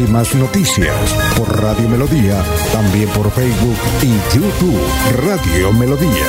[0.00, 0.96] Últimas noticias
[1.36, 4.80] por Radio Melodía, también por Facebook y YouTube
[5.26, 6.26] Radio Melodía.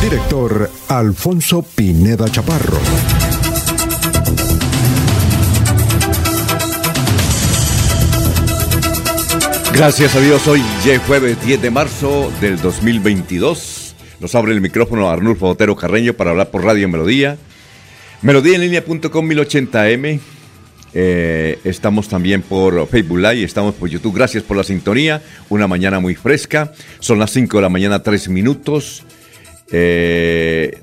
[0.00, 2.78] Director Alfonso Pineda Chaparro.
[9.72, 13.96] Gracias a Dios, hoy ya jueves 10 de marzo del 2022.
[14.20, 17.36] Nos abre el micrófono Arnulfo Otero Carreño para hablar por Radio Melodía.
[18.22, 20.35] Melodíaenlínea.com 1080m
[20.94, 24.14] eh, estamos también por Facebook Live, estamos por YouTube.
[24.14, 25.22] Gracias por la sintonía.
[25.48, 26.72] Una mañana muy fresca.
[27.00, 29.04] Son las 5 de la mañana, 3 minutos.
[29.70, 30.78] Eh,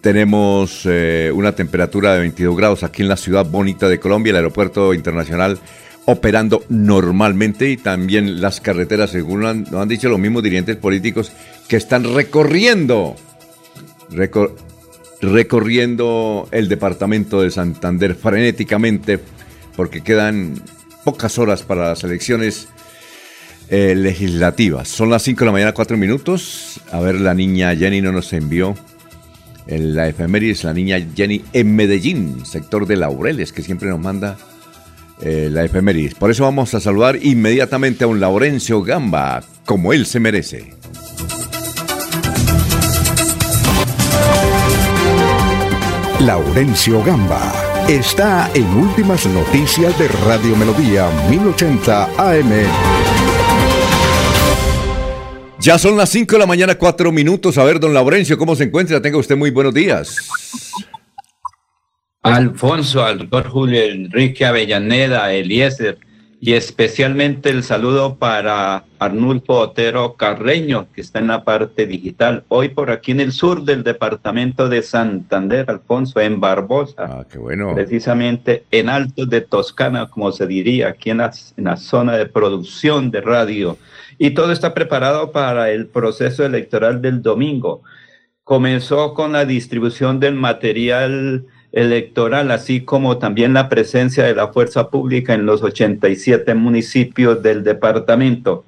[0.00, 4.36] tenemos eh, una temperatura de 22 grados aquí en la ciudad bonita de Colombia, el
[4.36, 5.58] aeropuerto internacional
[6.06, 11.32] operando normalmente y también las carreteras, según nos han, dicho los mismos dirigentes políticos,
[11.68, 13.14] que están recorriendo,
[15.20, 19.20] recorriendo el departamento de Santander frenéticamente
[19.78, 20.60] porque quedan
[21.04, 22.66] pocas horas para las elecciones
[23.68, 24.88] eh, legislativas.
[24.88, 26.80] Son las 5 de la mañana, 4 minutos.
[26.90, 28.74] A ver, la niña Jenny no nos envió
[29.68, 34.36] en la efemérides, la niña Jenny en Medellín, sector de Laureles, que siempre nos manda
[35.20, 36.16] eh, la efemérides.
[36.16, 40.74] Por eso vamos a saludar inmediatamente a un Laurencio Gamba, como él se merece.
[46.18, 47.57] Laurencio Gamba
[47.88, 52.50] está en Últimas Noticias de Radio Melodía 1080 AM.
[55.58, 57.56] Ya son las 5 de la mañana, 4 minutos.
[57.56, 59.00] A ver, don Laurencio, ¿cómo se encuentra?
[59.00, 60.16] Tenga usted muy buenos días.
[62.22, 65.98] Alfonso, al doctor Julio Enrique Avellaneda, Eliezer,
[66.40, 72.44] y especialmente el saludo para Arnulfo Otero Carreño, que está en la parte digital.
[72.46, 76.94] Hoy por aquí en el sur del departamento de Santander, Alfonso, en Barbosa.
[76.98, 77.74] Ah, qué bueno.
[77.74, 82.26] Precisamente en Altos de Toscana, como se diría, aquí en la, en la zona de
[82.26, 83.76] producción de radio.
[84.16, 87.82] Y todo está preparado para el proceso electoral del domingo.
[88.44, 94.88] Comenzó con la distribución del material electoral, así como también la presencia de la fuerza
[94.90, 98.64] pública en los 87 municipios del departamento.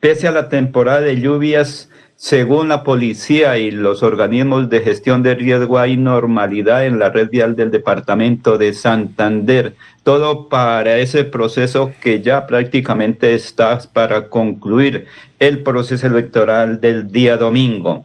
[0.00, 5.34] Pese a la temporada de lluvias, según la policía y los organismos de gestión de
[5.34, 9.74] riesgo, hay normalidad en la red vial del departamento de Santander.
[10.04, 15.06] Todo para ese proceso que ya prácticamente está para concluir
[15.40, 18.04] el proceso electoral del día domingo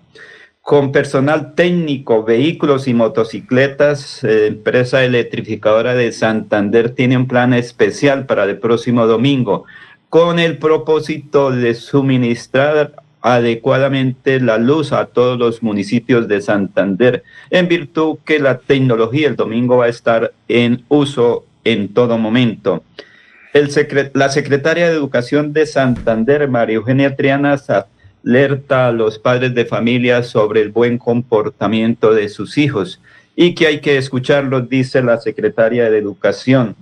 [0.68, 8.26] con personal técnico, vehículos y motocicletas, eh, empresa electrificadora de Santander tiene un plan especial
[8.26, 9.64] para el próximo domingo
[10.10, 12.92] con el propósito de suministrar
[13.22, 19.38] adecuadamente la luz a todos los municipios de Santander, en virtud que la tecnología el
[19.38, 22.84] domingo va a estar en uso en todo momento.
[23.54, 27.56] La secretaria de Educación de Santander, María Eugenia Triana,
[28.28, 33.00] alerta a los padres de familia sobre el buen comportamiento de sus hijos
[33.38, 36.76] y que hay que escucharlos, dice la secretaria de Educación.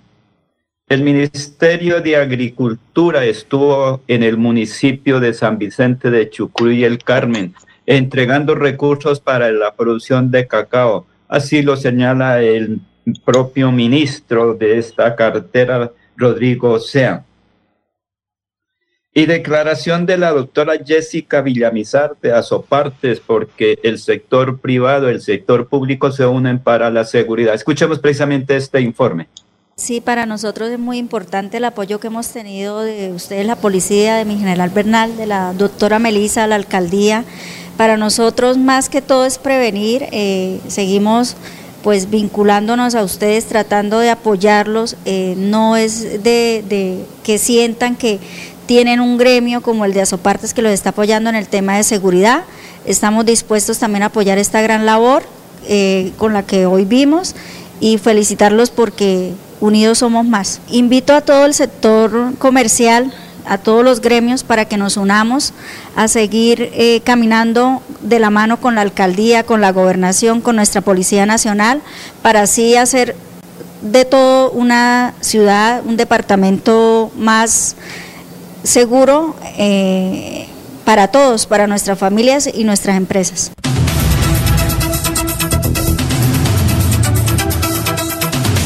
[0.87, 6.99] El Ministerio de Agricultura estuvo en el municipio de San Vicente de Chucuy y el
[7.03, 7.53] Carmen,
[7.85, 11.05] entregando recursos para la producción de cacao.
[11.27, 12.81] Así lo señala el
[13.23, 17.23] propio ministro de esta cartera, Rodrigo Sea.
[19.17, 25.69] Y declaración de la doctora Jessica Villamizar de Azopartes, porque el sector privado, el sector
[25.69, 27.53] público se unen para la seguridad.
[27.53, 29.29] Escuchemos precisamente este informe.
[29.77, 34.15] Sí, para nosotros es muy importante el apoyo que hemos tenido de ustedes, la policía,
[34.17, 37.23] de mi general Bernal, de la doctora Melisa, la alcaldía.
[37.77, 41.37] Para nosotros más que todo es prevenir, eh, seguimos
[41.83, 48.19] pues vinculándonos a ustedes, tratando de apoyarlos, eh, no es de que sientan que
[48.65, 51.83] tienen un gremio como el de Azopartes que los está apoyando en el tema de
[51.83, 52.43] seguridad.
[52.85, 55.23] Estamos dispuestos también a apoyar esta gran labor
[55.67, 57.35] eh, con la que hoy vimos
[57.79, 60.61] y felicitarlos porque unidos somos más.
[60.69, 63.13] Invito a todo el sector comercial,
[63.47, 65.53] a todos los gremios para que nos unamos
[65.95, 70.81] a seguir eh, caminando de la mano con la alcaldía, con la gobernación, con nuestra
[70.81, 71.81] Policía Nacional,
[72.21, 73.15] para así hacer
[73.81, 77.75] de todo una ciudad, un departamento más
[78.65, 80.47] seguro eh,
[80.83, 83.51] para todos, para nuestras familias y nuestras empresas.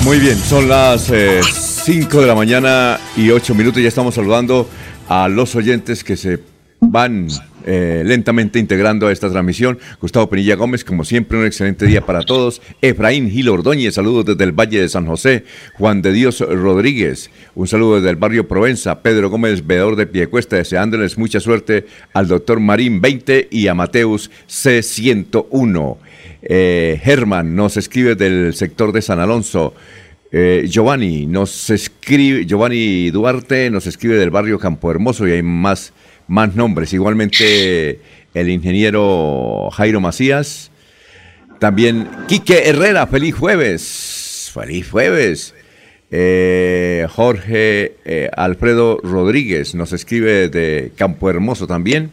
[0.04, 3.81] Muy bien, son las 5 eh, de la mañana y 8 minutos.
[3.81, 4.68] Ya estamos saludando
[5.07, 6.40] a los oyentes que se
[6.80, 7.28] van
[7.71, 9.77] eh, lentamente integrando a esta transmisión.
[10.01, 12.63] Gustavo Penilla Gómez, como siempre, un excelente día para todos.
[12.81, 15.44] Efraín Gil Ordóñez, saludos desde el Valle de San José.
[15.75, 19.04] Juan de Dios Rodríguez, un saludo desde el barrio Provenza.
[19.04, 24.31] Pedro Gómez, veedor de Piecuesta, deseándoles mucha suerte al doctor Marín 20 y a Mateus
[24.48, 25.98] C101.
[26.42, 29.75] Eh, Germán nos escribe del sector de San Alonso.
[30.31, 35.94] Eh, Giovanni nos escribe, Giovanni Duarte nos escribe del barrio Campo Hermoso y hay más
[36.29, 36.93] más nombres.
[36.93, 37.99] Igualmente
[38.33, 40.71] el ingeniero Jairo Macías.
[41.59, 44.51] También Quique Herrera, feliz jueves.
[44.53, 45.53] Feliz jueves.
[46.11, 52.11] Eh, Jorge eh, Alfredo Rodríguez nos escribe de Campo Hermoso también.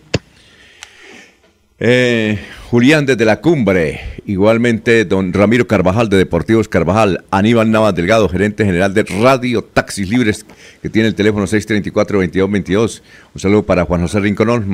[1.78, 2.38] Eh,
[2.70, 8.64] Julián desde la cumbre, igualmente don Ramiro Carvajal de Deportivos Carvajal, Aníbal Navas Delgado, gerente
[8.64, 10.46] general de Radio Taxis Libres,
[10.80, 13.02] que tiene el teléfono 634-2222.
[13.34, 14.66] Un saludo para Juan José Rincón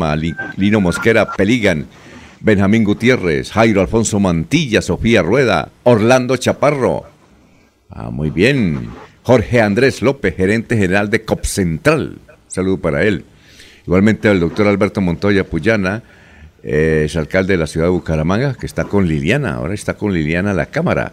[0.57, 1.87] Lino Mosquera Peligan,
[2.39, 7.07] Benjamín Gutiérrez, Jairo Alfonso Mantilla, Sofía Rueda, Orlando Chaparro.
[7.91, 8.91] Ah, muy bien.
[9.25, 12.19] Jorge Andrés López, gerente general de COP Central.
[12.47, 13.25] saludo para él.
[13.87, 16.05] Igualmente al doctor Alberto Montoya Puyana,
[16.63, 20.13] eh, es alcalde de la ciudad de Bucaramanga, que está con Liliana, ahora está con
[20.13, 21.13] Liliana la Cámara.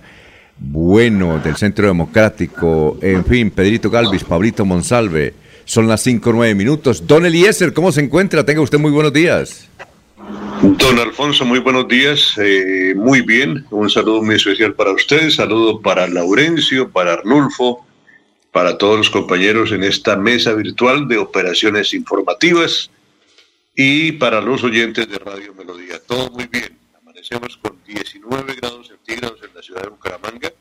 [0.59, 5.33] Bueno, del Centro Democrático, en fin, Pedrito Galvis, Pablito Monsalve,
[5.65, 7.07] son las 5 o 9 minutos.
[7.07, 8.43] Don Eliezer, ¿cómo se encuentra?
[8.43, 9.69] Tenga usted muy buenos días.
[10.61, 12.33] Don Alfonso, muy buenos días.
[12.37, 17.85] Eh, muy bien, un saludo muy especial para ustedes, saludo para Laurencio, para Arnulfo,
[18.51, 22.91] para todos los compañeros en esta mesa virtual de operaciones informativas
[23.81, 26.03] y para los oyentes de Radio Melodía.
[26.05, 26.77] Todo muy bien.
[27.01, 30.51] Amanecemos con 19 grados centígrados en la ciudad de Bucaramanga.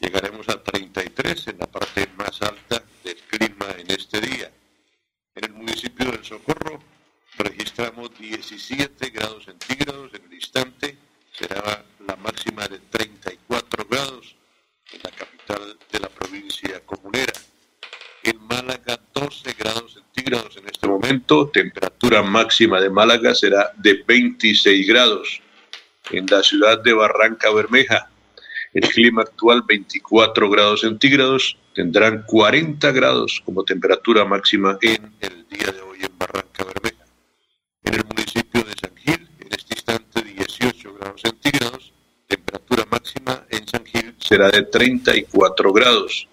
[0.00, 4.50] Llegaremos a 33 en la parte más alta del clima en este día.
[5.36, 6.80] En el municipio del Socorro
[7.38, 10.98] registramos 17 grados centígrados en el instante.
[11.30, 14.34] Será la máxima de 34 grados
[14.90, 17.34] en la capital de la provincia comunera.
[18.24, 20.97] En Málaga 12 grados centígrados en este momento,
[21.52, 25.40] temperatura máxima de Málaga será de 26 grados.
[26.10, 28.10] En la ciudad de Barranca Bermeja,
[28.74, 35.72] el clima actual 24 grados centígrados, tendrán 40 grados como temperatura máxima en el día
[35.72, 37.04] de hoy en Barranca Bermeja.
[37.84, 41.92] En el municipio de San Gil, en este instante 18 grados centígrados,
[42.26, 46.28] temperatura máxima en San Gil será de 34 grados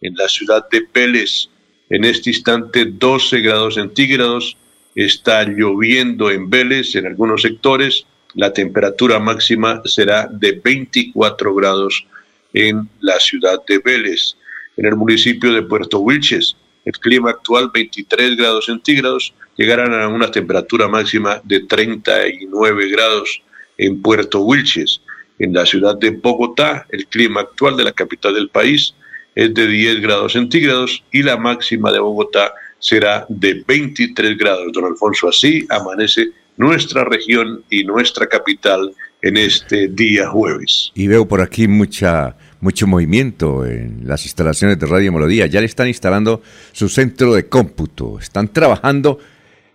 [0.00, 1.50] en la ciudad de Pérez,
[1.90, 4.56] en este instante 12 grados centígrados,
[4.94, 12.06] está lloviendo en Vélez en algunos sectores, la temperatura máxima será de 24 grados
[12.52, 14.36] en la ciudad de Vélez.
[14.76, 20.30] En el municipio de Puerto Wilches, el clima actual 23 grados centígrados, llegarán a una
[20.30, 23.42] temperatura máxima de 39 grados
[23.76, 25.00] en Puerto Wilches.
[25.40, 28.94] En la ciudad de Bogotá, el clima actual de la capital del país
[29.34, 34.72] es de 10 grados centígrados y la máxima de Bogotá será de 23 grados.
[34.72, 40.90] Don Alfonso, así amanece nuestra región y nuestra capital en este día jueves.
[40.94, 45.46] Y veo por aquí mucha mucho movimiento en las instalaciones de Radio Melodía.
[45.46, 48.18] Ya le están instalando su centro de cómputo.
[48.18, 49.18] Están trabajando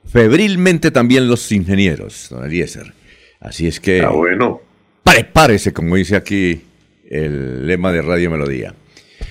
[0.05, 2.93] febrilmente también los ingenieros, don Eliezer.
[3.39, 4.01] Así es que...
[4.01, 4.62] Ah, bueno.
[5.03, 6.62] Prepárese, como dice aquí
[7.09, 8.75] el lema de Radio Melodía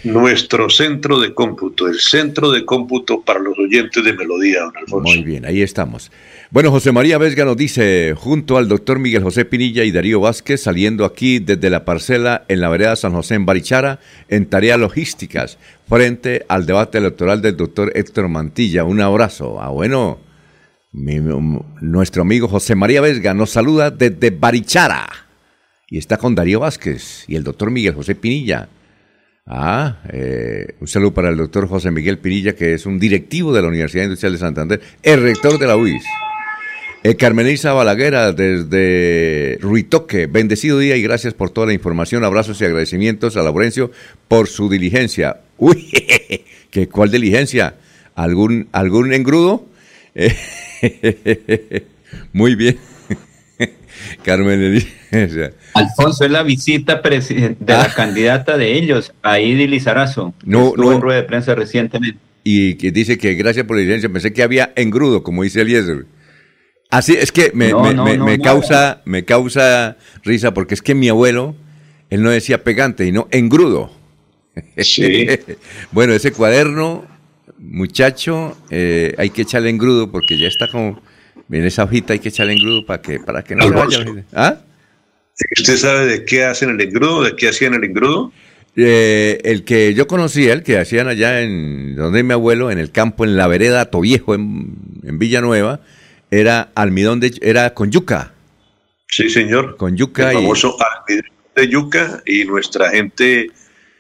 [0.05, 5.15] nuestro centro de cómputo, el centro de cómputo para los oyentes de Melodía, don Alfonso.
[5.17, 6.13] Muy bien, ahí estamos.
[6.51, 10.63] Bueno, José María Vesga nos dice, junto al doctor Miguel José Pinilla y Darío Vázquez,
[10.63, 15.59] saliendo aquí desde la parcela en la vereda San José en Barichara, en tareas logísticas,
[15.89, 18.85] frente al debate electoral del doctor Héctor Mantilla.
[18.85, 19.61] Un abrazo.
[19.61, 20.21] Ah, bueno,
[20.93, 25.09] nuestro amigo José María Vesga nos saluda desde Barichara
[25.89, 28.69] y está con Darío Vázquez y el doctor Miguel José Pinilla.
[29.47, 33.61] Ah, eh, un saludo para el doctor José Miguel Pirilla, que es un directivo de
[33.61, 36.03] la Universidad Industrial de Santander, el rector de la UIS.
[37.03, 42.65] Eh, Carmenisa Balaguera, desde Ruitoque, bendecido día y gracias por toda la información, abrazos y
[42.65, 43.91] agradecimientos a Laurencio
[44.29, 45.41] por su diligencia.
[45.59, 45.91] Uy,
[46.71, 47.75] ¿qué, ¿cuál diligencia?
[48.15, 49.67] ¿Algún, algún engrudo?
[52.33, 52.79] muy bien.
[54.23, 54.83] Carmen
[55.75, 57.93] Alfonso, es la visita de la ah.
[57.95, 60.35] candidata de ellos, Aidi Lizarazo.
[60.45, 61.01] No, no.
[61.01, 62.19] rueda de prensa recientemente.
[62.43, 64.09] y que dice que gracias por la licencia.
[64.09, 66.07] Pensé que había engrudo, como dice Eliezer.
[66.91, 67.71] Así es que me,
[68.41, 71.57] causa, me causa risa porque es que mi abuelo,
[72.11, 73.91] él no decía pegante, y no engrudo.
[74.77, 75.27] Sí.
[75.93, 77.05] bueno, ese cuaderno,
[77.59, 81.01] muchacho, eh, hay que echarle engrudo porque ya está como,
[81.51, 84.05] en esa hojita hay que echarle engrudo para que, para que no se vaya.
[84.33, 84.57] ¿Ah?
[85.59, 87.25] ¿Usted sabe de qué hacen el engrudo?
[87.25, 88.33] ¿De qué hacían el engrudo?
[88.77, 92.91] Eh, el que yo conocía, el que hacían allá en donde mi abuelo, en el
[92.91, 94.75] campo, en la vereda Toviejo, en,
[95.05, 95.81] en Villanueva,
[96.31, 98.33] era almidón de, era con yuca.
[99.09, 99.77] Sí, señor.
[99.77, 100.31] Con yuca.
[100.31, 103.51] El famoso almidón de yuca y nuestra gente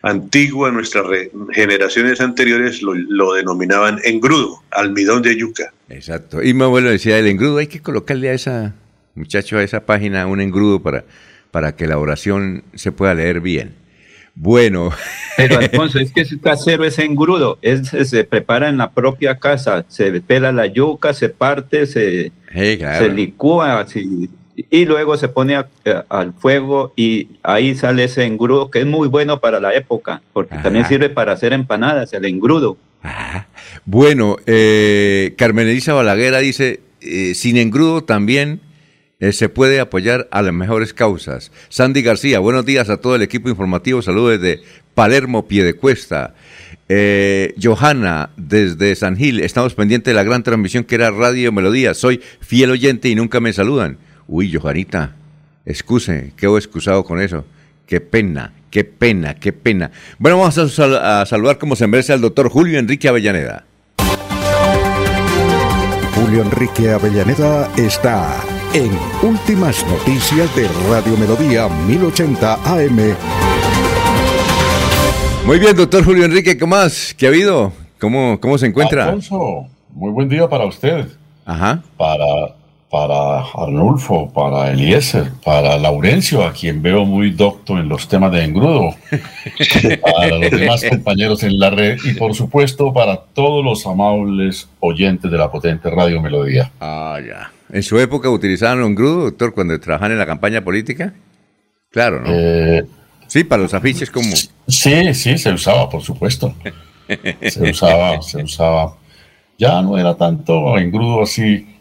[0.02, 1.06] antigua, nuestras
[1.52, 5.72] generaciones anteriores lo, denominaban engrudo, almidón de yuca.
[5.88, 6.42] Exacto.
[6.42, 8.74] Y mi abuelo decía, el engrudo hay que colocarle a esa,
[9.14, 11.04] muchacho, a esa página un engrudo para,
[11.50, 13.74] para que la oración se pueda leer bien.
[14.34, 14.90] Bueno.
[15.36, 19.84] Pero Alfonso, es que ese casero es engrudo, es, se prepara en la propia casa,
[19.88, 23.86] se pela la yuca, se parte, se, se licúa
[24.56, 25.56] y luego se pone
[26.08, 30.56] al fuego y ahí sale ese engrudo que es muy bueno para la época, porque
[30.58, 32.76] también sirve para hacer empanadas, el engrudo.
[33.84, 38.60] Bueno, eh, Carmen Elisa Balaguera dice, eh, sin engrudo también
[39.20, 41.52] eh, se puede apoyar a las mejores causas.
[41.68, 44.02] Sandy García, buenos días a todo el equipo informativo.
[44.02, 44.62] Saludos desde
[44.94, 46.34] Palermo, Piedecuesta.
[46.88, 51.94] Eh, Johanna, desde San Gil, estamos pendientes de la gran transmisión que era Radio Melodía.
[51.94, 53.98] Soy fiel oyente y nunca me saludan.
[54.26, 55.16] Uy, Johanita,
[55.64, 57.46] excuse, quedo excusado con eso.
[57.86, 59.92] Qué pena, qué pena, qué pena.
[60.18, 63.64] Bueno, vamos a, a saludar como se merece al doctor Julio Enrique Avellaneda.
[66.16, 68.90] Julio Enrique Avellaneda está en
[69.22, 73.16] Últimas Noticias de Radio Melodía 1080 AM.
[75.46, 77.14] Muy bien, doctor Julio Enrique, ¿qué más?
[77.16, 77.72] ¿Qué ha habido?
[78.00, 79.04] ¿Cómo, cómo se encuentra?
[79.04, 81.06] Alfonso, muy buen día para usted.
[81.44, 81.80] Ajá.
[81.96, 82.56] Para,
[82.94, 88.44] para Arnulfo, para Eliezer, para Laurencio, a quien veo muy docto en los temas de
[88.44, 88.94] engrudo,
[90.00, 95.28] para los demás compañeros en la red y por supuesto para todos los amables oyentes
[95.28, 96.70] de la potente Radio Melodía.
[96.78, 97.50] Ah, ya.
[97.68, 101.14] ¿En su época utilizaban un engrudo, doctor, cuando trabajaban en la campaña política?
[101.90, 102.28] Claro, ¿no?
[102.30, 102.84] Eh,
[103.26, 104.36] sí, para los afiches como...
[104.68, 106.54] Sí, sí, se usaba, por supuesto.
[107.42, 108.94] Se usaba, se usaba.
[109.58, 111.73] Ya no era tanto engrudo así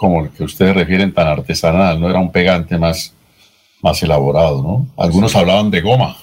[0.00, 3.12] como el que ustedes refieren tan artesanal, no era un pegante más,
[3.82, 4.88] más elaborado, ¿no?
[4.96, 6.16] Algunos hablaban de goma.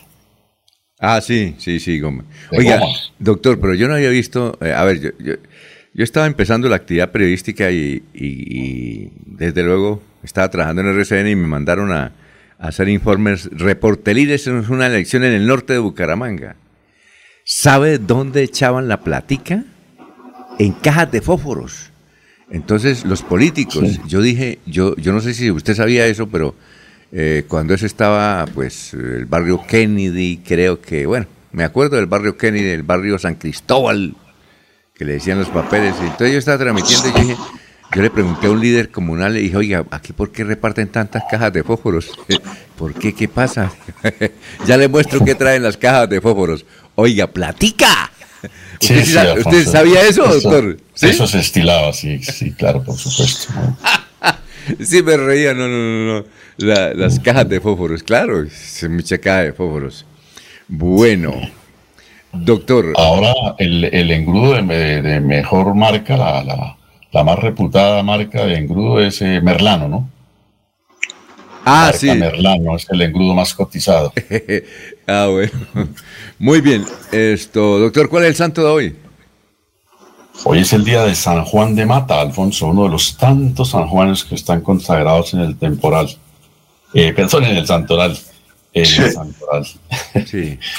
[1.00, 2.24] Ah, sí, sí, sí, goma.
[2.52, 2.82] Oiga,
[3.20, 5.36] doctor, pero yo no había visto, eh, a ver, yo
[5.94, 11.48] yo estaba empezando la actividad periodística y, desde luego estaba trabajando en RCN y me
[11.48, 12.14] mandaron a,
[12.58, 13.48] hacer informes.
[13.52, 16.56] Reportelides es una elección en el norte de Bucaramanga.
[17.46, 19.66] ¿Sabe dónde echaban la platica?
[20.58, 21.92] En cajas de fósforos.
[22.50, 26.56] Entonces, los políticos, yo dije, yo, yo no sé si usted sabía eso, pero
[27.12, 32.38] eh, cuando eso estaba, pues, el barrio Kennedy, creo que, bueno, me acuerdo del barrio
[32.38, 34.16] Kennedy, el barrio San Cristóbal,
[34.94, 35.96] que le decían los papeles.
[36.02, 37.38] Y entonces yo estaba transmitiendo y yo dije,
[37.94, 41.24] yo le pregunté a un líder comunal, le dije, oiga, ¿aquí por qué reparten tantas
[41.30, 42.12] cajas de fósforos?
[42.78, 43.14] ¿Por qué?
[43.14, 43.72] ¿Qué pasa?
[44.66, 46.66] ya le muestro qué traen las cajas de fósforos.
[46.96, 48.12] Oiga, platica.
[48.82, 50.78] ¿Usted, sabía eso, doctor?
[51.02, 53.54] Eso se estilaba, sí, sí, claro, por supuesto.
[54.80, 56.26] sí, me reía, no, no, no, no.
[56.58, 60.06] las cajas de fósforos, claro, es mucha caja de fósforos.
[60.68, 61.34] Bueno.
[62.34, 62.94] Doctor.
[62.96, 66.78] Ahora el, el engrudo de, mejor marca, la,
[67.12, 70.10] la, más reputada marca de engrudo es eh, Merlano, ¿no?
[71.66, 72.12] Ah, sí.
[72.12, 74.14] Merlano es el engrudo más cotizado.
[75.08, 75.52] ah, bueno.
[76.40, 76.86] Muy bien.
[77.12, 78.96] Esto, doctor, ¿cuál es el santo de hoy?
[80.44, 83.88] Hoy es el día de San Juan de Mata, Alfonso, uno de los tantos San
[83.88, 86.08] Juanes que están consagrados en el temporal.
[86.94, 88.18] Eh, perdón, en el santoral.
[88.74, 89.68] En el santoral.
[90.26, 90.60] Sí.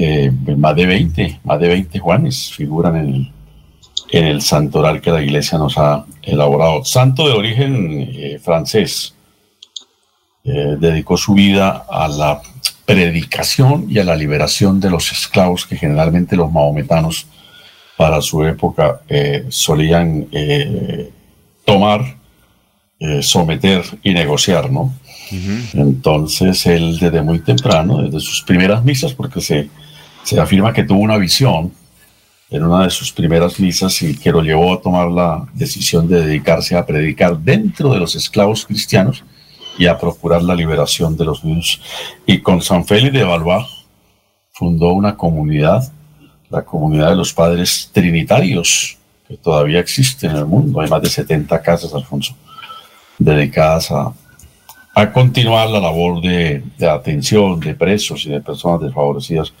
[0.00, 3.32] Eh, más de 20, más de 20 Juanes figuran en el,
[4.12, 6.84] en el santoral que la iglesia nos ha elaborado.
[6.84, 9.16] Santo de origen eh, francés,
[10.44, 12.40] eh, dedicó su vida a la
[12.86, 17.26] predicación y a la liberación de los esclavos que generalmente los maometanos
[17.96, 19.00] para su época
[19.48, 20.28] solían
[21.64, 22.16] tomar,
[23.20, 24.94] someter y negociar, ¿no?
[25.74, 29.68] Entonces él desde muy temprano, desde sus primeras misas, porque se
[30.28, 31.72] se afirma que tuvo una visión
[32.50, 36.20] en una de sus primeras misas y que lo llevó a tomar la decisión de
[36.20, 39.24] dedicarse a predicar dentro de los esclavos cristianos
[39.78, 41.80] y a procurar la liberación de los niños.
[42.26, 43.64] Y con San Félix de Valois
[44.52, 45.90] fundó una comunidad
[46.50, 50.80] la comunidad de los padres trinitarios, que todavía existe en el mundo.
[50.80, 52.34] Hay más de 70 casas, Alfonso,
[53.18, 54.12] dedicadas a,
[54.94, 59.52] a continuar la labor de, de, atención de presos y de personas desfavorecidas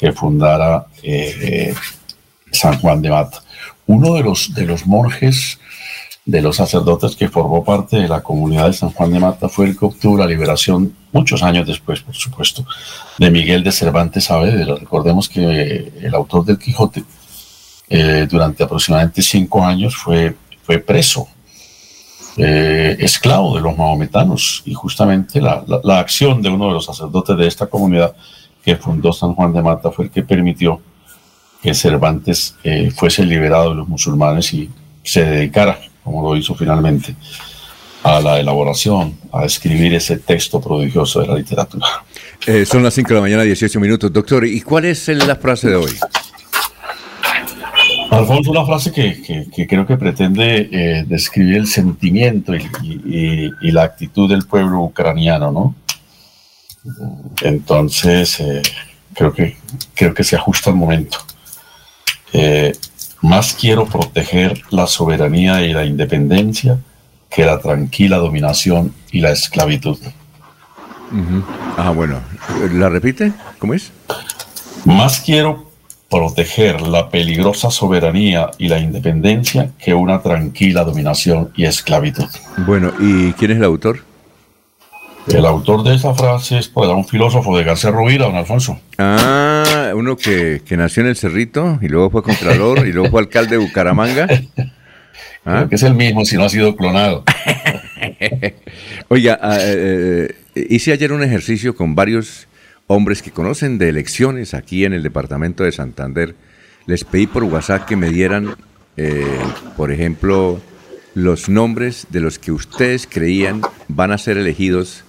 [0.00, 1.74] que fundara eh,
[2.50, 3.42] San Juan de Mata.
[3.86, 5.60] Uno de los, de los monjes,
[6.26, 9.66] de los sacerdotes que formó parte de la comunidad de San Juan de Mata fue
[9.66, 12.64] el que obtuvo la liberación muchos años después, por supuesto,
[13.18, 14.76] de Miguel de Cervantes Saavedra.
[14.76, 17.04] Recordemos que el autor del Quijote
[17.88, 21.28] eh, durante aproximadamente cinco años fue, fue preso,
[22.38, 27.36] eh, esclavo de los mahometanos, y justamente la, la, acción de uno de los sacerdotes
[27.36, 28.16] de esta comunidad
[28.64, 30.80] que fundó San Juan de Mata fue el que permitió
[31.62, 34.70] que Cervantes eh, fuese liberado de los musulmanes y
[35.02, 37.16] se dedicara, como lo hizo finalmente,
[38.04, 41.86] a la elaboración, a escribir ese texto prodigioso de la literatura.
[42.46, 44.12] Eh, son las 5 de la mañana, 18 minutos.
[44.12, 45.92] Doctor, ¿y cuál es la frase de hoy?
[48.10, 53.70] Alfonso, una frase que, que, creo que pretende eh, describir el sentimiento y, y, y,
[53.72, 55.74] la actitud del pueblo ucraniano, ¿no?
[57.40, 58.62] Entonces, eh,
[59.14, 59.56] creo, que,
[59.94, 61.18] creo que se ajusta al momento.
[63.24, 66.78] Más quiero proteger la soberanía y la independencia
[67.30, 69.98] que la tranquila dominación y la esclavitud.
[71.78, 72.20] Ah, bueno.
[72.74, 73.32] ¿La repite?
[73.58, 73.92] ¿Cómo es?
[74.84, 75.70] Más quiero
[76.10, 82.28] proteger la peligrosa soberanía y la independencia que una tranquila dominación y esclavitud.
[82.58, 84.00] Bueno, ¿y quién es el autor?
[85.26, 88.78] El autor de esa frase es pues, un filósofo de García Rovira, don Alfonso.
[88.98, 93.20] Ah, uno que, que nació en el Cerrito y luego fue contralor y luego fue
[93.20, 94.28] alcalde de Bucaramanga.
[95.46, 95.66] ¿Ah?
[95.68, 97.22] que es el mismo si no ha sido clonado.
[99.08, 102.48] Oiga, ah, eh, eh, hice ayer un ejercicio con varios
[102.86, 106.34] hombres que conocen de elecciones aquí en el departamento de Santander.
[106.86, 108.56] Les pedí por WhatsApp que me dieran,
[108.96, 109.38] eh,
[109.76, 110.60] por ejemplo,
[111.14, 115.03] los nombres de los que ustedes creían van a ser elegidos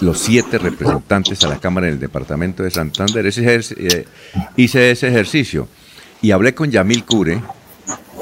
[0.00, 3.26] los siete representantes a la Cámara en el departamento de Santander.
[3.26, 3.42] Ese
[4.56, 5.68] hice ese ejercicio
[6.22, 7.42] y hablé con Yamil Cure,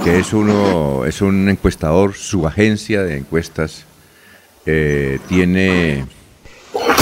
[0.03, 3.85] que es uno, es un encuestador, su agencia de encuestas
[4.67, 6.07] eh, tiene,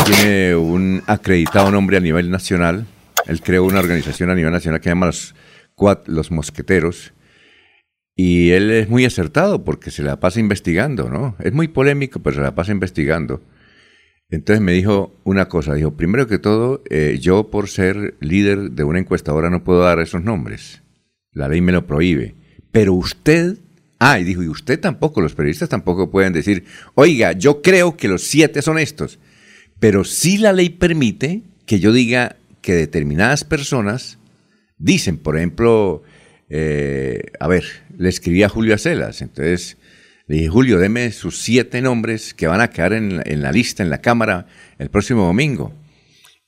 [0.05, 2.87] tiene un acreditado nombre a nivel nacional.
[3.27, 5.35] Él creó una organización a nivel nacional que se llama los,
[6.07, 7.13] los Mosqueteros.
[8.15, 11.37] Y él es muy acertado porque se la pasa investigando, ¿no?
[11.39, 13.41] Es muy polémico, pero se la pasa investigando.
[14.31, 18.85] Entonces me dijo una cosa, dijo, primero que todo, eh, yo por ser líder de
[18.85, 20.83] una encuestadora no puedo dar esos nombres.
[21.33, 22.35] La ley me lo prohíbe.
[22.71, 23.59] Pero usted,
[23.99, 26.65] ah, y dijo, y usted tampoco, los periodistas tampoco pueden decir,
[26.95, 29.19] oiga, yo creo que los siete son estos.
[29.81, 34.19] Pero sí la ley permite que yo diga que determinadas personas
[34.79, 36.03] dicen, por ejemplo,
[36.49, 37.65] eh, a ver,
[37.99, 39.77] le escribí a Julio Acelas, entonces
[40.31, 43.83] le dije, Julio, deme sus siete nombres que van a quedar en en la lista,
[43.83, 44.47] en la Cámara,
[44.79, 45.75] el próximo domingo.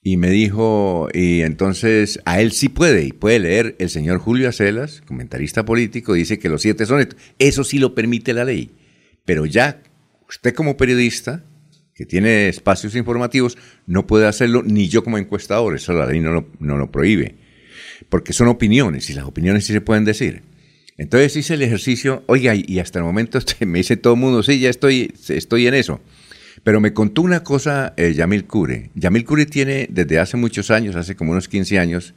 [0.05, 4.49] Y me dijo, y entonces a él sí puede, y puede leer el señor Julio
[4.49, 7.19] Acelas, comentarista político, dice que los siete son estos.
[7.41, 8.71] Eso sí lo permite la ley.
[9.25, 9.83] Pero ya
[10.29, 11.43] usted como periodista,
[11.93, 16.47] que tiene espacios informativos, no puede hacerlo, ni yo como encuestador, eso la ley no
[16.61, 17.35] no lo prohíbe.
[18.09, 20.52] Porque son opiniones, y las opiniones sí se pueden decir.
[20.99, 24.61] Entonces hice el ejercicio, oiga, y hasta el momento me dice todo el mundo, sí,
[24.61, 26.01] ya estoy, estoy en eso.
[26.65, 28.91] Pero me contó una cosa eh, Yamil Cure.
[28.95, 32.15] Yamil Cure tiene desde hace muchos años, hace como unos 15 años,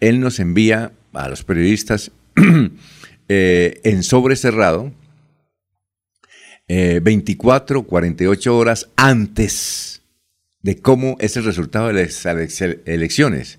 [0.00, 2.10] él nos envía a los periodistas
[3.28, 4.92] eh, en sobre cerrado
[6.68, 10.02] 24, eh, 48 horas antes
[10.62, 12.24] de cómo es el resultado de las
[12.84, 13.58] elecciones.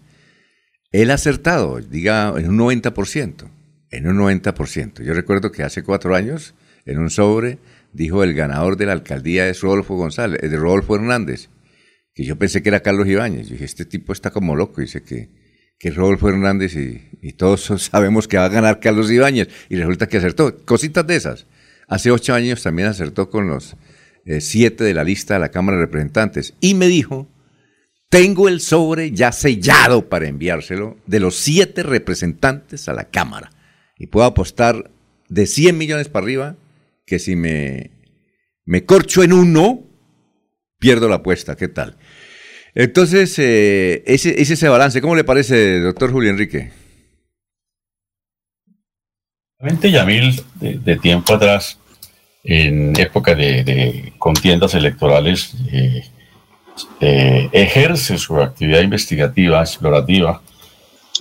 [0.92, 3.50] Él ha acertado, diga, en un 90%.
[3.92, 5.04] En un 90%.
[5.04, 7.60] Yo recuerdo que hace cuatro años, en un sobre,
[7.94, 11.50] dijo el ganador de la alcaldía es Rodolfo González, de Rodolfo Hernández,
[12.14, 13.48] que yo pensé que era Carlos Ibáñez.
[13.48, 15.30] Yo dije, este tipo está como loco, dice que,
[15.78, 19.50] que Rodolfo Hernández y, todos sabemos que va a ganar Carlos Ibáñez.
[19.70, 20.64] Y resulta que acertó.
[20.66, 21.46] Cositas de esas.
[21.88, 23.76] Hace ocho años también acertó con los
[24.26, 26.54] eh, siete de la lista de la Cámara de Representantes.
[26.62, 27.28] Y me dijo,
[28.10, 33.52] tengo el sobre ya sellado para enviárselo de los siete representantes a la Cámara.
[34.02, 34.90] Y puedo apostar
[35.30, 36.56] de 100 millones para arriba
[37.06, 37.92] que si me,
[38.66, 39.84] me corcho en uno,
[40.80, 41.56] pierdo la apuesta.
[41.56, 41.98] ¿Qué tal?
[42.74, 46.72] Entonces, eh, ese, ese balance, ¿cómo le parece, doctor Julio Enrique?
[49.60, 51.78] Realmente, Yamil, de, tiempo atrás,
[52.44, 56.06] en época de, contiendas electorales, eh,
[57.02, 60.42] eh, ejerce su actividad investigativa, explorativa,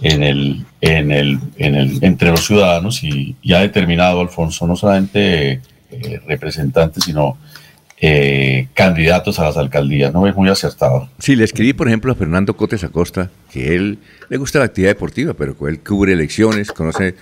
[0.03, 5.61] en el, en el, en el, entre los ciudadanos y, ha determinado, Alfonso, no solamente
[5.91, 7.37] eh, representantes, sino
[8.03, 10.13] eh, candidatos a las alcaldías.
[10.13, 11.11] No es muy acertado.
[11.19, 13.99] Sí, le escribí, por ejemplo, a Fernando Cotes Acosta, que él
[14.31, 17.15] le gusta la actividad deportiva, pero él cubre elecciones, conoce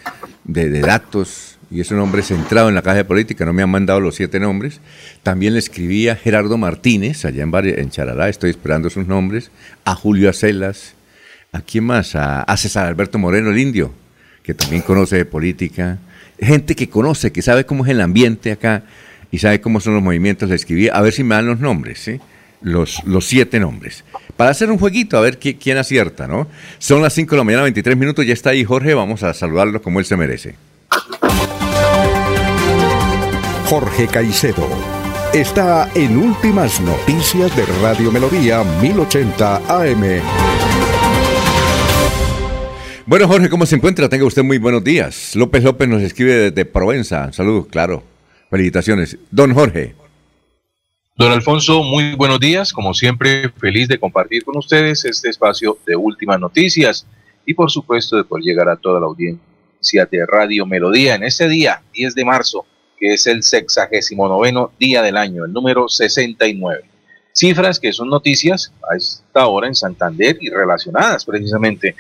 [0.45, 3.45] de, datos y es un hombre centrado en la caja de política.
[3.45, 4.81] No me han mandado los siete nombres.
[5.25, 9.51] También le escribí a Gerardo Martínez, allá en, en Charalá, estoy esperando sus nombres,
[9.85, 10.95] a Julio Acelas,
[11.53, 12.15] ¿a quién más?
[12.15, 13.93] A, César Alberto Moreno, el indio,
[14.43, 15.99] que también conoce de política.
[16.41, 18.85] Gente que conoce, que sabe cómo es el ambiente acá
[19.31, 21.99] y sabe cómo son los movimientos, le escribí, a ver si me dan los nombres,
[21.99, 22.21] ¿sí?
[22.61, 24.05] Los, los siete nombres.
[24.37, 26.49] Para hacer un jueguito, a ver quién acierta, ¿no?
[26.79, 29.83] Son las 5 de la mañana, 23 minutos, ya está ahí Jorge, vamos a saludarlo
[29.83, 30.55] como él se merece.
[33.67, 34.67] Jorge Caicedo
[35.35, 40.23] está en Últimas Noticias de Radio Melodía 1080 AM.
[43.09, 44.07] Bueno, Jorge, ¿cómo se encuentra?
[44.11, 45.35] Tenga usted muy buenos días.
[45.35, 47.33] López López nos escribe desde Provenza.
[47.33, 48.03] Saludos, claro.
[48.51, 49.17] Felicitaciones.
[49.31, 49.95] Don Jorge.
[51.17, 52.71] Don Alfonso, muy buenos días.
[52.71, 57.07] Como siempre, feliz de compartir con ustedes este espacio de últimas noticias
[57.47, 61.49] y por supuesto de poder llegar a toda la audiencia de Radio Melodía en este
[61.49, 62.67] día, 10 de marzo,
[62.99, 66.85] que es el sexagésimo noveno día del año, el número 69.
[67.33, 71.95] Cifras que son noticias a esta hora en Santander y relacionadas precisamente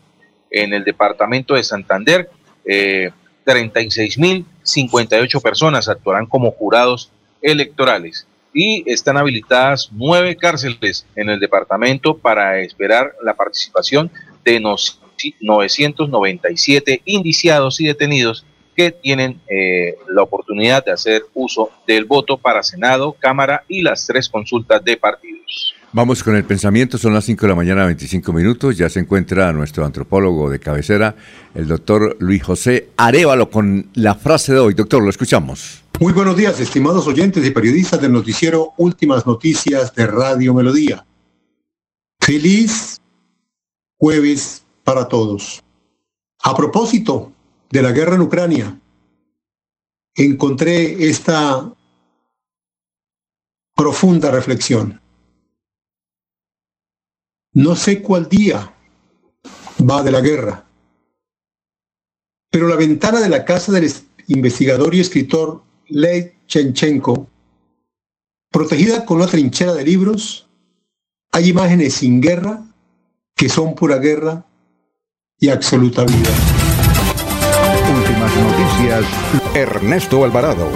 [0.49, 2.31] En el departamento de Santander,
[2.65, 12.17] 36.058 eh, personas actuarán como jurados electorales y están habilitadas nueve cárceles en el departamento
[12.17, 14.11] para esperar la participación
[14.43, 15.01] de nos
[15.39, 22.63] 997 indiciados y detenidos que tienen eh, la oportunidad de hacer uso del voto para
[22.63, 25.75] Senado, Cámara y las tres consultas de partidos.
[25.93, 28.77] Vamos con el pensamiento, son las 5 de la mañana, 25 minutos.
[28.77, 31.15] Ya se encuentra nuestro antropólogo de cabecera,
[31.53, 34.73] el doctor Luis José Arevalo, con la frase de hoy.
[34.73, 35.83] Doctor, lo escuchamos.
[36.01, 41.05] Muy buenos días, estimados oyentes y periodistas del noticiero Últimas Noticias de Radio Melodía.
[42.19, 42.99] Feliz
[43.99, 45.61] jueves para todos.
[46.41, 47.31] A propósito
[47.69, 48.81] de la guerra en Ucrania,
[50.15, 51.71] encontré esta
[53.75, 54.99] profunda reflexión.
[57.53, 58.73] No sé cuál día
[59.79, 60.65] va de la guerra,
[62.49, 63.87] pero la ventana de la casa del
[64.25, 67.27] investigador y escritor Lev Chenchenko,
[68.49, 70.47] protegida con una trinchera de libros,
[71.31, 72.63] hay imágenes sin guerra
[73.35, 74.45] que son pura guerra
[75.37, 76.29] y absoluta vida.
[77.93, 79.05] Últimas noticias,
[79.53, 80.69] Ernesto Alvarado.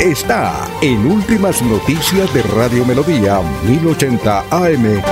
[0.00, 5.02] Está en Últimas Noticias de Radio Melodía 1080 AM.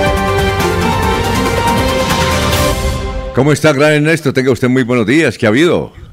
[3.33, 4.33] ¿Cómo está, gran Ernesto?
[4.33, 5.37] Tenga usted muy buenos días.
[5.37, 6.04] ¿Qué ha habido?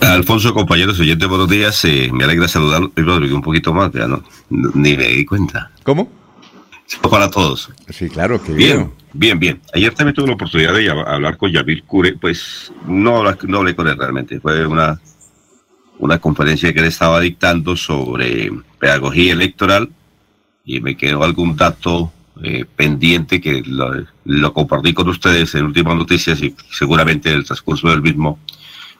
[0.00, 1.84] Alfonso, compañeros oyentes, buenos días.
[1.84, 2.92] Eh, me alegra saludarlo.
[2.96, 5.70] Un poquito más, ya no, ni me di cuenta.
[5.82, 6.10] ¿Cómo?
[7.10, 7.70] Para todos.
[7.90, 8.92] Sí, claro, que bien.
[9.12, 9.60] Bien, bien.
[9.74, 13.88] Ayer también tuve la oportunidad de hablar con Yavir Cure, pues no, no hablé con
[13.88, 15.00] él realmente, fue una,
[15.98, 19.88] una conferencia que él estaba dictando sobre pedagogía electoral
[20.64, 26.42] y me quedó algún dato eh, pendiente que lo, compartí con ustedes en últimas noticias
[26.42, 28.38] y seguramente en el transcurso del mismo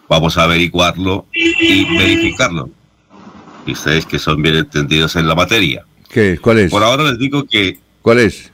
[0.09, 2.71] vamos a averiguarlo y verificarlo.
[3.67, 5.85] Y ustedes que son bien entendidos en la materia.
[6.09, 6.39] ¿Qué?
[6.41, 6.71] ¿Cuál es?
[6.71, 7.79] Por ahora les digo que...
[8.03, 8.53] ¿Cuál es?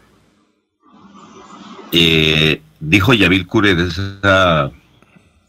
[1.92, 4.70] Eh, dijo Yavil Cure en esa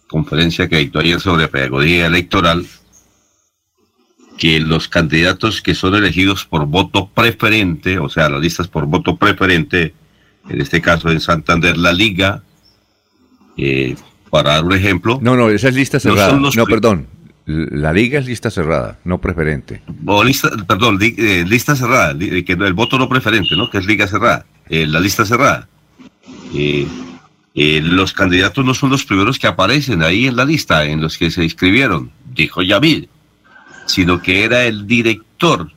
[0.08, 2.66] conferencia que dictó ayer sobre pedagogía electoral
[4.38, 9.16] que los candidatos que son elegidos por voto preferente, o sea, las listas por voto
[9.16, 9.94] preferente,
[10.50, 12.44] en este caso en Santander, la Liga,
[13.58, 13.96] eh,
[14.34, 15.20] para dar un ejemplo.
[15.22, 16.56] No, no, esas listas cerradas.
[16.56, 17.06] No, perdón.
[17.46, 19.84] La liga es lista cerrada, no preferente.
[20.08, 23.70] O lista, perdón, eh, lista cerrada, que el voto no preferente, ¿no?
[23.70, 25.68] Que es liga cerrada, eh, la lista cerrada.
[26.56, 26.88] Eh,
[27.54, 31.30] los candidatos no son los primeros que aparecen ahí en la lista, en los que
[31.30, 33.10] se inscribieron, dijo Yamil,
[33.86, 35.70] sino que era el director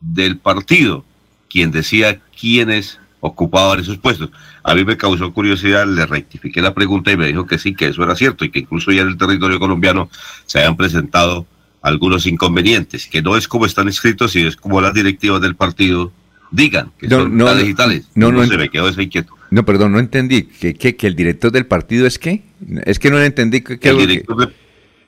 [0.00, 1.02] del partido
[1.48, 4.30] quien decía quiénes ocupaban esos puestos.
[4.62, 7.88] A mí me causó curiosidad, le rectifiqué la pregunta y me dijo que sí, que
[7.88, 10.08] eso era cierto y que incluso ya en el territorio colombiano
[10.46, 11.46] se habían presentado
[11.82, 16.12] algunos inconvenientes, que no es como están escritos, sino es como las directivas del partido
[16.50, 18.08] digan, que son las digitales.
[18.14, 19.34] No, no, se me quedó ese inquieto.
[19.50, 20.42] No, perdón, no entendí.
[20.42, 22.42] ¿Que, que, el director del partido es qué?
[22.84, 23.60] Es que no le entendí.
[23.60, 24.52] Que, el director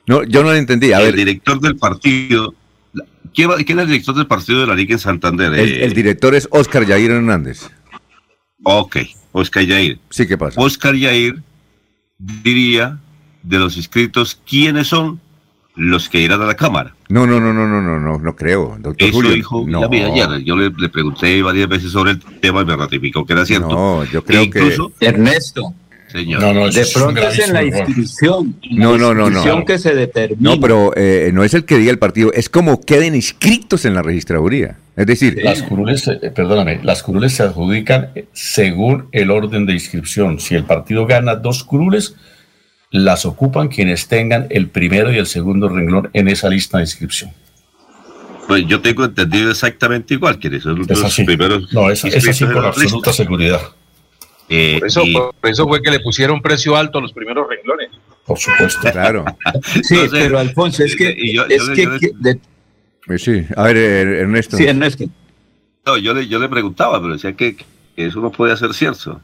[0.07, 0.93] no, yo no le entendí.
[0.93, 2.55] A el director del partido.
[3.33, 5.53] ¿Quién, es el director del partido de la Liga en Santander?
[5.53, 7.69] El, el director es Oscar Yair Hernández.
[8.63, 8.97] Ok,
[9.31, 9.99] Oscar Yair.
[10.09, 10.59] Sí, ¿qué pasa?
[10.59, 11.41] Oscar Yair
[12.17, 12.99] diría
[13.43, 15.19] de los inscritos quiénes son
[15.75, 16.93] los que irán a la Cámara.
[17.07, 19.31] No, no, no, no, no, no, no, no creo, doctor Eso Julio.
[19.31, 19.83] dijo no.
[19.85, 20.43] ayer.
[20.43, 23.69] Yo le, pregunté varias veces sobre el tema y me ratificó que era cierto.
[23.69, 25.07] No, yo creo incluso, que...
[25.07, 25.73] Ernesto.
[26.11, 26.41] Señor.
[26.41, 28.55] No, no, de pronto es en la inscripción.
[28.71, 29.65] No, no, no, no.
[29.65, 30.55] que se determina.
[30.55, 33.93] No, pero eh, no es el que diga el partido, es como queden inscritos en
[33.93, 34.77] la registraduría.
[34.99, 40.41] Es decir, las curules, eh, perdóname, las curules se adjudican según el orden de inscripción.
[40.41, 42.17] Si el partido gana dos curules,
[42.91, 47.31] las ocupan quienes tengan el primero y el segundo renglón en esa lista de inscripción.
[48.45, 51.71] Pues yo tengo entendido exactamente igual, que son los primeros.
[51.71, 53.61] No, es, es así con absoluta seguridad.
[54.49, 55.03] Eh, por, eso,
[55.39, 57.91] por eso fue que le pusieron precio alto a los primeros renglones.
[58.25, 58.91] Por supuesto.
[58.91, 59.23] Claro.
[59.81, 61.15] sí, pero Alfonso, es que,
[61.47, 61.87] es que
[63.17, 64.57] sí, a ver, er, Ernesto.
[64.57, 65.05] Sí, Ernesto.
[65.85, 67.55] No, yo le, yo le preguntaba, pero decía que,
[67.95, 69.19] eso no puede ser cierto.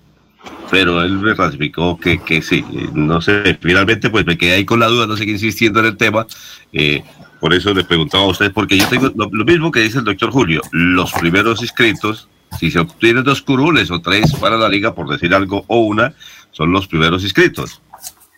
[0.72, 4.80] Pero él me ratificó que, que sí, no sé, finalmente pues me quedé ahí con
[4.80, 6.26] la duda, no sé qué insistiendo en el tema.
[6.74, 7.04] Eh,
[7.40, 10.32] por eso le preguntaba a usted, porque yo tengo lo, mismo que dice el doctor
[10.32, 12.28] Julio, los primeros inscritos,
[12.60, 16.14] si se obtienen dos curules o tres para la liga, por decir algo, o una,
[16.52, 17.82] son los primeros inscritos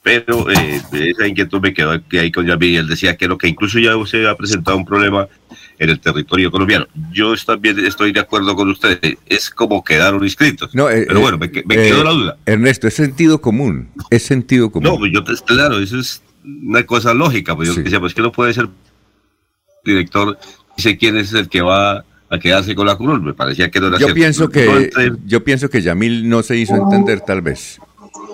[0.08, 2.78] pero eh, esa inquietud me quedó ahí con Yamil.
[2.78, 5.28] Él decía que lo que incluso ya se ha presentado un problema
[5.78, 6.88] en el territorio colombiano.
[7.12, 9.18] Yo también estoy de acuerdo con ustedes.
[9.26, 10.74] Es como quedaron inscritos.
[10.74, 12.38] No, eh, pero bueno, me, quedó la duda.
[12.46, 13.90] Ernesto, es sentido común.
[14.10, 14.90] Es sentido común.
[14.90, 17.54] No, pues yo, claro, eso es una cosa lógica.
[17.54, 18.70] Pues yo decía, pues que no puede ser
[19.84, 20.40] director,
[20.78, 23.22] dice quién es el que va a quedarse con la cruz.
[23.22, 24.90] Me parecía que no era yo Pienso que,
[25.26, 27.82] Yo pienso que Yamil no se hizo entender, tal vez.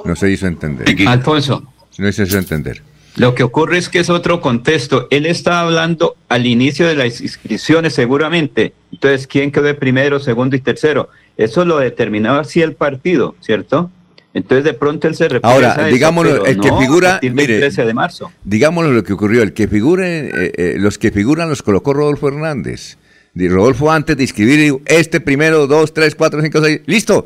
[0.05, 0.87] No se hizo entender.
[1.07, 1.63] Alfonso.
[1.97, 2.81] No se hizo entender.
[3.15, 5.07] Lo que ocurre es que es otro contexto.
[5.11, 8.73] Él está hablando al inicio de las inscripciones seguramente.
[8.91, 11.09] Entonces, ¿quién quedó primero, segundo y tercero?
[11.37, 13.91] Eso lo determinaba así el partido, ¿cierto?
[14.33, 18.31] Entonces de pronto él se refiere Ahora, digámoslo, el que figura, mire, 13 de marzo.
[18.43, 22.29] Digámoslo lo que ocurrió, el que figure, eh, eh, los que figuran los colocó Rodolfo
[22.29, 22.97] Hernández.
[23.35, 27.25] Rodolfo antes de inscribir, este primero, dos, tres, cuatro, cinco, seis, listo.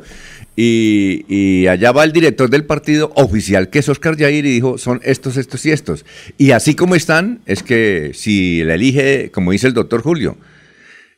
[0.60, 5.00] Y, allá va el director del partido oficial, que es Oscar Yair, y dijo, son
[5.04, 6.04] estos, estos y estos.
[6.36, 10.36] Y así como están, es que si la elige, como dice el doctor Julio,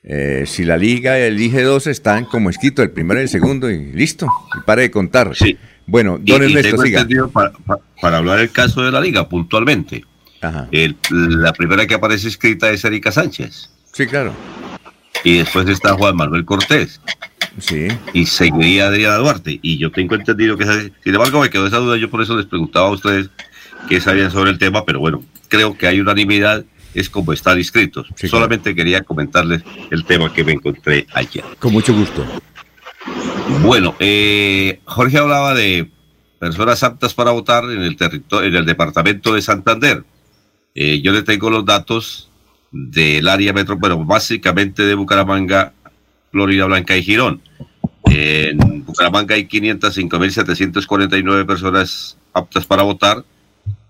[0.03, 3.93] eh, si la liga elige dos, están como escrito, el primero y el segundo, y
[3.93, 5.35] listo, y pare de contar.
[5.35, 5.57] Sí.
[5.87, 7.07] Bueno, don Ernesto, siga.
[7.33, 7.53] Para,
[7.99, 10.05] para, hablar del caso de la liga, puntualmente,
[10.43, 13.71] la primera que aparece escrita es Erika Sánchez.
[13.91, 14.35] Sí, claro.
[15.25, 17.01] Y después está Juan Manuel Cortés.
[17.59, 17.89] Sí.
[18.13, 19.59] Y seguiría Adriana Duarte.
[19.63, 21.97] Y yo tengo entendido que, sin embargo, me quedó esa duda.
[21.97, 23.29] Yo por eso les preguntaba a ustedes
[23.89, 26.65] qué sabían sobre el tema, pero bueno, creo que hay unanimidad.
[26.93, 28.09] Es como estar inscritos.
[28.17, 31.45] Solamente quería comentarles el tema que me encontré ayer.
[31.61, 32.27] Con mucho gusto.
[33.63, 35.89] Bueno, eh, Jorge hablaba de
[36.41, 40.03] personas aptas para votar en el territorio, en el departamento de Santander.
[40.75, 42.30] Eh, yo le tengo los datos
[42.71, 45.73] del área metro, bueno, básicamente de Bucaramanga,
[46.31, 47.43] Florida Blanca y Girón.
[48.05, 53.25] En Bucaramanga hay 505.749 personas aptas para votar,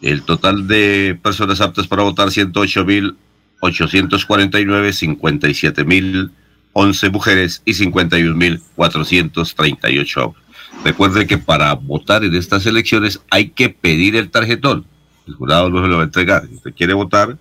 [0.02, 10.44] el total de personas aptas para votar, 108.849, 57.011 mujeres y 51.438 hombres.
[10.84, 14.86] Recuerde que para votar en estas elecciones hay que pedir el tarjetón.
[15.26, 16.46] El jurado no se lo va a entregar.
[16.48, 17.36] Si usted quiere votar,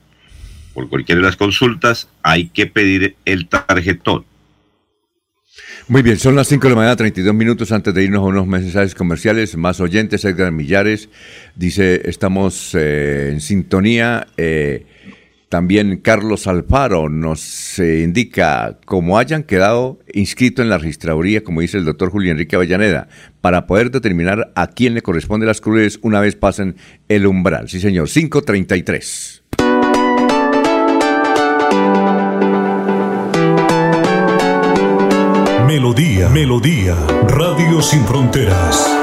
[0.73, 4.25] por cualquiera de las consultas, hay que pedir el tarjetón.
[5.87, 8.47] Muy bien, son las 5 de la mañana, 32 minutos antes de irnos a unos
[8.47, 9.57] mensajes comerciales.
[9.57, 11.09] Más oyentes, Edgar Millares
[11.55, 14.27] dice, estamos eh, en sintonía.
[14.37, 14.85] Eh,
[15.53, 21.77] también Carlos Alfaro nos eh, indica cómo hayan quedado inscritos en la registraduría, como dice
[21.77, 23.07] el doctor Julio Enrique Avellaneda,
[23.39, 26.75] para poder determinar a quién le corresponde las cruces una vez pasen
[27.07, 27.69] el umbral.
[27.69, 29.43] Sí, señor, 533.
[35.67, 36.95] Melodía, Melodía,
[37.27, 39.02] Radio Sin Fronteras.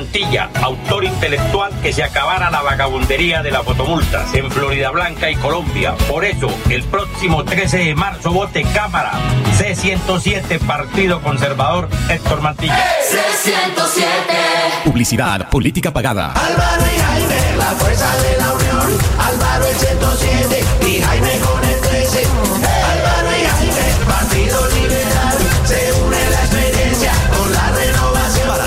[0.00, 5.36] Mantilla, autor intelectual que se acabara la vagabundería de las fotomultas en Florida Blanca y
[5.36, 5.94] Colombia.
[6.08, 9.12] Por eso, el próximo 13 de marzo vote Cámara
[9.58, 12.82] C107 Partido Conservador Héctor Mantilla.
[13.10, 16.32] C107 Publicidad, política pagada.
[16.32, 18.98] Álvaro y Jaime, la fuerza de la unión.
[19.18, 21.59] Álvaro el 107 y Jaime con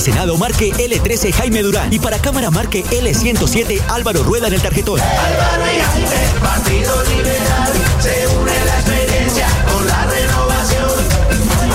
[0.03, 4.99] Senado marque L13 Jaime Durán y para Cámara marque L107 Álvaro Rueda en el tarjetón.
[4.99, 10.89] Álvaro y Jaime, Partido Liberal, se une la experiencia con la renovación.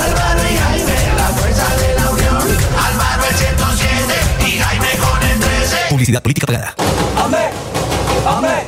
[0.05, 2.59] Álvaro y Jaime, la fuerza de la unión.
[2.87, 4.15] Álvaro el 107
[4.47, 5.77] y Jaime con el 13.
[5.89, 6.75] Publicidad política pagada.
[7.17, 7.49] Amén,
[8.27, 8.67] amén,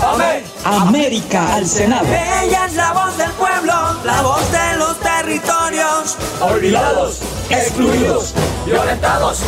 [0.00, 0.44] amén.
[0.64, 2.06] América al Senado.
[2.06, 4.93] Ella es la voz del pueblo, la voz de los
[5.24, 6.18] territorios.
[6.40, 8.34] Olvidados, excluidos,
[8.66, 9.40] violentados.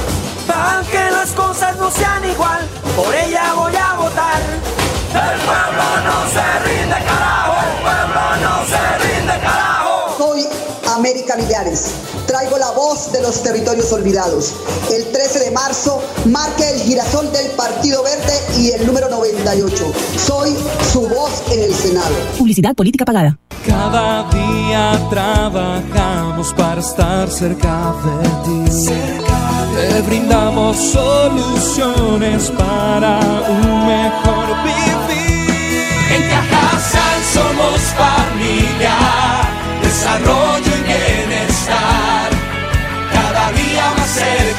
[0.47, 4.41] Para que las cosas no sean igual, por ella voy a votar.
[5.11, 6.56] El pueblo no se
[12.27, 14.55] Traigo la voz de los territorios olvidados.
[14.91, 19.93] El 13 de marzo marque el girasol del Partido Verde y el número 98.
[20.27, 20.57] Soy
[20.93, 22.15] su voz en el Senado.
[22.39, 23.39] Publicidad política pagada.
[23.67, 28.91] Cada día trabajamos para estar cerca de ti.
[29.77, 35.85] Te brindamos soluciones para un mejor vivir.
[36.15, 38.97] En Cajasal somos familia,
[39.83, 41.16] desarrollo y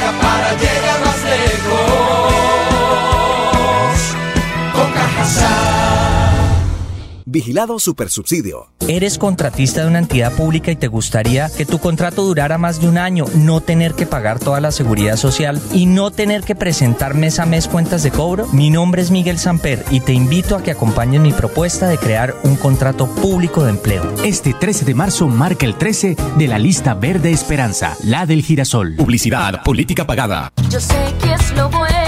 [0.00, 0.87] más cerca para llegar
[7.38, 8.72] Vigilado Supersubsidio.
[8.88, 12.88] ¿Eres contratista de una entidad pública y te gustaría que tu contrato durara más de
[12.88, 17.14] un año, no tener que pagar toda la seguridad social y no tener que presentar
[17.14, 18.48] mes a mes cuentas de cobro?
[18.48, 22.34] Mi nombre es Miguel Samper y te invito a que acompañes mi propuesta de crear
[22.42, 24.12] un contrato público de empleo.
[24.24, 28.96] Este 13 de marzo marca el 13 de la lista Verde Esperanza, la del girasol.
[28.96, 30.52] Publicidad, política pagada.
[30.70, 32.07] Yo sé que es lo bueno.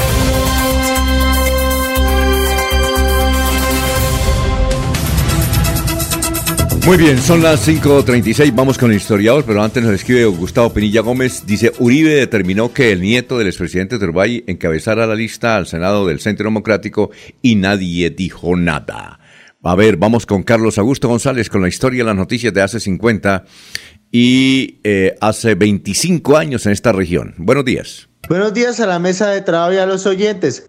[6.85, 11.01] Muy bien, son las 5.36, vamos con el historiador, pero antes nos escribe Gustavo Pinilla
[11.01, 16.07] Gómez, dice, Uribe determinó que el nieto del expresidente Turbay encabezara la lista al Senado
[16.07, 17.11] del Centro Democrático
[17.41, 19.19] y nadie dijo nada.
[19.63, 22.79] A ver, vamos con Carlos Augusto González con la historia de las noticias de hace
[22.79, 23.45] 50
[24.11, 27.35] y eh, hace 25 años en esta región.
[27.37, 28.09] Buenos días.
[28.27, 30.67] Buenos días a la mesa de trabajo y a los oyentes.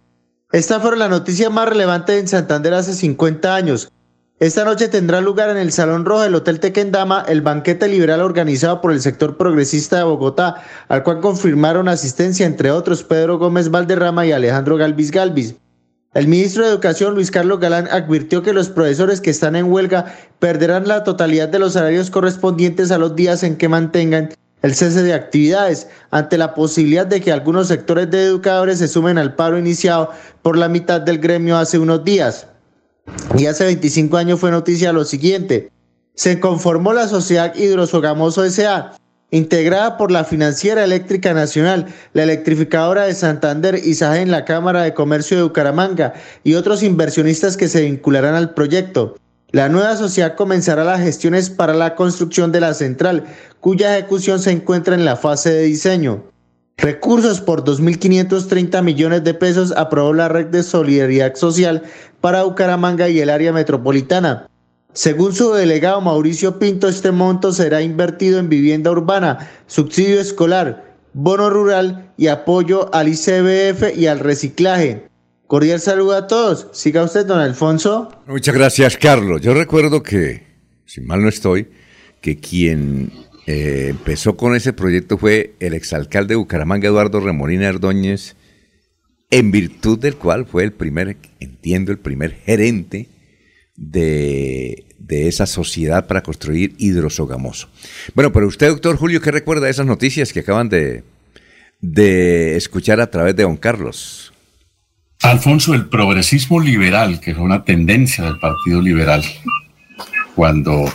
[0.52, 3.90] Esta fue la noticia más relevante en Santander hace 50 años.
[4.38, 8.80] Esta noche tendrá lugar en el Salón Rojo del Hotel Tequendama el banquete liberal organizado
[8.80, 14.26] por el sector progresista de Bogotá, al cual confirmaron asistencia entre otros Pedro Gómez Valderrama
[14.26, 15.54] y Alejandro Galvis Galvis.
[16.14, 20.12] El ministro de Educación, Luis Carlos Galán, advirtió que los profesores que están en huelga
[20.40, 24.30] perderán la totalidad de los salarios correspondientes a los días en que mantengan
[24.62, 29.18] el cese de actividades, ante la posibilidad de que algunos sectores de educadores se sumen
[29.18, 30.10] al paro iniciado
[30.42, 32.46] por la mitad del gremio hace unos días.
[33.36, 35.70] Y hace 25 años fue noticia lo siguiente.
[36.14, 38.92] Se conformó la Sociedad Hidrosogamoso S.A.,
[39.30, 44.82] integrada por la Financiera Eléctrica Nacional, la Electrificadora de Santander y SAGE en la Cámara
[44.82, 46.12] de Comercio de Bucaramanga
[46.44, 49.16] y otros inversionistas que se vincularán al proyecto.
[49.50, 53.24] La nueva sociedad comenzará las gestiones para la construcción de la central,
[53.60, 56.24] cuya ejecución se encuentra en la fase de diseño.
[56.76, 61.82] Recursos por 2.530 millones de pesos aprobó la Red de Solidaridad Social
[62.22, 64.48] para Bucaramanga y el área metropolitana.
[64.94, 71.50] Según su delegado Mauricio Pinto, este monto será invertido en vivienda urbana, subsidio escolar, bono
[71.50, 75.08] rural y apoyo al ICBF y al reciclaje.
[75.46, 76.68] Cordial saludo a todos.
[76.72, 78.10] Siga usted, don Alfonso.
[78.26, 79.40] Muchas gracias, Carlos.
[79.40, 80.46] Yo recuerdo que,
[80.86, 81.68] si mal no estoy,
[82.20, 83.10] que quien
[83.46, 88.36] eh, empezó con ese proyecto fue el exalcalde de Bucaramanga, Eduardo Remolina Erdóñez,
[89.32, 93.08] en virtud del cual fue el primer, entiendo, el primer gerente
[93.76, 97.70] de, de esa sociedad para construir hidrosogamoso.
[98.14, 101.02] Bueno, pero usted, doctor Julio, ¿qué recuerda de esas noticias que acaban de,
[101.80, 104.34] de escuchar a través de don Carlos?
[105.22, 109.24] Alfonso, el progresismo liberal, que fue una tendencia del Partido Liberal,
[110.34, 110.92] cuando,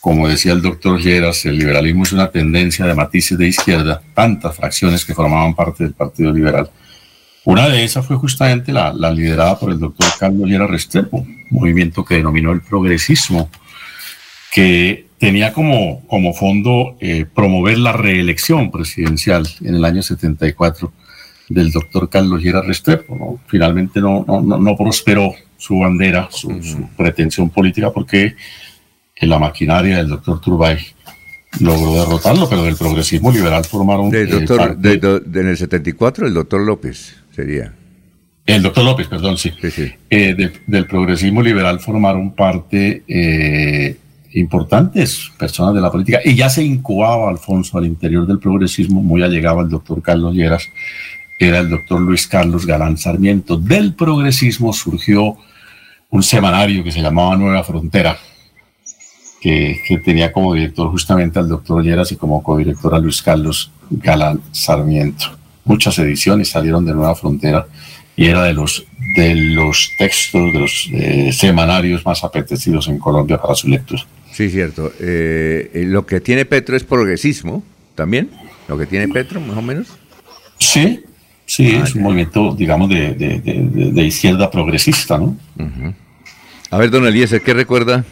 [0.00, 4.54] como decía el doctor Lleras, el liberalismo es una tendencia de matices de izquierda, tantas
[4.54, 6.68] fracciones que formaban parte del Partido Liberal.
[7.48, 12.04] Una de esas fue justamente la, la liderada por el doctor Carlos Lleras Restrepo, movimiento
[12.04, 13.48] que denominó el progresismo,
[14.52, 20.92] que tenía como, como fondo eh, promover la reelección presidencial en el año 74
[21.48, 23.16] del doctor Carlos Lleras Restrepo.
[23.16, 23.40] ¿no?
[23.46, 28.36] Finalmente no, no, no, prosperó su bandera, su, su, pretensión política, porque
[29.16, 30.76] en la maquinaria del doctor Turbay
[31.60, 34.10] logró derrotarlo, pero del progresismo liberal formaron...
[34.10, 37.72] Del eh, doctor, parte- de- do- de- en el 74, el doctor López sería.
[38.44, 39.52] El doctor López, perdón, sí.
[40.10, 43.96] Eh, de- del progresismo liberal formaron parte eh,
[44.32, 49.22] importantes personas de la política y ya se incubaba, Alfonso, al interior del progresismo, muy
[49.22, 50.64] allegado al doctor Carlos Lleras,
[51.38, 53.56] era el doctor Luis Carlos Galán Sarmiento.
[53.56, 55.36] Del progresismo surgió
[56.10, 58.16] un semanario que se llamaba Nueva Frontera,
[59.40, 63.70] que, que tenía como director justamente al doctor Lleras y como codirector a Luis Carlos
[63.90, 65.37] Galán Sarmiento.
[65.68, 67.66] Muchas ediciones salieron de Nueva Frontera
[68.16, 68.84] y era de los,
[69.16, 74.02] de los textos, de los eh, semanarios más apetecidos en Colombia para su lectura.
[74.32, 74.90] Sí, cierto.
[75.00, 77.62] Eh, eh, lo que tiene Petro es progresismo,
[77.94, 78.30] también.
[78.66, 79.86] Lo que tiene Petro, más o menos.
[80.58, 81.00] Sí,
[81.46, 85.36] sí, Ah, es un movimiento, digamos, de, de- de- de- de izquierda progresista, ¿no?
[86.70, 88.04] A ver, don Eliezer, ¿qué recuerda?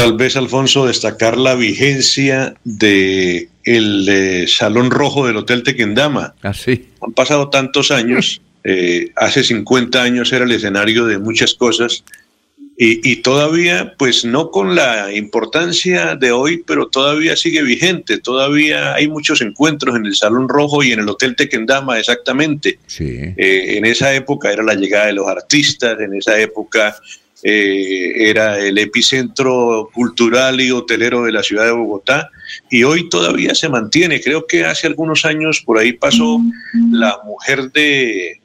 [0.00, 6.34] Tal vez, Alfonso, destacar la vigencia de el eh, Salón Rojo del Hotel Tequendama.
[6.40, 6.88] Ah, sí.
[7.02, 12.02] Han pasado tantos años, eh, hace 50 años era el escenario de muchas cosas
[12.78, 18.94] y, y todavía, pues no con la importancia de hoy, pero todavía sigue vigente, todavía
[18.94, 22.78] hay muchos encuentros en el Salón Rojo y en el Hotel Tequendama exactamente.
[22.86, 23.18] Sí.
[23.36, 26.96] Eh, en esa época era la llegada de los artistas, en esa época
[27.42, 32.30] eh, era el epicentro cultural y hotelero de la ciudad de Bogotá
[32.70, 34.20] y hoy todavía se mantiene.
[34.20, 36.40] Creo que hace algunos años por ahí pasó
[36.90, 38.40] la mujer de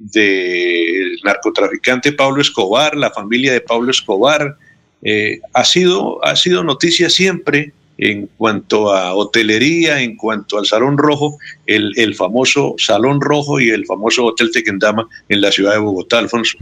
[0.00, 4.56] del narcotraficante Pablo Escobar, la familia de Pablo Escobar.
[5.02, 7.72] Eh, ha, sido, ha sido noticia siempre
[8.02, 13.68] en cuanto a hotelería, en cuanto al Salón Rojo, el, el famoso Salón Rojo y
[13.68, 16.56] el famoso Hotel Tequendama en la ciudad de Bogotá, Alfonso.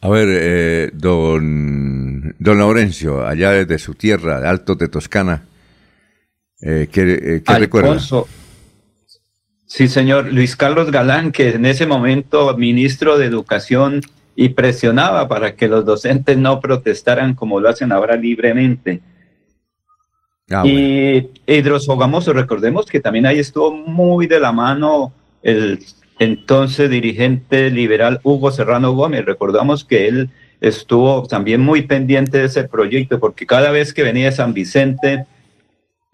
[0.00, 5.42] A ver, eh, don, don Laurencio, allá desde su tierra, de Altos de Toscana,
[6.60, 7.98] eh, ¿qué, eh, qué recuerda?
[9.66, 10.32] Sí, señor.
[10.32, 14.00] Luis Carlos Galán, que en ese momento ministro de Educación
[14.36, 19.00] y presionaba para que los docentes no protestaran como lo hacen ahora libremente.
[20.52, 25.80] Ah, y Hidrosogamoso, recordemos que también ahí estuvo muy de la mano el
[26.18, 29.24] entonces dirigente liberal Hugo Serrano Gómez.
[29.24, 30.30] Recordamos que él
[30.60, 35.26] estuvo también muy pendiente de ese proyecto porque cada vez que venía de San Vicente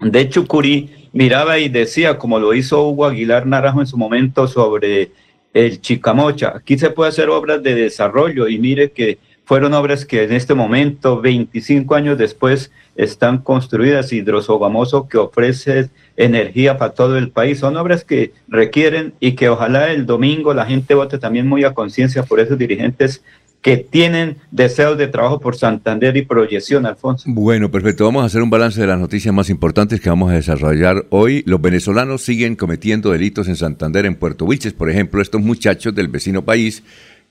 [0.01, 5.11] de Chucurí, miraba y decía, como lo hizo Hugo Aguilar Naranjo en su momento sobre
[5.53, 9.19] el Chicamocha, aquí se puede hacer obras de desarrollo y mire que
[9.49, 14.13] fueron obras que en este momento, 25 años después, están construidas.
[14.13, 15.89] Hidrosogamoso que ofrece
[16.19, 17.61] energía para todo el país.
[17.61, 21.73] Son obras que requieren y que ojalá el domingo la gente vote también muy a
[21.73, 23.23] conciencia por esos dirigentes
[23.63, 27.25] que tienen deseos de trabajo por Santander y proyección, Alfonso.
[27.27, 28.05] Bueno, perfecto.
[28.05, 31.43] Vamos a hacer un balance de las noticias más importantes que vamos a desarrollar hoy.
[31.47, 34.75] Los venezolanos siguen cometiendo delitos en Santander, en Puerto Wilches.
[34.75, 36.83] Por ejemplo, estos muchachos del vecino país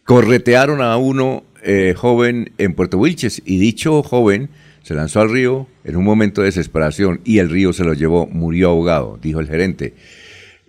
[0.08, 4.50] corretearon a uno eh, joven en Puerto Wilches y dicho joven
[4.84, 8.28] se lanzó al río en un momento de desesperación y el río se lo llevó,
[8.28, 9.94] murió ahogado, dijo el gerente.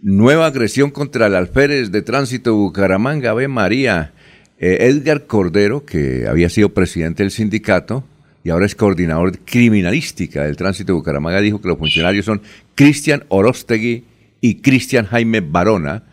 [0.03, 4.12] Nueva agresión contra el alférez de tránsito Bucaramanga, Ave María.
[4.61, 8.05] Eh, Edgar Cordero, que había sido presidente del sindicato
[8.43, 12.43] y ahora es coordinador criminalística del tránsito de Bucaramanga, dijo que los funcionarios son
[12.74, 14.05] Cristian Orostegui
[14.41, 16.05] y Cristian Jaime Barona,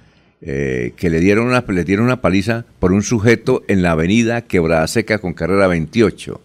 [0.42, 4.42] eh, que le dieron, una, le dieron una paliza por un sujeto en la avenida
[4.42, 6.42] Quebrada Seca con carrera 28.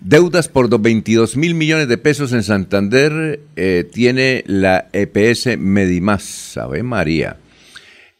[0.00, 6.82] Deudas por 22 mil millones de pesos en Santander eh, tiene la EPS Medimás, Ave
[6.82, 7.36] María.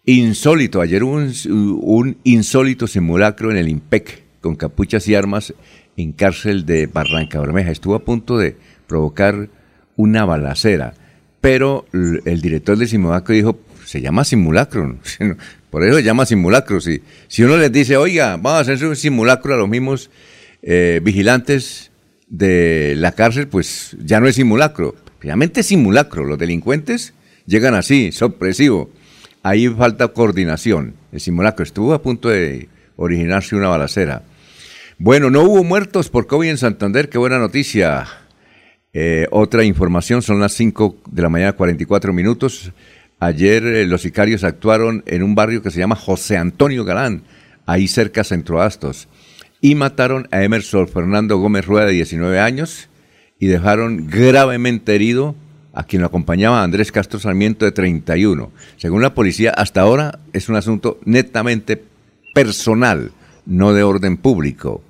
[0.04, 5.54] Insólito, ayer hubo un, insólito simulacro en el IMPEC con capuchas y armas
[5.96, 7.72] en cárcel de Barranca Bermeja.
[7.72, 9.48] Estuvo a punto de provocar
[9.96, 10.94] una balacera,
[11.40, 13.58] pero el director del simulacro dijo,
[13.92, 14.96] se llama simulacro,
[15.70, 16.80] por eso se llama simulacro.
[16.80, 20.08] Si, si uno les dice, oiga, vamos a hacer un simulacro a los mismos
[20.62, 21.90] eh, vigilantes
[22.26, 24.96] de la cárcel, pues ya no es simulacro.
[25.20, 26.24] Realmente es simulacro.
[26.24, 27.12] Los delincuentes
[27.44, 28.90] llegan así, sorpresivo.
[29.42, 30.94] Ahí falta coordinación.
[31.12, 34.22] El simulacro estuvo a punto de originarse una balacera.
[34.96, 38.06] Bueno, no hubo muertos por COVID en Santander, qué buena noticia.
[38.94, 42.72] Eh, otra información, son las 5 de la mañana, 44 minutos.
[43.22, 47.22] Ayer eh, los sicarios actuaron en un barrio que se llama José Antonio Galán,
[47.66, 49.06] ahí cerca Centro Astos,
[49.60, 52.88] y mataron a Emerson Fernando Gómez Rueda, de 19 años,
[53.38, 55.36] y dejaron gravemente herido
[55.72, 58.50] a quien lo acompañaba Andrés Castro Sarmiento, de 31.
[58.76, 61.80] Según la policía, hasta ahora es un asunto netamente
[62.34, 63.12] personal,
[63.46, 64.82] no de orden público.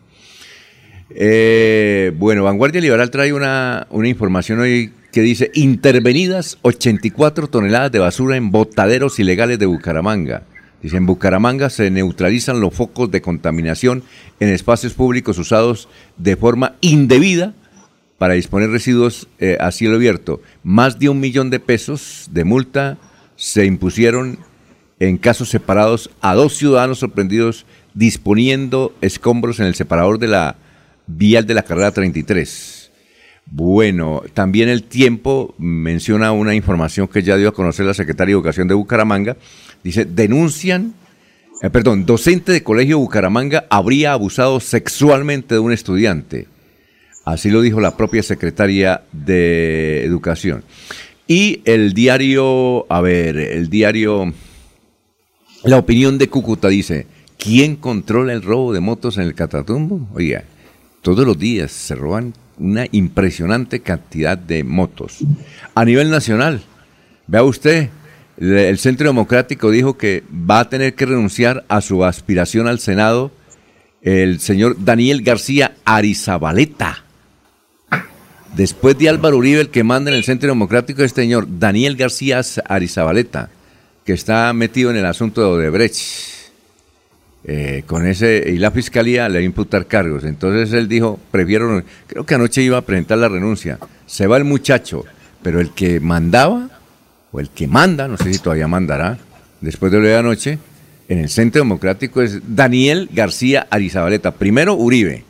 [1.11, 7.99] Eh, bueno, Vanguardia Liberal trae una, una información hoy que dice intervenidas 84 toneladas de
[7.99, 10.45] basura en botaderos ilegales de Bucaramanga.
[10.83, 14.03] Dice, en Bucaramanga se neutralizan los focos de contaminación
[14.41, 17.55] en espacios públicos usados de forma indebida
[18.19, 20.41] para disponer residuos eh, a cielo abierto.
[20.65, 22.99] Más de un millón de pesos de multa
[23.37, 24.39] se impusieron
[24.99, 30.57] en casos separados a dos ciudadanos sorprendidos disponiendo escombros en el separador de la
[31.07, 32.82] vial de la carrera 33.
[33.55, 38.39] Bueno, también el tiempo menciona una información que ya dio a conocer la secretaria de
[38.39, 39.37] Educación de Bucaramanga.
[39.85, 40.95] Dice, denuncian,
[41.61, 46.49] eh, perdón, docente de colegio Bucaramanga habría abusado sexualmente de un estudiante.
[47.27, 50.65] Así lo dijo la propia secretaria de Educación.
[51.27, 54.33] Y el diario, a ver, el diario
[55.63, 60.09] La Opinión de Cúcuta dice, ¿quién controla el robo de motos en el Catatumbo?
[60.15, 60.45] Oiga,
[61.03, 65.19] todos los días se roban una impresionante cantidad de motos.
[65.75, 66.63] A nivel nacional,
[67.27, 67.91] vea usted,
[68.39, 73.31] el Centro Democrático dijo que va a tener que renunciar a su aspiración al Senado
[74.03, 77.05] el señor Daniel García Arizabaleta.
[78.57, 81.97] Después de Álvaro Uribe, el que manda en el Centro Democrático es este señor Daniel
[81.97, 83.49] García Arizabaleta,
[84.05, 86.42] que está metido en el asunto de Odebrecht.
[87.45, 90.25] Eh, con ese, y la fiscalía le va a imputar cargos.
[90.25, 93.79] Entonces él dijo, prefiero, creo que anoche iba a presentar la renuncia.
[94.07, 95.05] Se va el muchacho,
[95.43, 96.71] pero el que mandaba,
[97.33, 99.19] o el que manda, no sé si todavía mandará,
[99.61, 100.59] después de lo de anoche,
[101.09, 104.33] en el Centro Democrático es Daniel García Arizabaleta.
[104.33, 105.25] Primero Uribe.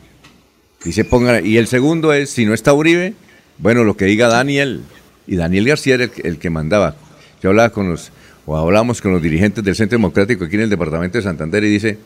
[0.85, 3.15] Y, se ponga, y el segundo es, si no está Uribe,
[3.57, 4.81] bueno, lo que diga Daniel.
[5.25, 6.95] Y Daniel García era el, el que mandaba.
[7.41, 8.11] Yo hablaba con los,
[8.45, 11.69] o hablamos con los dirigentes del Centro Democrático aquí en el departamento de Santander y
[11.69, 11.97] dice,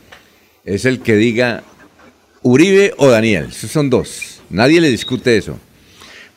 [0.63, 1.63] es el que diga
[2.43, 3.47] Uribe o Daniel.
[3.49, 4.41] Esos son dos.
[4.49, 5.59] Nadie le discute eso.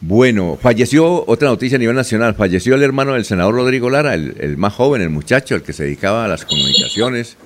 [0.01, 4.35] Bueno, falleció, otra noticia a nivel nacional, falleció el hermano del senador Rodrigo Lara, el,
[4.41, 7.37] el más joven, el muchacho, el que se dedicaba a las comunicaciones,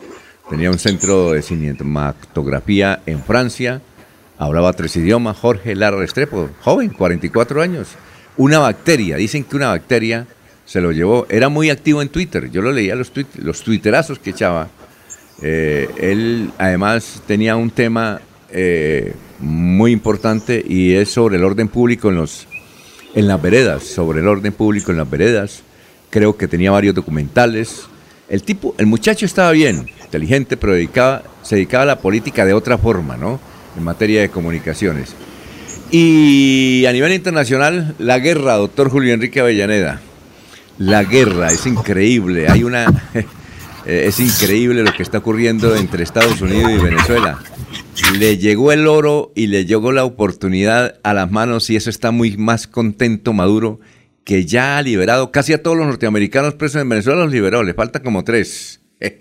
[0.49, 3.83] tenía un centro de cinematografía en Francia,
[4.39, 7.89] hablaba tres idiomas, Jorge Lara Restrepo, joven, 44 años.
[8.37, 10.29] Una bacteria, dicen que una bacteria
[10.65, 14.19] se lo llevó, era muy activo en Twitter, yo lo leía los, tuit- los twitterazos
[14.19, 14.69] que echaba.
[15.43, 22.09] Eh, él además tenía un tema eh, muy importante y es sobre el orden público
[22.09, 22.47] en los
[23.15, 25.63] en las veredas, sobre el orden público en las veredas.
[26.11, 27.83] Creo que tenía varios documentales.
[28.29, 32.55] El tipo, el muchacho estaba bien, inteligente, pero dedicaba, se dedicaba a la política de
[32.55, 33.39] otra forma, ¿no?
[33.77, 35.15] en materia de comunicaciones.
[35.91, 40.01] Y a nivel internacional, la guerra, doctor Julio Enrique Avellaneda.
[40.79, 42.49] La guerra, es increíble.
[42.49, 42.87] Hay una.
[43.87, 47.39] eh, es increíble lo que está ocurriendo entre Estados Unidos y Venezuela.
[48.19, 52.11] Le llegó el oro y le llegó la oportunidad a las manos y eso está
[52.11, 53.81] muy más contento Maduro
[54.25, 57.75] que ya ha liberado casi a todos los norteamericanos presos en Venezuela, los liberó, le
[57.75, 58.81] falta como tres.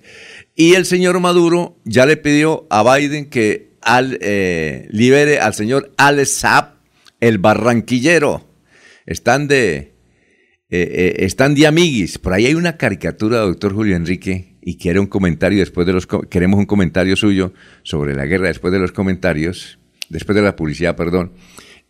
[0.56, 5.92] Y el señor Maduro ya le pidió a Biden que al, eh, libere al señor
[5.98, 6.76] Al Saab,
[7.20, 8.48] el barranquillero.
[9.08, 9.93] Están de,
[10.76, 12.18] eh, eh, están de amiguis.
[12.18, 16.08] Por ahí hay una caricatura, doctor Julio Enrique, y quiere un comentario después de los
[16.32, 17.54] queremos un comentario suyo
[17.84, 19.78] sobre la guerra después de los comentarios,
[20.10, 21.34] después de la publicidad, perdón.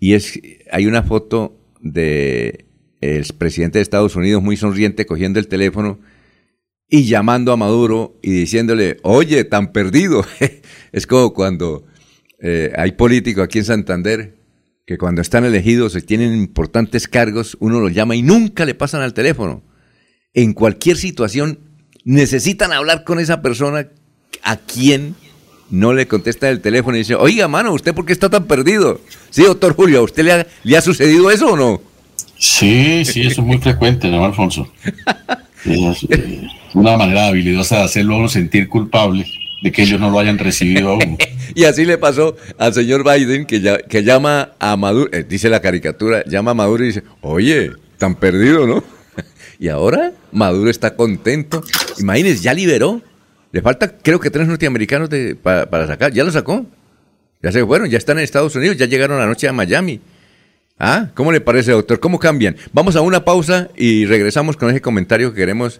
[0.01, 0.37] Y es
[0.69, 2.65] hay una foto de
[2.99, 6.01] el presidente de Estados Unidos muy sonriente cogiendo el teléfono
[6.89, 10.25] y llamando a Maduro y diciéndole, oye, tan perdido.
[10.91, 11.85] es como cuando
[12.37, 14.42] eh, hay políticos aquí en Santander
[14.85, 19.01] que cuando están elegidos y tienen importantes cargos, uno los llama y nunca le pasan
[19.01, 19.63] al teléfono.
[20.33, 21.59] En cualquier situación
[22.03, 23.87] necesitan hablar con esa persona
[24.43, 25.15] a quien
[25.69, 28.99] no le contesta el teléfono y dice, oiga, mano, ¿usted por qué está tan perdido?
[29.29, 31.81] Sí, doctor Julio, ¿a usted le ha, le ha sucedido eso o no?
[32.37, 34.71] Sí, sí, eso es muy frecuente, ¿no, Alfonso?
[35.65, 39.25] Es eh, una manera habilidosa de hacerlo a uno sentir culpable
[39.61, 41.17] de que ellos no lo hayan recibido aún.
[41.55, 45.61] Y así le pasó al señor Biden que, ya- llama a Maduro, eh, dice la
[45.61, 48.83] caricatura, llama a Maduro y dice, oye, tan perdido, ¿no?
[49.59, 51.63] Y ahora Maduro está contento.
[51.99, 53.01] Imagínense, ya liberó.
[53.51, 55.09] Le falta, creo que tres norteamericanos
[55.41, 56.11] para sacar.
[56.11, 56.65] Ya lo sacó.
[57.41, 60.01] Ya se fueron, ya están en Estados Unidos, ya llegaron anoche a Miami.
[60.79, 61.99] Ah, ¿cómo le parece, doctor?
[61.99, 62.55] ¿Cómo cambian?
[62.73, 65.79] Vamos a una pausa y regresamos con ese comentario que queremos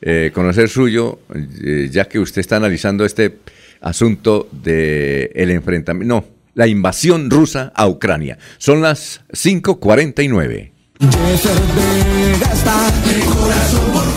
[0.00, 1.20] eh, conocer suyo,
[1.62, 3.36] eh, ya que usted está analizando este
[3.80, 6.24] asunto de el enfrentamiento, no,
[6.54, 8.38] la invasión rusa a Ucrania.
[8.58, 10.72] Son las 5:49.
[11.00, 14.10] Jeffer Vega está de corazón por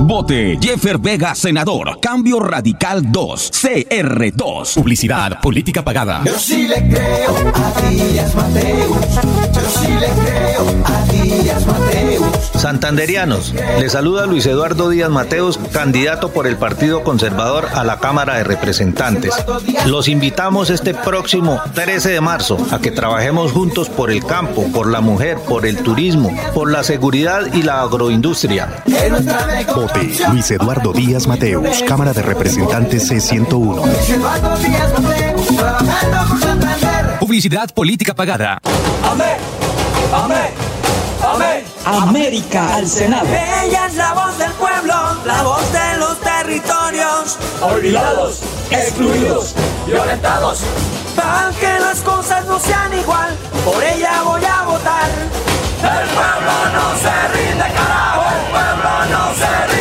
[0.00, 1.98] Vote Jeffer Vega, senador.
[2.00, 4.74] Cambio Radical 2, CR2.
[4.74, 6.22] Publicidad, política pagada.
[6.24, 8.98] Yo sí le creo a Díaz Mateus.
[9.54, 12.50] Yo sí le creo a Díaz Mateus.
[12.54, 18.36] Santanderianos, le saluda Luis Eduardo Díaz Mateos, candidato por el Partido Conservador a la Cámara
[18.36, 19.34] de Representantes.
[19.86, 24.90] Los invitamos este próximo 13 de marzo a que trabajemos juntos por el campo, por
[24.90, 28.82] la mujer, por el turismo, por la seguridad y la agroindustria.
[29.74, 29.93] Vote
[30.30, 34.08] Luis Eduardo Díaz Mateus, Cámara de Representantes C101.
[34.08, 37.18] Eduardo Díaz Mateus, trabajando por Santander.
[37.20, 38.60] Publicidad, política pagada.
[39.08, 39.36] Amén,
[40.12, 40.50] amén,
[41.22, 41.64] amén.
[41.84, 43.26] América al Senado.
[43.28, 47.38] Ella es la voz del pueblo, la voz de los territorios.
[47.62, 48.40] Olvidados,
[48.70, 49.54] excluidos,
[49.86, 50.60] violentados.
[51.14, 55.08] Para que las cosas no sean igual, por ella voy a votar.
[55.84, 58.24] El pueblo no se rinde, carajo.
[58.34, 59.73] El pueblo no se rinde,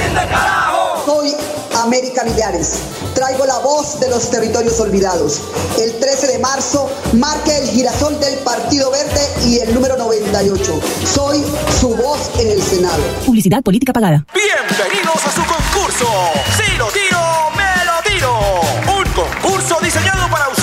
[1.83, 2.79] América Millares.
[3.13, 5.41] Traigo la voz de los territorios olvidados.
[5.77, 10.79] El 13 de marzo marque el girasol del Partido Verde y el número 98.
[11.05, 11.43] Soy
[11.79, 13.03] su voz en el Senado.
[13.25, 14.25] Publicidad política pagada.
[14.33, 16.07] Bienvenidos a su concurso.
[16.55, 17.19] Si lo tiro,
[17.57, 18.61] me lo tiro.
[18.97, 20.62] Un concurso diseñado para usted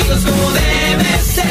[0.00, 1.46] Amigos como debe ser.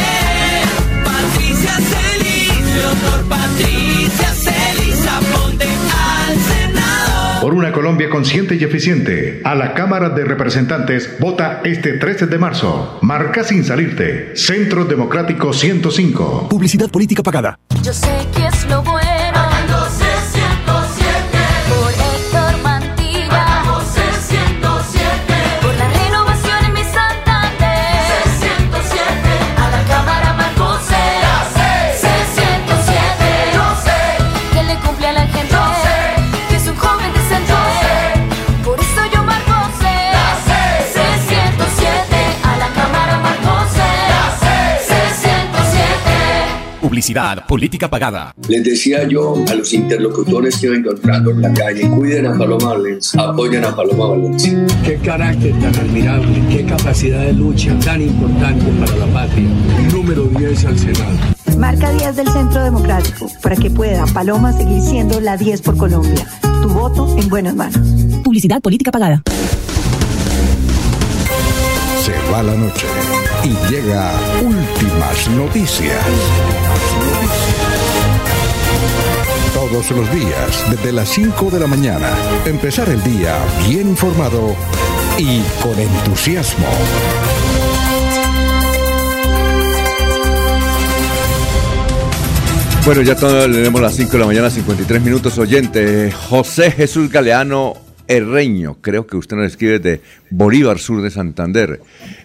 [1.04, 7.42] Patricia Celis, Leonor Patricia Celis, aponte al Senado.
[7.42, 12.38] Por una Colombia consciente y eficiente, a la Cámara de Representantes vota este 13 de
[12.38, 13.00] marzo.
[13.02, 14.36] Marca sin salirte.
[14.36, 16.50] Centro Democrático 105.
[16.50, 17.60] Publicidad política pagada.
[17.84, 19.19] Yo sé que es lo bueno.
[47.00, 48.36] Publicidad, política pagada.
[48.50, 52.74] Les decía yo a los interlocutores que iba encontrando en la calle, cuiden a Paloma
[52.74, 54.68] Valencia, apoyen a Paloma Valencia.
[54.84, 59.48] Qué carácter tan admirable, qué capacidad de lucha tan importante para la patria.
[59.94, 61.18] Número 10 al Senado.
[61.58, 66.28] Marca 10 del Centro Democrático para que pueda Paloma seguir siendo la 10 por Colombia.
[66.62, 67.80] Tu voto en buenas manos.
[68.26, 69.24] Publicidad política pagada.
[72.04, 72.88] Se va la noche
[73.44, 74.12] y llega
[74.42, 76.04] últimas noticias.
[79.54, 82.10] Todos los días, desde las 5 de la mañana,
[82.46, 83.38] empezar el día
[83.68, 84.56] bien informado
[85.18, 86.68] y con entusiasmo.
[92.86, 95.38] Bueno, ya tenemos las 5 de la mañana, 53 minutos.
[95.38, 100.02] Oyente, José Jesús Galeano Herreño, creo que usted nos escribe de
[100.32, 101.80] Bolívar Sur de Santander.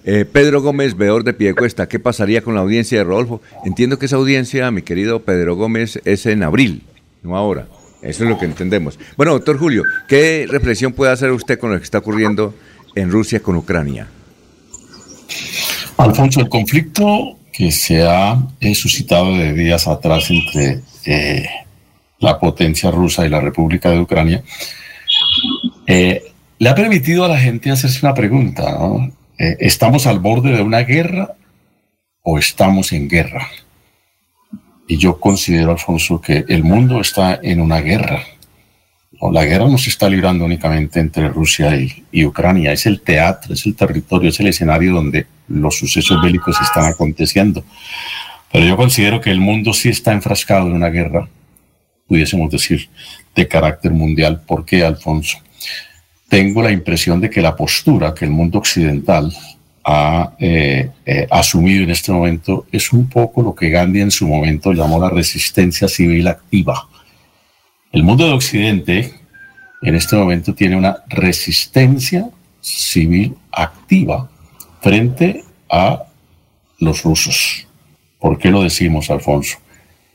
[0.06, 3.42] Eh, Pedro Gómez, veedor de Piedecuesta, ¿qué pasaría con la audiencia de Rodolfo?
[3.66, 6.84] Entiendo que esa audiencia, mi querido Pedro Gómez, es en abril,
[7.22, 7.68] no ahora.
[8.00, 8.98] Eso es lo que entendemos.
[9.18, 12.54] Bueno, doctor Julio, ¿qué reflexión puede hacer usted con lo que está ocurriendo
[12.94, 14.08] en Rusia con Ucrania?
[15.98, 21.46] Alfonso, el conflicto que se ha eh, suscitado de días atrás entre eh,
[22.20, 24.42] la potencia rusa y la República de Ucrania
[25.86, 28.76] eh, le ha permitido a la gente hacerse una pregunta.
[29.38, 31.34] Eh, ¿Estamos al borde de una guerra
[32.22, 33.48] o estamos en guerra?
[34.86, 38.22] Y yo considero, Alfonso, que el mundo está en una guerra.
[39.32, 43.54] La guerra no se está librando únicamente entre Rusia y, y Ucrania, es el teatro,
[43.54, 47.64] es el territorio, es el escenario donde los sucesos bélicos están aconteciendo.
[48.52, 51.28] Pero yo considero que el mundo sí está enfrascado en una guerra,
[52.06, 52.88] pudiésemos decir,
[53.34, 54.42] de carácter mundial.
[54.46, 55.38] ¿Por qué, Alfonso?
[56.34, 59.32] Tengo la impresión de que la postura que el mundo occidental
[59.84, 64.26] ha eh, eh, asumido en este momento es un poco lo que Gandhi en su
[64.26, 66.88] momento llamó la resistencia civil activa.
[67.92, 69.14] El mundo de Occidente
[69.80, 72.28] en este momento tiene una resistencia
[72.60, 74.28] civil activa
[74.80, 76.02] frente a
[76.80, 77.64] los rusos.
[78.18, 79.58] ¿Por qué lo decimos, Alfonso?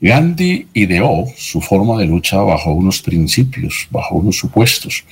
[0.02, 5.02] Gandhi ideó su forma de lucha bajo unos principios, bajo unos supuestos.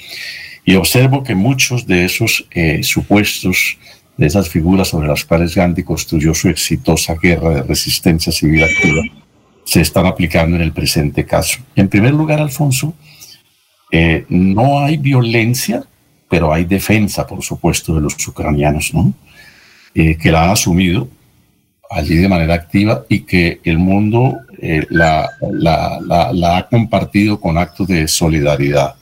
[0.69, 3.79] Y observo que muchos de esos eh, supuestos,
[4.19, 9.03] de esas figuras sobre las cuales Gandhi construyó su exitosa guerra de resistencia civil activa,
[9.65, 11.61] se están aplicando en el presente caso.
[11.75, 12.93] En primer lugar, Alfonso,
[13.91, 15.85] eh, no hay violencia,
[16.29, 19.15] pero hay defensa, por supuesto, de los ucranianos, ¿no?
[19.95, 21.09] Eh, que la han asumido
[21.89, 24.37] allí de manera activa y que el mundo
[24.91, 28.98] la, ha compartido con actos de solidaridad.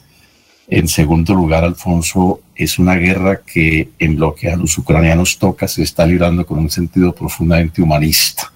[0.69, 5.69] En segundo lugar, Alfonso, es una guerra que en lo que a los ucranianos toca
[5.69, 8.53] se está librando con un sentido profundamente humanista.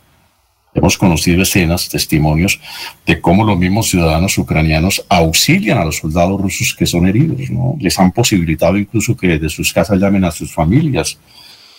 [0.75, 2.61] Hemos conocido escenas, testimonios
[3.07, 7.41] de cómo los mismos ciudadanos ucranianos auxilian a los soldados rusos que son heridos.
[7.79, 11.19] Les han posibilitado incluso que desde sus casas llamen a sus familias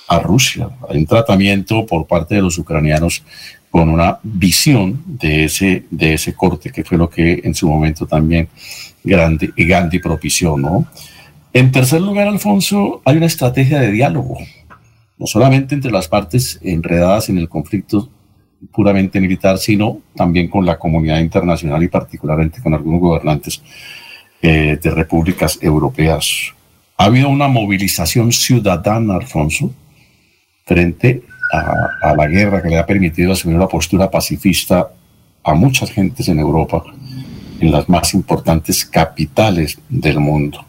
[0.07, 0.69] a Rusia.
[0.89, 3.23] Hay un tratamiento por parte de los ucranianos
[3.69, 8.05] con una visión de ese, de ese corte, que fue lo que en su momento
[8.05, 8.49] también
[9.03, 10.85] Gandhi, Gandhi propició, ¿no?
[11.53, 14.37] En tercer lugar, Alfonso, hay una estrategia de diálogo,
[15.17, 18.09] no solamente entre las partes enredadas en el conflicto
[18.71, 23.61] puramente militar, sino también con la comunidad internacional y particularmente con algunos gobernantes
[24.41, 26.53] eh, de repúblicas europeas.
[26.97, 29.73] Ha habido una movilización ciudadana, Alfonso,
[30.65, 34.87] frente a, a, la guerra que le ha permitido asumir una postura pacifista
[35.43, 36.83] a muchas gentes en Europa,
[37.61, 40.65] en las más importantes capitales del mundo.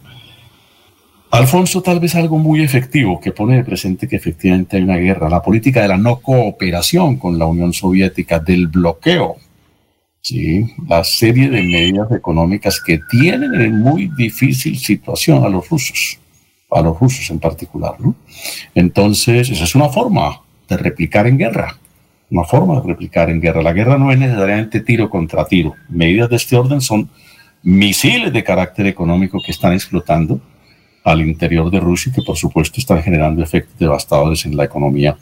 [1.31, 5.31] Alfonso, tal vez algo muy efectivo que pone de presente que efectivamente hay una guerra,
[5.31, 9.37] la política de la no cooperación con la Unión Soviética, del bloqueo,
[10.21, 10.67] ¿sí?
[10.87, 16.19] la serie de medidas económicas que tienen en muy difícil situación a los rusos,
[16.71, 17.95] a los rusos en particular.
[17.99, 18.15] ¿no?
[18.75, 21.79] Entonces, esa es una forma de replicar en guerra,
[22.33, 23.63] una forma de replicar en guerra.
[23.63, 25.75] La guerra no es necesariamente tiro contra tiro.
[25.91, 27.11] Medidas de este orden son
[27.63, 30.41] misiles de carácter económico que están explotando
[31.05, 35.17] al interior de Rusia y que por supuesto están generando efectos devastadores en la economía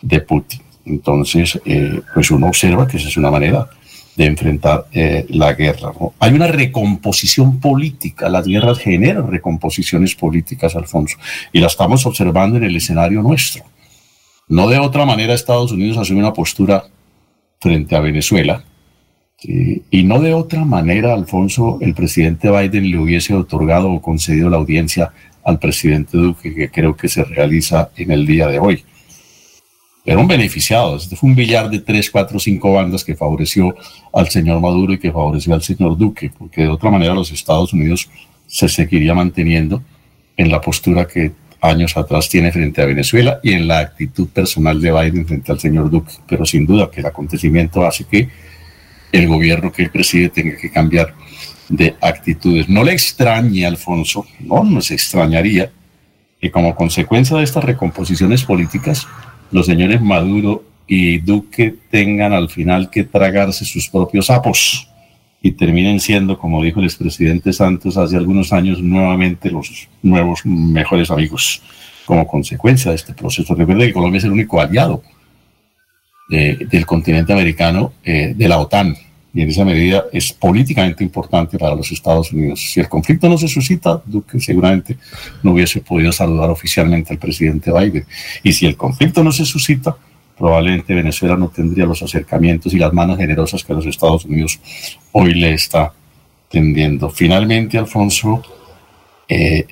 [0.00, 0.60] de Putin.
[0.86, 3.68] Entonces, eh, pues uno observa que esa es una manera
[4.14, 5.92] de enfrentar eh, la guerra.
[6.20, 11.16] Hay una recomposición política, las guerras generan recomposiciones políticas, Alfonso,
[11.52, 13.64] y la estamos observando en el escenario nuestro.
[14.52, 16.84] No de otra manera Estados Unidos asume una postura
[17.58, 18.62] frente a Venezuela,
[19.42, 24.58] y no de otra manera, Alfonso, el presidente Biden le hubiese otorgado o concedido la
[24.58, 25.10] audiencia
[25.42, 28.84] al presidente Duque, que creo que se realiza en el día de hoy.
[30.04, 30.96] Era un beneficiado.
[30.96, 33.74] Este fue un billar de tres, cuatro, cinco bandas que favoreció
[34.12, 37.72] al señor Maduro y que favoreció al señor Duque, porque de otra manera los Estados
[37.72, 38.10] Unidos
[38.46, 39.82] se seguiría manteniendo
[40.36, 41.32] en la postura que
[41.62, 45.60] años atrás tiene frente a Venezuela y en la actitud personal de Biden frente al
[45.60, 46.12] señor Duque.
[46.28, 48.28] Pero sin duda que el acontecimiento hace que
[49.12, 51.14] el gobierno que él preside tenga que cambiar
[51.68, 52.68] de actitudes.
[52.68, 55.70] No le extrañe, Alfonso, no nos extrañaría
[56.40, 59.06] que como consecuencia de estas recomposiciones políticas,
[59.52, 64.91] los señores Maduro y Duque tengan al final que tragarse sus propios sapos
[65.42, 71.10] y terminen siendo, como dijo el expresidente Santos hace algunos años, nuevamente los nuevos mejores
[71.10, 71.60] amigos
[72.06, 73.54] como consecuencia de este proceso.
[73.54, 75.02] Recuerda que Colombia es el único aliado
[76.28, 78.94] de- del continente americano eh, de la OTAN
[79.34, 82.60] y en esa medida es políticamente importante para los Estados Unidos.
[82.72, 84.98] Si el conflicto no se suscita, Duque seguramente
[85.42, 88.04] no hubiese podido saludar oficialmente al presidente Biden.
[88.42, 89.96] Y si el conflicto no se suscita,
[90.36, 94.60] probablemente Venezuela no tendría los acercamientos y las manos generosas que los Estados Unidos
[95.12, 95.92] hoy le está
[96.48, 97.10] tendiendo.
[97.10, 98.42] Finalmente, Alfonso,
[99.28, 99.66] eh,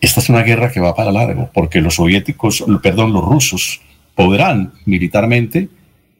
[0.00, 3.80] esta es una guerra que va para largo, porque los soviéticos, perdón, los rusos
[4.14, 5.68] podrán militarmente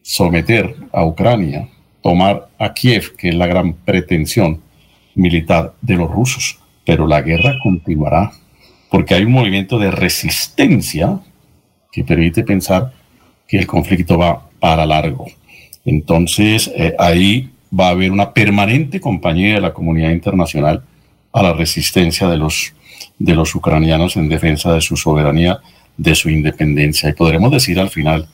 [0.03, 1.69] someter a Ucrania,
[2.03, 4.61] tomar a Kiev, que es la gran pretensión
[5.15, 8.33] militar de los rusos, pero la guerra continuará,
[8.91, 11.21] porque hay un movimiento de resistencia
[11.93, 12.93] que permite pensar
[13.53, 15.27] que el conflicto va para largo.
[15.85, 20.83] Entonces, eh, ahí va a haber una permanente compañía de la comunidad internacional
[21.35, 22.73] a la resistencia de los,
[23.19, 25.59] de los ucranianos en defensa de su soberanía,
[25.99, 27.11] de su independencia.
[27.11, 28.27] Y podremos decir al final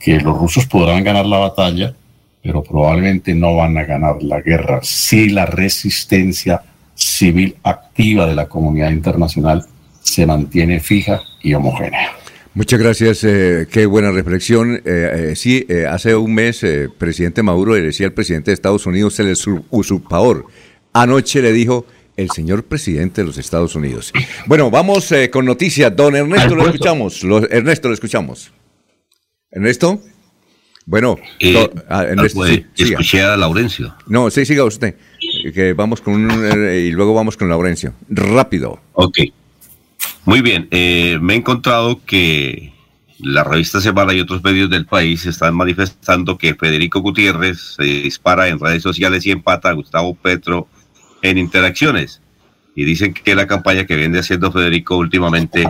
[0.00, 1.94] que los rusos podrán ganar la batalla,
[2.42, 6.62] pero probablemente no van a ganar la guerra si la resistencia
[6.96, 9.64] civil activa de la comunidad internacional
[10.00, 12.23] se mantiene fija y homogénea.
[12.54, 14.76] Muchas gracias, eh, qué buena reflexión.
[14.76, 18.54] Eh, eh, sí, eh, hace un mes, eh, presidente Maduro le decía al presidente de
[18.54, 20.46] Estados Unidos el usurp- usurpador.
[20.92, 21.84] Anoche le dijo
[22.16, 24.12] el señor presidente de los Estados Unidos.
[24.46, 25.94] Bueno, vamos eh, con noticias.
[25.96, 27.24] Don Ernesto, lo escuchamos.
[27.24, 28.52] Lo- Ernesto, lo escuchamos.
[29.50, 30.00] Ernesto.
[30.86, 32.90] Bueno, Eh, do- ah, Ernesto, pues, sí, siga.
[33.00, 33.96] escuché a Laurencio.
[34.06, 34.94] No, sí, siga usted.
[35.52, 36.30] Que vamos con un,
[36.68, 37.94] eh, y luego vamos con Laurencio.
[38.08, 38.80] Rápido.
[38.92, 39.18] Ok.
[40.24, 40.68] Muy bien.
[40.70, 42.72] eh, me he encontrado que
[43.18, 48.48] la revista Semana y otros medios del país están manifestando que Federico Gutiérrez se dispara
[48.48, 50.68] en redes sociales y empata a Gustavo Petro
[51.22, 52.20] en interacciones.
[52.74, 55.64] Y dicen que la campaña que viene haciendo Federico últimamente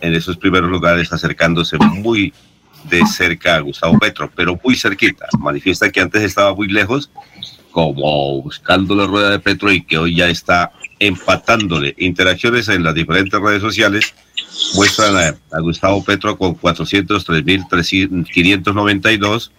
[0.00, 2.32] en esos primeros lugares acercándose muy
[2.88, 5.26] de cerca a Gustavo Petro, pero muy cerquita.
[5.38, 7.10] Manifiesta que antes estaba muy lejos,
[7.76, 11.94] como buscando la rueda de Petro y que hoy ya está empatándole.
[11.98, 14.14] Interacciones en las diferentes redes sociales
[14.76, 19.50] muestran a, a Gustavo Petro con 403.592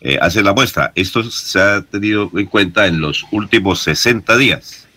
[0.00, 0.90] eh, hacen la muestra.
[0.96, 4.88] Esto se ha tenido en cuenta en los últimos 60 días.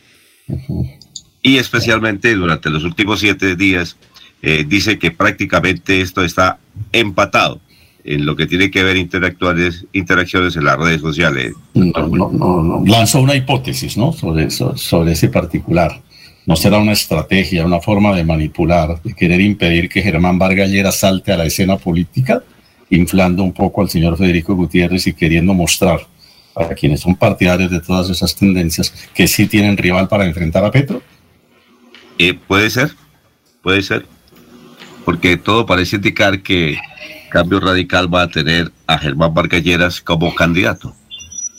[1.44, 3.96] Y especialmente durante los últimos siete días,
[4.42, 6.58] eh, dice que prácticamente esto está
[6.92, 7.62] empatado
[8.04, 11.54] en lo que tiene que ver interactuales, interacciones en las redes sociales.
[11.76, 12.84] No, no, no.
[12.84, 14.12] Lanzó una hipótesis, ¿no?
[14.12, 16.02] Sobre, sobre ese particular.
[16.46, 21.32] ¿No será una estrategia, una forma de manipular, de querer impedir que Germán Vargas salte
[21.32, 22.44] a la escena política,
[22.90, 26.06] inflando un poco al señor Federico Gutiérrez y queriendo mostrar
[26.56, 30.72] a quienes son partidarios de todas esas tendencias que sí tienen rival para enfrentar a
[30.72, 31.02] Petro?
[32.18, 32.92] Eh, puede ser,
[33.62, 34.06] puede ser,
[35.04, 36.78] porque todo parece indicar que
[37.30, 40.96] Cambio Radical va a tener a Germán Vargalleras como candidato.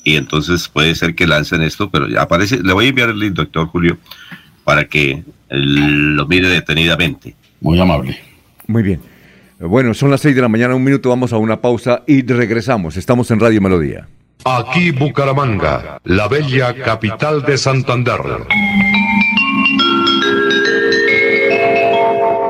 [0.04, 2.62] Y entonces puede ser que lancen esto, pero ya aparece.
[2.62, 3.98] Le voy a enviar el link, doctor Julio,
[4.66, 7.36] para que lo mire detenidamente.
[7.60, 8.18] Muy amable.
[8.66, 9.00] Muy bien.
[9.60, 12.96] Bueno, son las 6 de la mañana, un minuto, vamos a una pausa y regresamos.
[12.96, 14.08] Estamos en Radio Melodía.
[14.44, 18.20] Aquí Bucaramanga, la bella capital de Santander.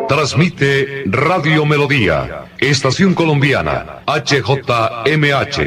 [0.09, 5.67] Transmite Radio Melodía, Estación Colombiana, HJMH,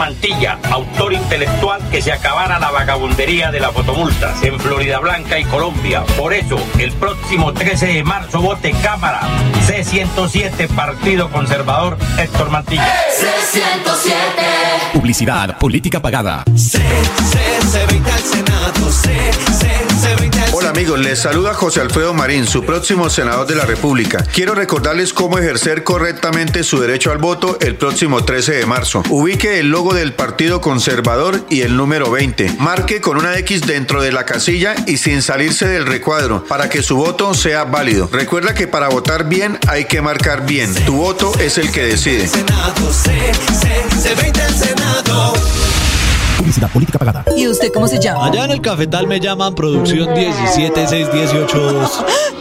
[0.00, 5.44] Mantilla, autor intelectual que se acabara la vagabundería de las fotomultas en Florida Blanca y
[5.44, 6.04] Colombia.
[6.16, 9.20] Por eso, el próximo 13 de marzo vote Cámara
[9.66, 12.88] C107 Partido Conservador Héctor Mantilla.
[13.10, 14.92] C107.
[14.94, 16.44] Publicidad, política pagada.
[20.52, 24.24] Hola amigos, les saluda José Alfredo Marín, su próximo senador de la República.
[24.24, 29.02] Quiero recordarles cómo ejercer correctamente su derecho al voto el próximo 13 de marzo.
[29.10, 32.56] Ubique el logo del Partido Conservador y el número 20.
[32.58, 36.82] Marque con una X dentro de la casilla y sin salirse del recuadro para que
[36.82, 38.08] su voto sea válido.
[38.12, 40.74] Recuerda que para votar bien hay que marcar bien.
[40.86, 42.28] Tu voto es el que decide.
[46.38, 47.24] Publicidad, política pagada.
[47.36, 48.26] ¿Y usted cómo se llama?
[48.26, 52.06] Allá en el cafetal me llaman Producción 17618.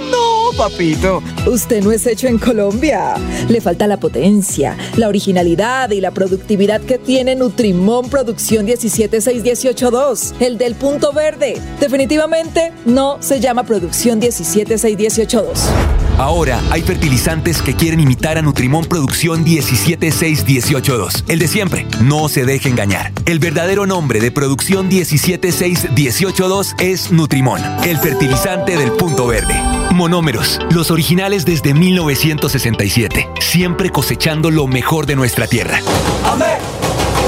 [0.59, 1.23] Papito.
[1.47, 3.13] Usted no es hecho en Colombia.
[3.47, 10.57] Le falta la potencia, la originalidad y la productividad que tiene Nutrimón Producción 17618.2, el
[10.57, 11.61] del punto verde.
[11.79, 16.09] Definitivamente no se llama Producción 17618.2.
[16.17, 21.23] Ahora hay fertilizantes que quieren imitar a Nutrimón Producción 17618.2.
[21.29, 21.87] El de siempre.
[22.01, 23.13] No se deje engañar.
[23.25, 29.55] El verdadero nombre de Producción 17618.2 es Nutrimón, el fertilizante del punto verde.
[29.91, 35.81] Monómeros, los originales desde 1967, siempre cosechando lo mejor de nuestra tierra.
[36.25, 36.57] Amén.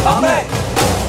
[0.05, 0.43] Amén.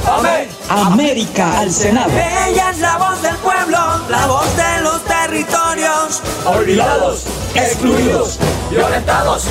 [0.06, 0.48] Amén.
[0.68, 2.10] América al Senado.
[2.10, 3.78] Ella es la voz del pueblo,
[4.08, 6.22] la voz de los territorios.
[6.44, 7.24] Olvidados,
[7.54, 8.38] excluidos,
[8.70, 9.44] violentados.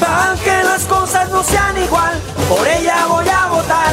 [0.00, 3.92] Para que las cosas no sean igual, por ella voy a votar.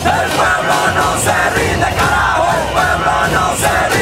[0.00, 2.44] El pueblo no se rinde, carajo.
[2.58, 3.99] El pueblo no se rinde,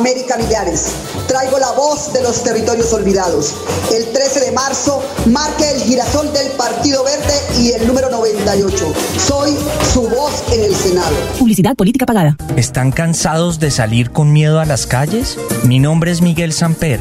[0.00, 0.94] América Millares.
[1.28, 3.54] Traigo la voz de los territorios olvidados.
[3.94, 8.94] El 13 de marzo marque el girasol del Partido Verde y el número 98.
[9.18, 9.54] Soy
[9.92, 11.14] su voz en el Senado.
[11.38, 12.34] Publicidad, política pagada.
[12.56, 15.36] ¿Están cansados de salir con miedo a las calles?
[15.64, 17.00] Mi nombre es Miguel Samper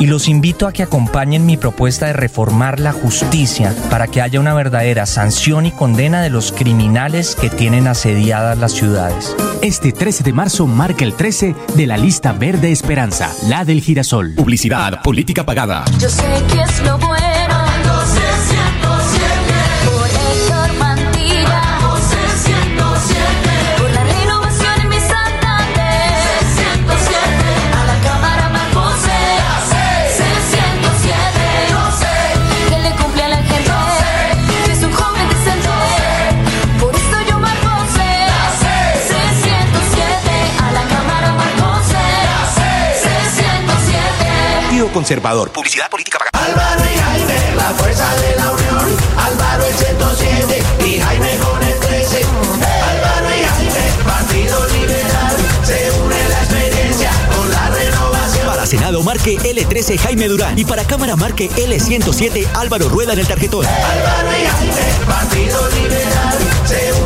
[0.00, 4.40] y los invito a que acompañen mi propuesta de reformar la justicia para que haya
[4.40, 9.36] una verdadera sanción y condena de los criminales que tienen asediadas las ciudades.
[9.60, 14.34] Este 13 de marzo marca el 13 de la lista Verde Esperanza, la del girasol.
[14.34, 15.84] Publicidad, política pagada.
[15.98, 17.49] Yo sé que es lo bueno.
[44.92, 45.50] Conservador.
[45.52, 46.46] Publicidad, política pagada.
[46.46, 48.96] Álvaro y Jaime, la fuerza de la unión.
[49.16, 52.24] Álvaro el 107 y Jaime con el 13.
[52.24, 55.36] Álvaro y Jaime, Partido Liberal.
[55.64, 58.46] Se une la experiencia con la renovación.
[58.46, 63.28] Para Senado marque L13 Jaime Durán y para Cámara marque L107 Álvaro Rueda en el
[63.28, 63.64] tarjetón.
[63.66, 66.38] Álvaro y Jaime, Partido Liberal.
[66.66, 66.99] Se une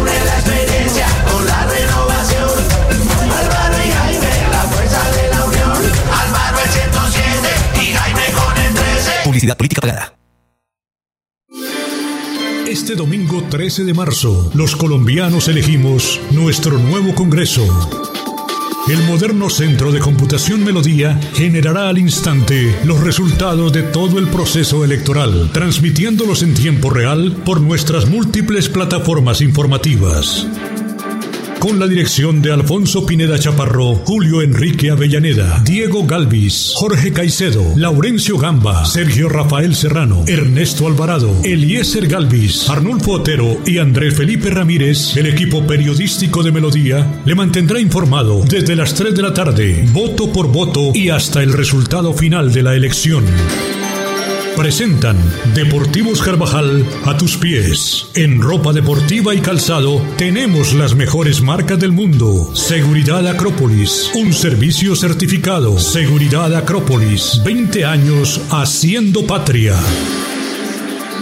[9.34, 10.14] Publicidad, política pagada.
[12.68, 17.66] Este domingo 13 de marzo, los colombianos elegimos nuestro nuevo Congreso.
[18.86, 24.84] El moderno Centro de Computación Melodía generará al instante los resultados de todo el proceso
[24.84, 30.46] electoral, transmitiéndolos en tiempo real por nuestras múltiples plataformas informativas.
[31.64, 38.36] Con la dirección de Alfonso Pineda Chaparro, Julio Enrique Avellaneda, Diego Galvis, Jorge Caicedo, Laurencio
[38.36, 45.24] Gamba, Sergio Rafael Serrano, Ernesto Alvarado, Eliezer Galvis, Arnulfo Otero y Andrés Felipe Ramírez, el
[45.24, 50.52] equipo periodístico de Melodía, le mantendrá informado desde las 3 de la tarde, voto por
[50.52, 53.24] voto y hasta el resultado final de la elección.
[54.56, 55.16] Presentan
[55.54, 58.06] Deportivos Carvajal a tus pies.
[58.14, 62.54] En ropa deportiva y calzado tenemos las mejores marcas del mundo.
[62.54, 65.78] Seguridad Acrópolis, un servicio certificado.
[65.78, 69.76] Seguridad Acrópolis, 20 años haciendo patria.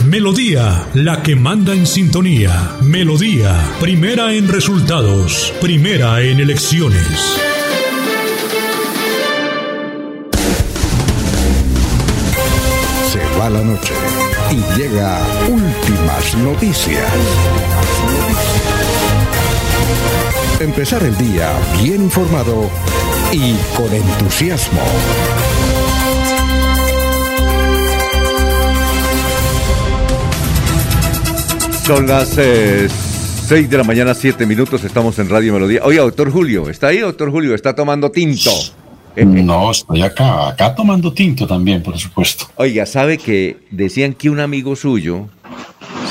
[0.07, 2.77] Melodía, la que manda en sintonía.
[2.83, 7.52] Melodía, primera en resultados, primera en elecciones.
[13.43, 13.93] Va la noche
[14.51, 15.19] y llega
[15.49, 17.11] últimas noticias.
[20.61, 21.51] Empezar el día
[21.83, 22.71] bien informado
[23.33, 24.81] y con entusiasmo.
[31.85, 35.81] Son las 6 de la mañana, 7 minutos, estamos en Radio Melodía.
[35.83, 37.55] Oiga, doctor Julio, ¿está ahí, doctor Julio?
[37.55, 38.51] ¿Está tomando tinto?
[39.17, 42.47] No, estoy acá, acá tomando tinto también, por supuesto.
[42.57, 45.29] Oiga, ¿sabe que decían que un amigo suyo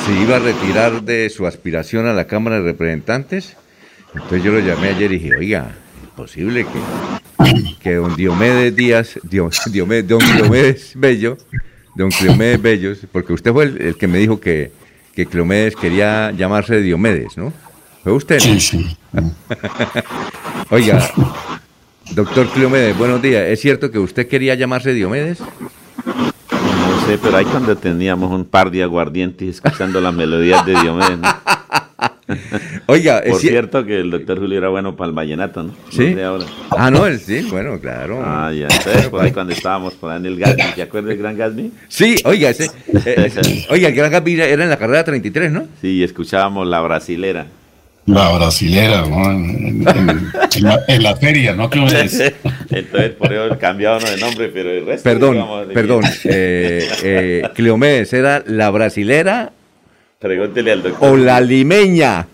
[0.05, 3.57] se iba a retirar de su aspiración a la Cámara de Representantes?
[4.13, 5.71] Entonces yo lo llamé ayer y dije, oiga,
[6.03, 11.37] es posible que, que don Diomedes Díaz, Dio- Diomedes, don Diomedes Bello,
[11.95, 14.71] don Cleomedes Bello, porque usted fue el, el que me dijo que,
[15.15, 17.51] que Cleomedes quería llamarse Diomedes, ¿no?
[18.03, 18.39] ¿Fue usted?
[18.39, 18.97] Sí, sí.
[20.69, 21.09] Oiga,
[22.15, 23.43] doctor Cleomedes, buenos días.
[23.47, 25.39] ¿Es cierto que usted quería llamarse Diomedes?
[26.05, 31.17] No sé, pero ahí cuando teníamos un par de aguardientes escuchando las melodías de Diomedes.
[31.19, 31.27] ¿no?
[32.87, 35.73] Oiga, Por es cier- cierto que el doctor Julio era bueno para el vallenato, ¿no?
[35.89, 36.09] ¿Sí?
[36.11, 36.45] No sé ahora.
[36.71, 38.21] Ah, no, él sí, bueno, claro.
[38.23, 38.67] Ah, ya.
[38.69, 41.71] Entonces, por ahí cuando estábamos por ahí en el Gatsby, ¿te acuerdas del Gran Gatsby?
[41.89, 42.65] Sí, oiga, ese,
[43.05, 45.67] eh, ese- oiga, el Gran Gatsby era en la carrera 33, ¿no?
[45.81, 47.47] Sí, y escuchábamos La Brasilera.
[48.07, 49.31] La brasilera, ¿no?
[49.31, 51.69] En, en- en la, en la feria, ¿no?
[51.69, 52.19] Cleomedes?
[52.71, 55.03] Entonces, por eso cambiaban de nombre, pero el resto...
[55.09, 56.03] Perdón, digamos, perdón.
[56.25, 59.51] Eh, eh, Cleomedes, ¿era la brasilera
[60.19, 61.09] Pregúntele al doctor.
[61.09, 62.27] o la limeña?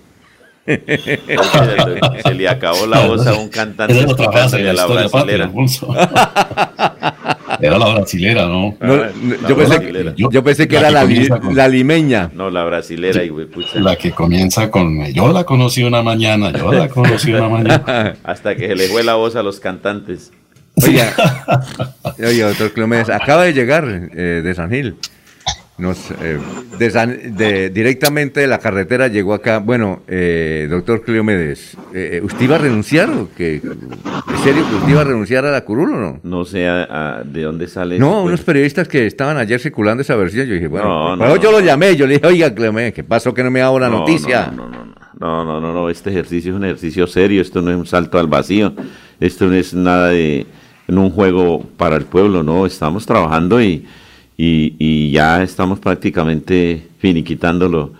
[0.65, 5.51] Se le acabó la voz a un cantante Era otra la la brasilera.
[7.61, 8.75] Era la brasilera, ¿no?
[8.79, 9.09] No, Ah,
[9.41, 10.13] la yo, pensé, brasilera.
[10.15, 12.31] yo, yo pensé que La era que la, con- limeña.
[12.33, 13.79] No, la brasilera, y pucha.
[13.79, 18.15] La que comienza con yo la conocí una mañana, yo la conocí una mañana.
[18.23, 20.31] Hasta que se le fue la voz a los cantantes.
[20.85, 21.11] Oiga,
[22.19, 24.95] oiga, doctor Cleomedes, acaba de llegar eh, de San Gil.
[25.78, 26.39] Nos, eh,
[26.80, 29.59] de San- de- directamente de la carretera llegó acá.
[29.59, 33.61] Bueno, eh, doctor Cleomedes, eh, ¿usted iba a renunciar o qué?
[33.63, 36.19] ¿En serio que usted iba a renunciar a la curul o no?
[36.23, 38.25] No sé a- a- de dónde sale No, pues.
[38.25, 40.47] unos periodistas que estaban ayer circulando esa versión.
[40.47, 41.59] Yo dije, bueno, No, no, pero yo no.
[41.59, 43.89] lo llamé, yo le dije, oiga, Cleomedes, ¿qué pasó que no me ha dado la
[43.89, 44.51] No, noticia?
[44.55, 47.69] No, no, no, no, no, no, no, este ejercicio es un ejercicio serio, esto no
[47.69, 48.73] es un salto al vacío,
[49.19, 50.47] esto no es nada de
[50.88, 53.86] en un juego para el pueblo, no, estamos trabajando y,
[54.38, 57.91] y, y ya estamos prácticamente finiquitando lo,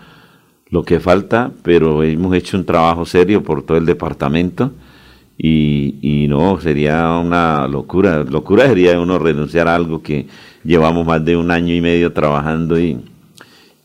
[0.70, 4.72] lo que falta, pero hemos hecho un trabajo serio por todo el departamento
[5.36, 10.26] y, y no, sería una locura, locura sería uno renunciar a algo que
[10.64, 13.00] llevamos más de un año y medio trabajando y,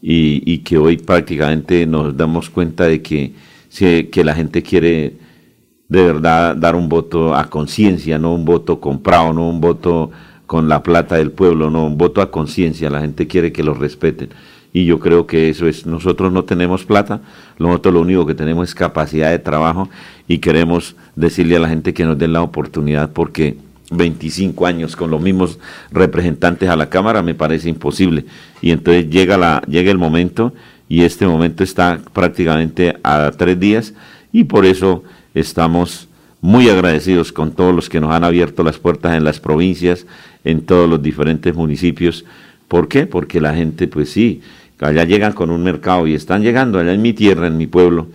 [0.01, 3.33] y, que hoy prácticamente nos damos cuenta de que,
[4.11, 5.13] que la gente quiere
[5.87, 10.11] de verdad dar un voto a conciencia, no un voto comprado, no un voto
[10.53, 13.73] con la plata del pueblo, no un voto a conciencia, la gente quiere que lo
[13.73, 14.29] respeten.
[14.71, 17.21] Y yo creo que eso es, nosotros no tenemos plata,
[17.57, 19.89] nosotros lo único que tenemos es capacidad de trabajo
[20.27, 23.57] y queremos decirle a la gente que nos den la oportunidad porque
[23.89, 25.57] 25 años con los mismos
[25.89, 28.25] representantes a la Cámara me parece imposible.
[28.61, 30.53] Y entonces llega, la, llega el momento
[30.87, 33.95] y este momento está prácticamente a tres días
[34.31, 36.09] y por eso estamos
[36.43, 40.05] muy agradecidos con todos los que nos han abierto las puertas en las provincias,
[40.43, 42.25] en todos los diferentes municipios.
[42.67, 43.05] ¿Por qué?
[43.07, 44.41] Porque la gente, pues sí,
[44.81, 48.07] allá llegan con un mercado y están llegando allá en mi tierra, en mi pueblo.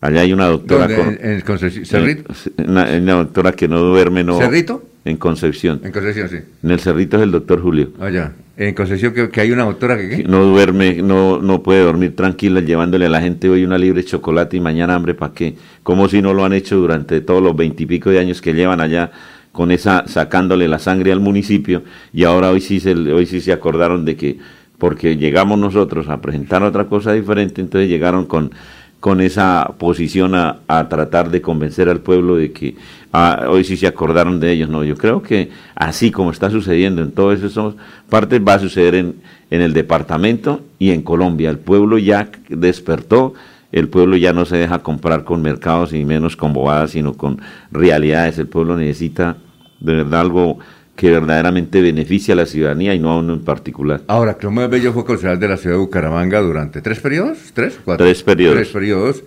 [0.00, 1.84] Allá hay una doctora con, ¿En- Concepción?
[1.84, 2.32] ¿Cerrito?
[2.56, 4.38] Eh, Una, una doctora que no duerme, no.
[4.38, 4.82] ¿Cerrito?
[5.04, 5.80] En Concepción.
[5.84, 6.36] En Concepción, sí.
[6.62, 7.90] En el Cerrito es el doctor Julio.
[8.00, 8.32] Allá.
[8.60, 10.24] En que, que hay una doctora que...
[10.24, 14.56] No duerme, no, no puede dormir tranquila llevándole a la gente hoy una libre chocolate
[14.56, 15.54] y mañana hambre para qué.
[15.84, 19.12] Como si no lo han hecho durante todos los veintipico de años que llevan allá
[19.52, 23.52] con esa sacándole la sangre al municipio y ahora hoy sí se hoy sí se
[23.52, 24.38] acordaron de que
[24.76, 28.52] porque llegamos nosotros a presentar otra cosa diferente, entonces llegaron con
[29.00, 32.76] con esa posición a, a tratar de convencer al pueblo de que
[33.12, 34.68] ah, hoy sí se acordaron de ellos.
[34.68, 37.74] No, yo creo que así como está sucediendo en todas esas
[38.08, 39.16] partes, va a suceder en,
[39.50, 41.50] en el departamento y en Colombia.
[41.50, 43.34] El pueblo ya despertó,
[43.70, 47.40] el pueblo ya no se deja comprar con mercados y menos con bobadas, sino con
[47.70, 48.38] realidades.
[48.38, 49.36] El pueblo necesita
[49.80, 50.58] de verdad algo
[50.98, 54.00] que verdaderamente beneficie a la ciudadanía y no a uno en particular.
[54.08, 58.04] Ahora, Cleomedes Bello fue concejal de la ciudad de Bucaramanga durante tres periodos, tres, cuatro.
[58.04, 58.56] Tres periodos.
[58.56, 59.22] Tres periodos.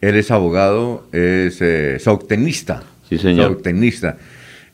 [0.00, 2.82] Él es abogado, es eh, sautenista.
[3.08, 3.52] Sí, señor.
[3.52, 4.16] Sautenista.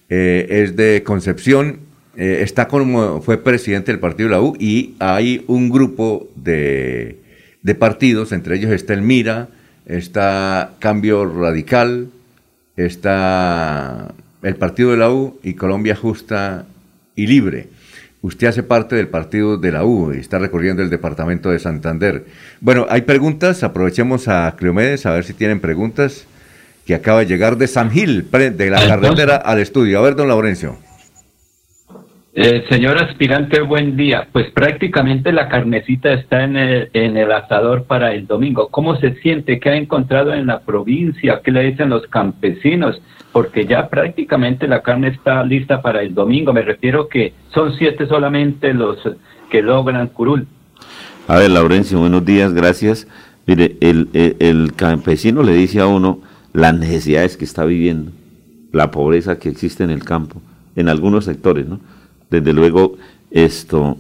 [0.09, 1.81] Eh, es de Concepción,
[2.17, 7.19] eh, está como, fue presidente del partido de la U y hay un grupo de,
[7.61, 9.51] de partidos, entre ellos está el Mira,
[9.85, 12.09] está Cambio Radical,
[12.75, 16.67] está el partido de la U y Colombia Justa
[17.17, 17.69] y Libre.
[18.21, 22.27] Usted hace parte del partido de la U y está recorriendo el departamento de Santander.
[22.61, 26.27] Bueno, hay preguntas, aprovechemos a Cleomedes a ver si tienen preguntas
[26.85, 29.99] que acaba de llegar de San Gil, de la carretera al estudio.
[29.99, 30.79] A ver, don Laurencio.
[32.41, 34.29] Eh, señor aspirante, buen día.
[34.31, 38.69] Pues prácticamente la carnecita está en el, en asador para el domingo.
[38.69, 39.59] ¿Cómo se siente?
[39.59, 41.41] ¿Qué ha encontrado en la provincia?
[41.43, 43.03] ¿Qué le dicen los campesinos?
[43.33, 46.53] Porque ya prácticamente la carne está lista para el domingo.
[46.53, 48.99] Me refiero que son siete solamente los
[49.51, 50.47] que logran curul.
[51.27, 53.09] A ver, Laurencio, buenos días, gracias.
[53.47, 56.21] Mire, el campesino le dice a uno
[56.53, 58.13] las necesidades que está viviendo,
[58.71, 60.41] la pobreza que existe en el campo,
[60.77, 61.81] en algunos sectores, ¿no?
[62.31, 62.97] Desde luego,
[63.31, 63.97] esto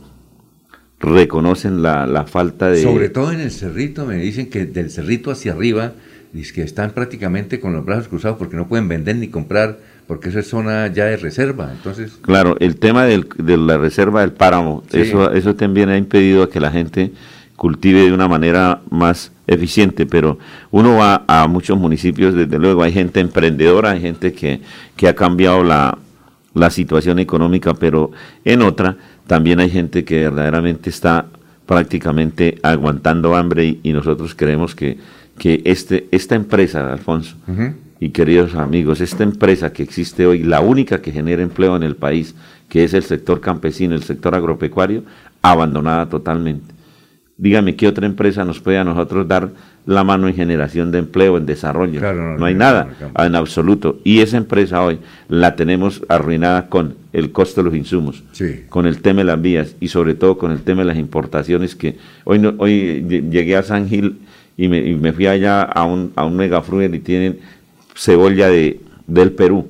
[1.00, 2.82] reconocen la, la falta de...
[2.82, 5.92] Sobre todo en el cerrito, me dicen que del cerrito hacia arriba,
[6.34, 10.28] es que están prácticamente con los brazos cruzados porque no pueden vender ni comprar, porque
[10.30, 11.70] eso es zona ya de reserva.
[11.72, 15.00] Entonces, Claro, el tema del- de la reserva del páramo, Sí.
[15.00, 17.12] eso, eso también ha impedido que la gente
[17.56, 20.38] cultive de una manera más eficiente, pero
[20.70, 24.60] uno va a muchos municipios, desde luego hay gente emprendedora, hay gente que,
[24.96, 25.98] que ha cambiado la,
[26.54, 28.10] la situación económica, pero
[28.44, 28.96] en otra
[29.26, 31.26] también hay gente que verdaderamente está
[31.66, 34.98] prácticamente aguantando hambre y, y nosotros creemos que,
[35.38, 37.36] que este, esta empresa, Alfonso,
[38.00, 41.96] y queridos amigos, esta empresa que existe hoy, la única que genera empleo en el
[41.96, 42.34] país,
[42.68, 45.04] que es el sector campesino, el sector agropecuario,
[45.42, 46.74] abandonada totalmente.
[47.36, 49.50] Dígame qué otra empresa nos puede a nosotros dar
[49.88, 52.00] la mano en generación de empleo, en desarrollo.
[52.38, 52.88] no, hay nada
[53.18, 53.98] en absoluto.
[54.04, 54.98] Y esa empresa hoy
[55.28, 58.64] la tenemos arruinada con el costo de los insumos, Sí.
[58.68, 61.74] con el tema de las vías y sobre todo con el tema de las importaciones
[61.74, 64.18] que hoy no, hoy lle- llegué a San Gil
[64.58, 67.38] y me, y me fui allá a un, a un megafruer y tienen
[67.96, 69.68] cebolla de, del Perú,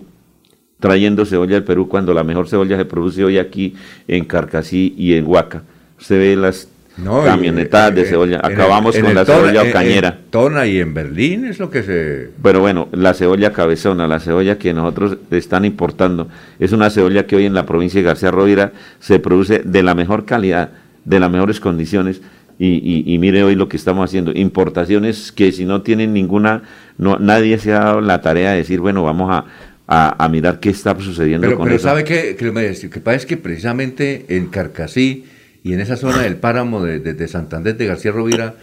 [0.80, 3.74] trayendo cebolla del Perú cuando la mejor cebolla se produce hoy aquí
[4.08, 5.62] en Carcasí y en Huaca.
[6.00, 6.68] Usted ve las
[7.02, 8.40] No, camionetadas de cebolla.
[8.44, 10.08] el- Acabamos con la Tona- cebolla ocañera.
[10.08, 12.30] en Tona y en Berlín es lo que se...
[12.42, 17.36] Pero bueno, la cebolla cabezona, la cebolla que nosotros están importando, es una cebolla que
[17.36, 20.70] hoy en la provincia de García Rovira se produce de la mejor calidad,
[21.04, 22.20] de las mejores condiciones.
[22.60, 26.62] Y, y- y mire hoy lo que estamos haciendo, importaciones que si no tienen ninguna,
[26.98, 29.44] no, nadie se ha dado la tarea de decir, bueno, vamos a,
[29.86, 31.86] a- a mirar qué está sucediendo Pero, con pero eso.
[31.86, 32.34] ¿sabe qué?
[32.36, 35.24] Que me que pasa es que precisamente en Carcasí
[35.68, 38.54] y en esa zona del páramo de, de- de Santander de García Rovira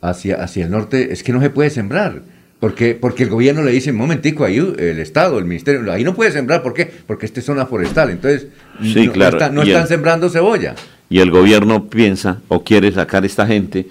[0.00, 2.22] hacia, hacia el norte es que no se puede sembrar.
[2.60, 6.14] Porque, porque el gobierno le dice, un momentico, ahí el Estado, el Ministerio, ahí no
[6.14, 6.90] puede sembrar, ¿por qué?
[7.06, 8.46] Porque esta es zona forestal, entonces
[8.82, 10.74] Sí, no, no claro, está- no están el- sembrando cebolla.
[11.10, 13.86] y el gobierno piensa o quiere sacar a esta gente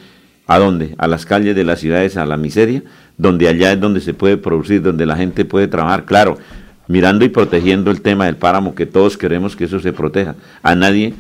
[0.47, 0.95] a dónde?
[0.97, 2.81] A las calles de las ciudades, a la miseria,
[3.17, 6.39] donde allá es donde se puede producir, donde la gente puede trabajar, claro,
[6.87, 10.35] mirando y protegiendo el tema del páramo, que todos queremos que eso se proteja.
[10.63, 11.13] A nadie,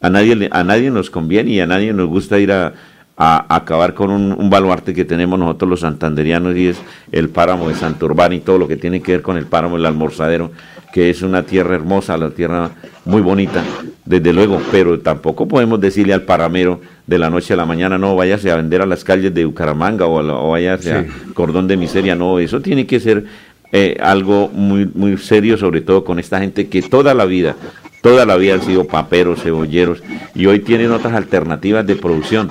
[0.00, 2.72] a nadie, a nadie nos conviene y a nadie nos gusta ir a,
[3.16, 6.80] a acabar con un, un baluarte que tenemos nosotros los santanderianos y es
[7.12, 9.86] el páramo de Santurbán y todo lo que tiene que ver con el páramo del
[9.86, 10.52] almorzadero,
[10.92, 12.70] que es una tierra hermosa, la tierra
[13.04, 13.62] muy bonita,
[14.04, 18.16] desde luego, pero tampoco podemos decirle al paramero de la noche a la mañana, no,
[18.16, 21.04] váyase a vender a las calles de Bucaramanga o, a la- o váyase a
[21.34, 23.24] Cordón de Miseria, no, eso tiene que ser
[23.72, 27.56] eh, algo muy, muy serio, sobre todo con esta gente que toda la vida,
[28.02, 30.02] toda la vida han sido paperos, cebolleros,
[30.34, 32.50] y hoy tienen otras alternativas de producción.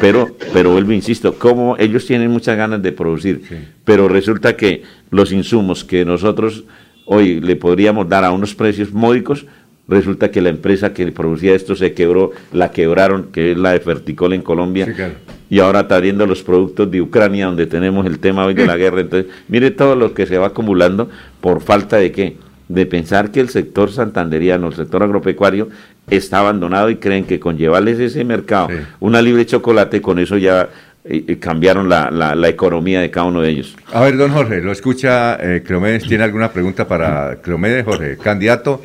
[0.00, 3.42] Pero, pero vuelvo, insisto, como ellos tienen muchas ganas de producir,
[3.84, 6.64] pero resulta que los insumos que nosotros
[7.06, 9.46] hoy le podríamos dar a unos precios módicos,
[9.88, 13.80] resulta que la empresa que producía esto se quebró, la quebraron, que es la de
[13.80, 15.16] Ferticol en Colombia,
[15.50, 18.76] y ahora está viendo los productos de Ucrania, donde tenemos el tema hoy de la
[18.76, 19.00] guerra.
[19.00, 21.10] Entonces, mire todo lo que se va acumulando
[21.40, 22.36] por falta de qué?
[22.68, 25.68] De pensar que el sector santanderiano, el sector agropecuario,
[26.08, 28.68] está abandonado y creen que con llevarles ese mercado,
[29.00, 30.68] una libre chocolate, con eso ya
[31.04, 33.74] eh, eh, cambiaron la, la- la economía de cada uno de ellos.
[33.92, 38.16] A ver, don Jorge, lo escucha eh, Cleomedes, ¿tiene alguna pregunta para Cleomedes, Jorge?
[38.18, 38.82] Candidato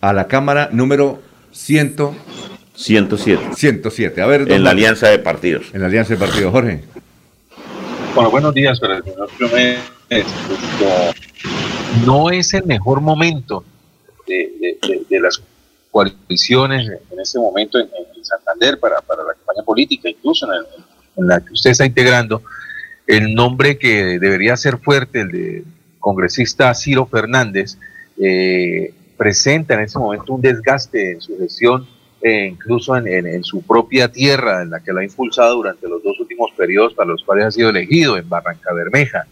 [0.00, 1.20] a la Cámara número
[1.52, 1.96] 100,
[2.76, 3.54] 107.
[3.54, 4.20] 107.
[4.22, 5.66] A ver, En la alianza de partidos.
[5.72, 6.82] En la alianza de partidos, Jorge.
[8.14, 9.28] Bueno, buenos días para el señor.
[10.08, 10.30] Esto,
[12.06, 13.64] no es el mejor momento
[14.26, 15.42] de, de- de- de las
[15.90, 20.84] coaliciones en este momento en, en Santander para, para la campaña política, incluso en, el-
[21.22, 22.42] en la que usted está integrando.
[23.06, 25.64] El nombre que debería ser fuerte, el de
[25.98, 27.78] congresista Ciro Fernández,
[28.22, 31.88] eh, presenta en este momento un desgaste en su gestión,
[32.26, 36.18] eh, incluso en, su propia tierra, en la que lo ha impulsado durante los dos
[36.18, 39.26] últimos periodos para los cuales ha sido elegido, en Barranca Bermeja.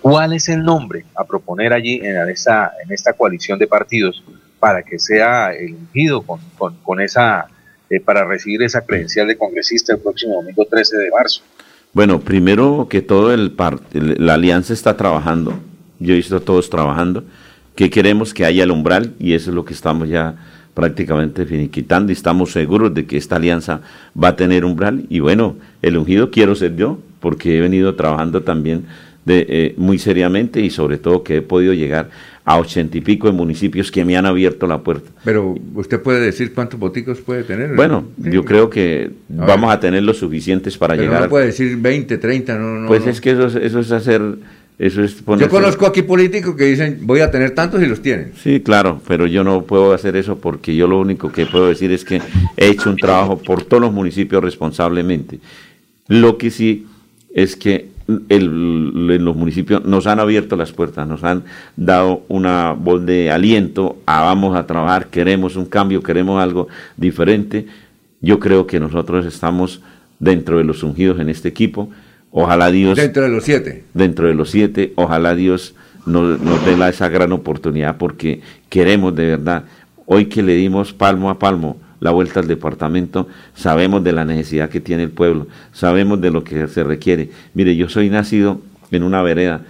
[0.00, 4.24] ¿Cuál es el nombre a proponer allí en esta, en esta coalición de partidos
[4.58, 6.40] para que sea elegido con,
[6.82, 7.46] con, esa,
[7.90, 11.42] eh, para recibir esa credencial de congresista el próximo domingo 13 de marzo?
[11.92, 13.54] Bueno, primero que todo, el
[13.92, 15.60] la alianza está trabajando.
[15.98, 17.22] Yo he visto todos trabajando.
[17.76, 20.36] que queremos que haya el umbral y eso es lo que estamos ya
[20.74, 23.80] prácticamente finiquitando y estamos seguros de que esta alianza
[24.20, 28.42] va a tener umbral y bueno, el ungido quiero ser yo porque he venido trabajando
[28.42, 28.84] también
[29.24, 32.08] de, eh, muy seriamente y sobre todo que he podido llegar
[32.44, 35.10] a ochenta y pico de municipios que me han abierto la puerta.
[35.24, 37.76] Pero usted puede decir cuántos boticos puede tener.
[37.76, 38.30] Bueno, Sí.
[38.32, 39.76] yo creo que A vamos ver.
[39.76, 41.22] a tener los suficientes para Pero llegar.
[41.24, 42.88] no puede decir 20, 30, no, no.
[42.88, 43.10] pues no.
[43.10, 44.22] es que eso, es- eso es hacer,
[44.80, 48.32] eso es Yo conozco aquí políticos que dicen voy a tener tantos y los tienen.
[48.42, 51.92] Sí, claro, pero yo no puedo hacer eso porque yo lo único que puedo decir
[51.92, 52.22] es que
[52.56, 55.38] he hecho un trabajo por todos los municipios responsablemente.
[56.08, 56.86] Lo que sí
[57.34, 57.88] es que
[58.30, 61.44] el- en los municipios nos han abierto las puertas, nos han
[61.76, 67.66] dado una voz de aliento, a vamos a trabajar, queremos un cambio, queremos algo diferente.
[68.22, 69.82] Yo creo que nosotros estamos
[70.18, 71.90] dentro de los ungidos en este equipo.
[72.32, 73.84] Ojalá Dios Dentro de los siete.
[73.94, 74.92] dentro de los siete.
[74.96, 75.74] Ojalá Dios
[76.06, 79.64] nos, nos dé la- esa gran oportunidad porque queremos de verdad,
[80.06, 84.70] hoy que le dimos palmo a palmo la vuelta al departamento, sabemos de la necesidad
[84.70, 87.30] que tiene el pueblo, sabemos de lo que se requiere.
[87.52, 89.62] Mire, yo soy nacido en una vereda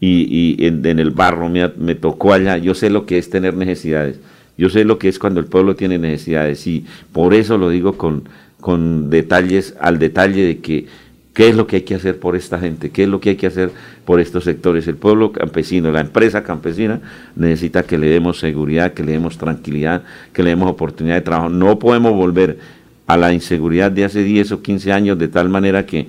[0.00, 3.28] y, y en, en el barro me, me tocó allá, yo sé lo que es
[3.28, 4.18] tener necesidades,
[4.56, 7.98] yo sé lo que es cuando el pueblo tiene necesidades y por eso lo digo
[7.98, 8.22] con,
[8.60, 10.86] con detalles, al detalle de que
[11.34, 13.36] qué es lo que hay que hacer por esta gente, qué es lo que hay
[13.36, 13.70] que hacer
[14.04, 14.86] por estos sectores.
[14.86, 17.00] El pueblo campesino, la empresa campesina
[17.34, 21.50] necesita que le demos seguridad, que le demos tranquilidad, que le demos oportunidad de trabajo.
[21.50, 22.58] No podemos volver
[23.06, 26.06] a la inseguridad de hace 10 o 15 años de tal manera que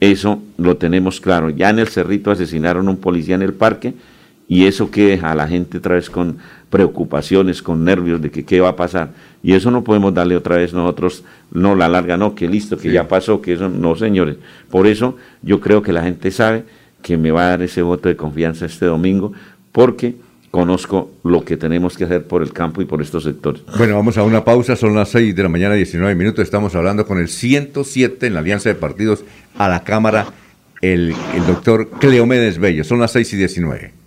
[0.00, 1.50] eso lo tenemos claro.
[1.50, 3.94] Ya en el Cerrito asesinaron a un policía en el parque
[4.48, 6.38] y eso que deja a la gente otra vez con
[6.70, 9.10] preocupaciones, con nervios de que qué va a pasar.
[9.42, 12.92] Y eso no podemos darle otra vez nosotros, no la larga, no, que listo, que
[12.92, 14.36] ya pasó, que eso, no señores.
[14.70, 16.64] Por eso yo creo que la gente sabe
[17.02, 19.32] que me va a dar ese voto de confianza este domingo,
[19.72, 20.16] porque
[20.50, 23.62] conozco lo que tenemos que hacer por el campo y por estos sectores.
[23.76, 26.42] Bueno, vamos a una pausa, son las 6 de la mañana, 19 minutos.
[26.42, 29.24] Estamos hablando con el 107 en la Alianza de Partidos
[29.58, 30.26] a la Cámara,
[30.80, 32.84] el, el doctor Cleomedes Bello.
[32.84, 34.05] Son las 6 y 19.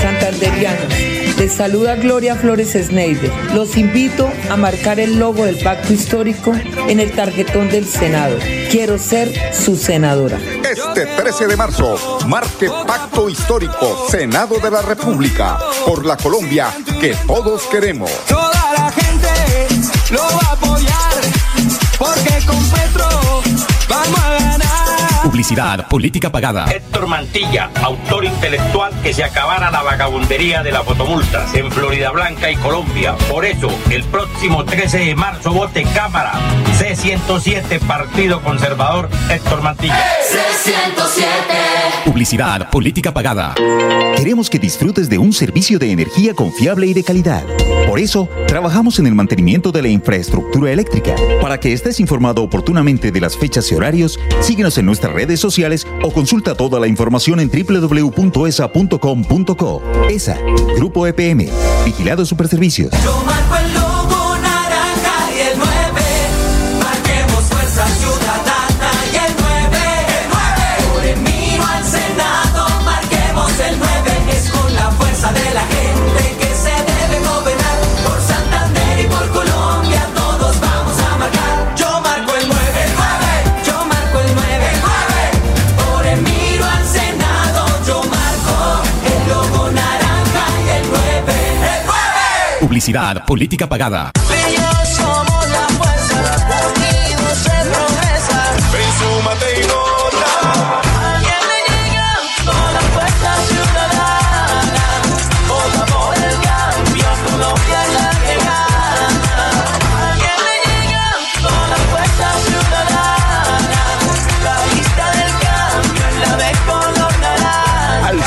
[0.00, 0.92] Santanderianos,
[1.38, 3.32] les saluda Gloria Flores Sneider.
[3.54, 6.52] Los invito a marcar el logo del pacto histórico
[6.88, 8.38] en el tarjetón del Senado.
[8.70, 10.38] Quiero ser su senadora.
[10.38, 17.14] Este 13 de marzo, marque Pacto Histórico, Senado de la República, por la Colombia que
[17.26, 18.10] todos queremos.
[18.28, 21.14] Toda la gente lo va a apoyar
[21.98, 23.27] porque con Petro.
[25.28, 26.64] Publicidad, política pagada.
[26.72, 32.50] Héctor Mantilla, autor intelectual que se acabara la vagabundería de las fotomultas en Florida Blanca
[32.50, 33.14] y Colombia.
[33.28, 36.32] Por eso, el próximo 13 de marzo vote Cámara
[36.78, 40.02] C107 Partido Conservador Héctor Mantilla.
[42.06, 43.54] Publicidad, política pagada.
[44.16, 47.44] Queremos que disfrutes de un servicio de energía confiable y de calidad.
[47.86, 51.14] Por eso, trabajamos en el mantenimiento de la infraestructura eléctrica.
[51.40, 55.84] Para que estés informado oportunamente de las fechas y horarios, síguenos en nuestras redes sociales
[56.04, 58.22] o consulta toda la información en www.esa.com.co.
[60.08, 60.38] ESA,
[60.76, 61.48] Grupo EPM,
[61.84, 62.92] Vigilado Superservicios.
[63.02, 63.24] Yo
[93.26, 94.10] Política pagada.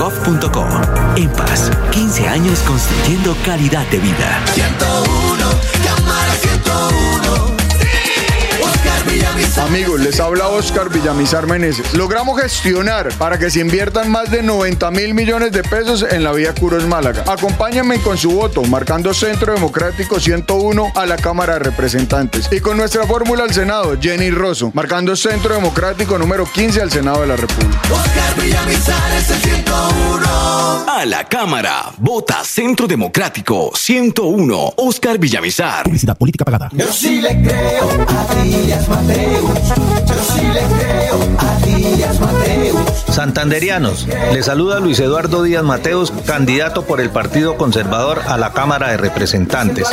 [0.00, 0.66] www.empas.gov.co.
[1.16, 4.40] EMPAS, 15 años construyendo calidad de vida.
[4.46, 5.19] 101,
[9.58, 11.94] Amigos, les habla Oscar Villamizar Meneses.
[11.94, 16.32] Logramos gestionar para que se inviertan más de 90 mil millones de pesos en la
[16.32, 17.24] vía Curos Málaga.
[17.26, 22.48] Acompáñenme con su voto, marcando Centro Democrático 101 a la Cámara de Representantes.
[22.50, 27.22] Y con nuestra fórmula al Senado, Jenny Rosso, marcando Centro Democrático número 15 al Senado
[27.22, 27.80] de la República.
[27.90, 30.20] Oscar Villamizar es el 101.
[30.88, 35.84] A la Cámara, vota Centro Democrático 101, Oscar Villamizar.
[35.84, 36.68] Publicidad política pagada.
[36.72, 38.86] Yo sí le creo a Díaz
[39.30, 39.68] Mateus.
[40.06, 41.00] Yo sí le.
[43.08, 48.88] Santanderianos, le saluda Luis Eduardo Díaz Mateos, candidato por el Partido Conservador a la Cámara
[48.90, 49.88] de Representantes.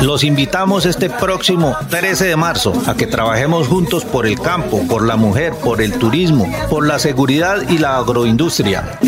[0.00, 5.06] Los invitamos este próximo 13 de marzo a que trabajemos juntos por el campo, por
[5.06, 8.98] la mujer, por el turismo, por la seguridad y la agroindustria.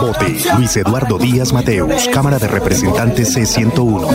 [0.00, 4.08] Vote Luis Eduardo Díaz Mateos, Cámara de Representantes C101.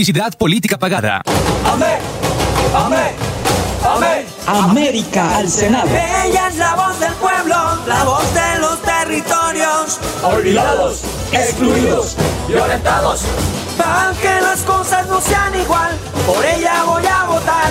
[0.00, 1.20] Publicidad política pagada.
[1.70, 1.98] Amén,
[2.74, 3.12] amén,
[3.84, 4.26] amén.
[4.46, 5.90] América al Senado.
[5.90, 7.54] Ella es la voz del pueblo,
[7.86, 10.00] la voz de los territorios.
[10.22, 11.02] Olvidados,
[11.32, 12.16] excluidos,
[12.48, 13.24] violentados.
[13.76, 15.94] Para que las cosas no sean igual,
[16.26, 17.70] por ella voy a votar.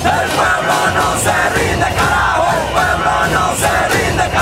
[0.00, 2.46] El pueblo no se rinde, carajo.
[2.56, 4.39] El pueblo no se rinde, carajo.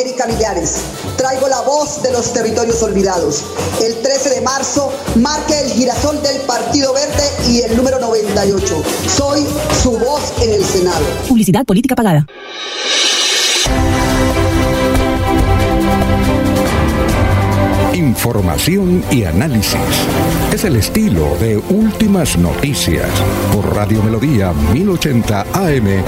[0.00, 0.76] América Millares.
[1.18, 3.44] Traigo la voz de los territorios olvidados.
[3.82, 8.82] El 13 de marzo marque el girasol del Partido Verde y el número 98.
[9.14, 9.46] Soy
[9.82, 11.04] su voz en el Senado.
[11.28, 12.26] Publicidad política pagada.
[17.92, 19.80] Información y análisis.
[20.50, 23.10] Es el estilo de Últimas Noticias
[23.52, 26.04] por Radio Melodía 1080 AM.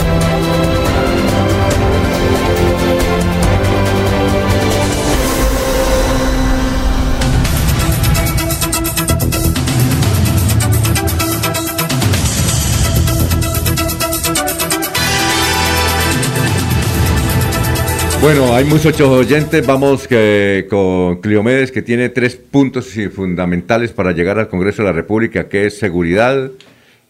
[18.22, 19.66] Bueno, hay muchos oyentes.
[19.66, 24.92] Vamos que, con Cliomedes, que tiene tres puntos fundamentales para llegar al Congreso de la
[24.92, 26.52] República, que es seguridad,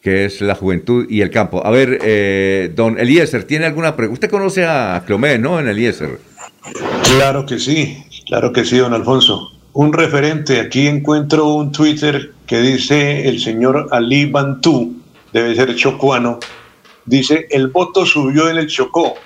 [0.00, 1.66] que es la juventud y el campo.
[1.66, 4.14] A ver, eh, don Eliezer, ¿tiene alguna pregunta?
[4.14, 5.60] Usted conoce a Cliomedes, ¿no?
[5.60, 6.18] En Eliezer.
[7.14, 9.50] Claro que sí, claro que sí, don Alfonso.
[9.74, 14.96] Un referente, aquí encuentro un Twitter que dice el señor Ali Bantú,
[15.30, 16.38] debe ser chocuano,
[17.04, 19.16] dice, el voto subió en el Chocó,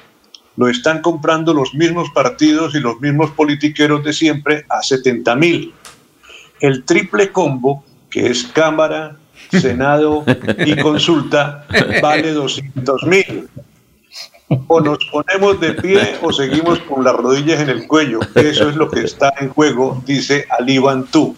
[0.56, 5.74] lo están comprando los mismos partidos y los mismos politiqueros de siempre a 70 mil.
[6.60, 9.16] El triple combo, que es Cámara,
[9.50, 10.24] Senado
[10.64, 11.66] y consulta,
[12.02, 13.48] vale 200 mil.
[14.68, 18.20] O nos ponemos de pie o seguimos con las rodillas en el cuello.
[18.34, 21.34] Eso es lo que está en juego, dice Ali Bantú.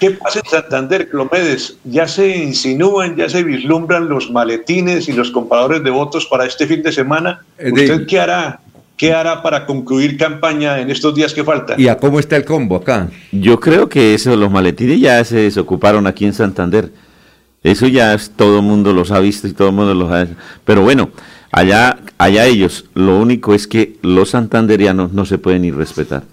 [0.00, 1.76] ¿Qué pasa en Santander, Clomedes?
[1.84, 6.66] Ya se insinúan, ya se vislumbran los maletines y los compradores de votos para este
[6.66, 7.42] fin de semana.
[7.58, 8.60] ¿Usted qué hará?
[8.96, 11.78] ¿Qué hará para concluir campaña en estos días que faltan?
[11.78, 13.08] ¿Y a cómo está el combo acá?
[13.32, 16.90] Yo creo que eso, los maletines ya se desocuparon aquí en Santander.
[17.62, 20.26] Eso ya es- todo el mundo los ha visto y todo el mundo los ha...
[20.64, 21.10] Pero bueno,
[21.52, 26.24] allá, allá ellos, lo único es que los santanderianos no se pueden ni respetar.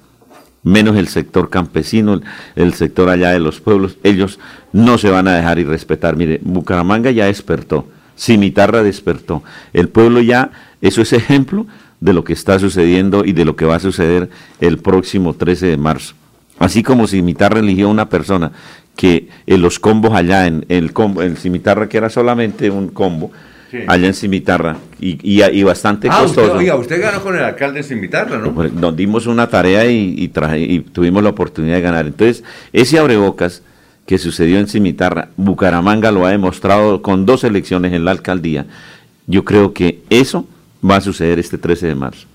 [0.63, 2.23] Menos el sector campesino, el,
[2.55, 4.39] el sector allá de los pueblos, ellos
[4.73, 6.15] no se van a dejar y respetar.
[6.15, 7.87] Mire, Bucaramanga ya despertó,
[8.17, 9.43] Cimitarra despertó.
[9.73, 10.51] El pueblo ya,
[10.81, 11.67] eso es ejemplo
[11.99, 14.29] de lo que está sucediendo y de lo que va a suceder
[14.59, 16.15] el próximo 13 de marzo.
[16.59, 18.51] Así como Cimitarra eligió una persona
[18.95, 23.31] que en los combos allá, en el combo, en Cimitarra que era solamente un combo,
[23.79, 23.83] Sí.
[23.87, 26.57] allá en Cimitarra, y, y, y bastante Ah, usted, costoso.
[26.59, 28.53] oiga, usted ganó con el alcalde sin invitarla, ¿no?
[28.53, 32.05] Pues, Nos dimos una tarea y, y traje- y tuvimos la oportunidad de ganar.
[32.05, 32.43] Entonces,
[32.73, 33.63] ese abrebocas
[34.05, 38.65] que sucedió en Cimitarra, Bucaramanga lo ha demostrado con dos elecciones en la alcaldía.
[39.27, 40.47] Yo creo que eso
[40.87, 42.27] va a suceder este 13 de marzo.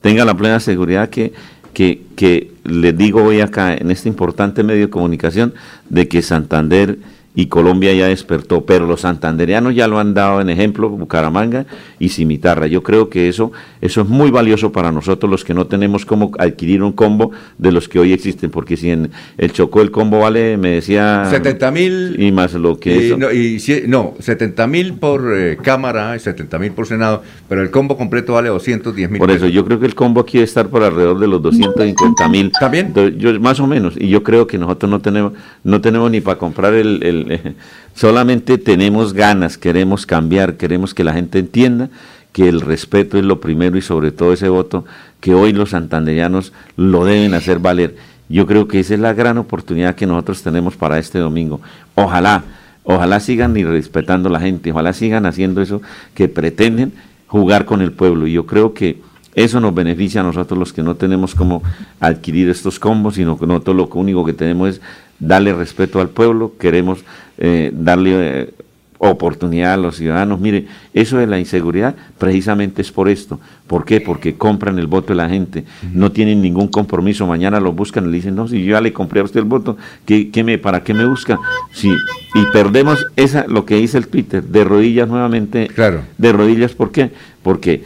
[0.00, 1.34] Tenga la plena seguridad que,
[1.74, 5.52] que, que les digo hoy acá en este importante medio de comunicación
[5.90, 6.96] de que Santander
[7.40, 11.64] y Colombia ya despertó, pero los santanderianos ya lo han dado en ejemplo, Bucaramanga
[11.98, 12.66] y Cimitarra.
[12.66, 13.50] Yo creo que eso,
[13.80, 17.72] eso es muy valioso para nosotros los que no tenemos cómo adquirir un combo de
[17.72, 21.24] los que hoy existen, porque si en el Chocó el combo vale, me decía...
[21.30, 22.16] 70 mil.
[22.22, 26.20] Y más lo que Y no, y si- no, 70 mil por eh, Cámara y
[26.20, 29.18] 70 mil por Senado, pero el combo completo vale 210 mil.
[29.18, 32.28] Por eso, yo creo que el combo aquí debe estar por alrededor de los 250
[32.28, 32.52] mil.
[32.60, 32.92] ¿También?
[33.16, 33.94] Yo, más o menos.
[33.96, 35.32] Y yo creo que nosotros no tenemos,
[35.64, 37.02] no tenemos ni para comprar el...
[37.02, 37.29] el-
[37.94, 41.90] solamente tenemos ganas, queremos cambiar, queremos que la gente entienda
[42.32, 44.84] que el respeto es lo primero y sobre todo ese voto
[45.20, 47.96] que hoy los santanderianos lo deben hacer valer.
[48.28, 51.60] Yo creo que esa es la gran oportunidad que nosotros tenemos para este domingo.
[51.96, 52.44] Ojalá,
[52.84, 55.82] Ojalá sigan y respetando a la gente, ojalá sigan haciendo eso
[56.14, 56.92] que pretenden
[57.26, 58.26] jugar con el pueblo.
[58.26, 59.00] Y yo creo que
[59.34, 61.62] eso nos beneficia a nosotros los que no tenemos como
[62.00, 64.80] adquirir estos combos, sino que nosotros lo único que tenemos es
[65.20, 67.04] darle respeto al pueblo, queremos
[67.38, 68.54] eh, darle eh,
[68.98, 70.40] oportunidad a los ciudadanos.
[70.40, 73.40] Mire, eso de la inseguridad precisamente es por esto.
[73.66, 74.00] ¿Por qué?
[74.00, 75.64] Porque compran el voto de la gente,
[75.94, 77.26] no tienen ningún compromiso.
[77.26, 79.46] Mañana lo buscan y le dicen, no, si yo ya le compré a usted el
[79.46, 81.38] voto, ¿qué, qué me, ¿para qué me busca?
[81.72, 81.90] Sí,
[82.34, 85.68] y perdemos esa, lo que dice el Twitter, de rodillas nuevamente.
[85.68, 86.02] Claro.
[86.18, 87.10] De rodillas, ¿por qué?
[87.42, 87.84] Porque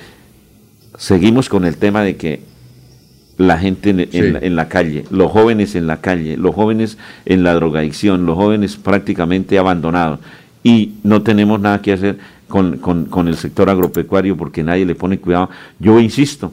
[0.98, 2.53] seguimos con el tema de que
[3.38, 4.20] la gente en, en Sí.
[4.32, 8.36] la, en la calle, los jóvenes en la calle, los jóvenes en la drogadicción, los
[8.36, 10.20] jóvenes prácticamente abandonados.
[10.62, 14.94] Y no tenemos nada que hacer con, con- con el sector agropecuario porque nadie le
[14.94, 15.50] pone cuidado.
[15.78, 16.52] Yo insisto,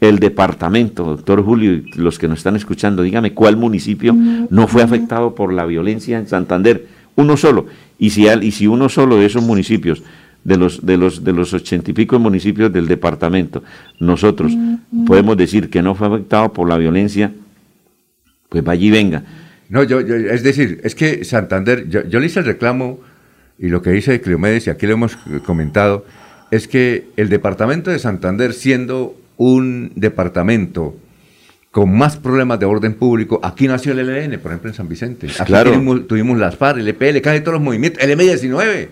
[0.00, 4.82] el departamento, doctor Julio, y los que nos están escuchando, dígame cuál municipio no fue
[4.82, 7.66] afectado por la violencia en Santander, uno solo.
[7.98, 10.02] Y si, al- y si uno solo de esos municipios,
[10.46, 13.62] de los, de los, de los ochenta y pico municipios del departamento,
[13.98, 14.52] nosotros
[15.06, 17.32] podemos decir que no fue afectado por la violencia,
[18.48, 19.22] pues vaya y venga.
[19.68, 23.00] No, yo, yo- es decir, es que Santander, yo, yo le hice el reclamo
[23.58, 26.06] y lo que dice Cleomedes, y aquí lo hemos eh, comentado,
[26.52, 30.96] es que el departamento de Santander, siendo un departamento
[31.72, 35.26] con más problemas de orden público, aquí nació el ELN, por ejemplo, en San Vicente.
[35.26, 35.72] Aquí Claro.
[35.72, 38.88] tuvimos, tuvimos las FARC, el EPL, casi todos los movimientos, el M19,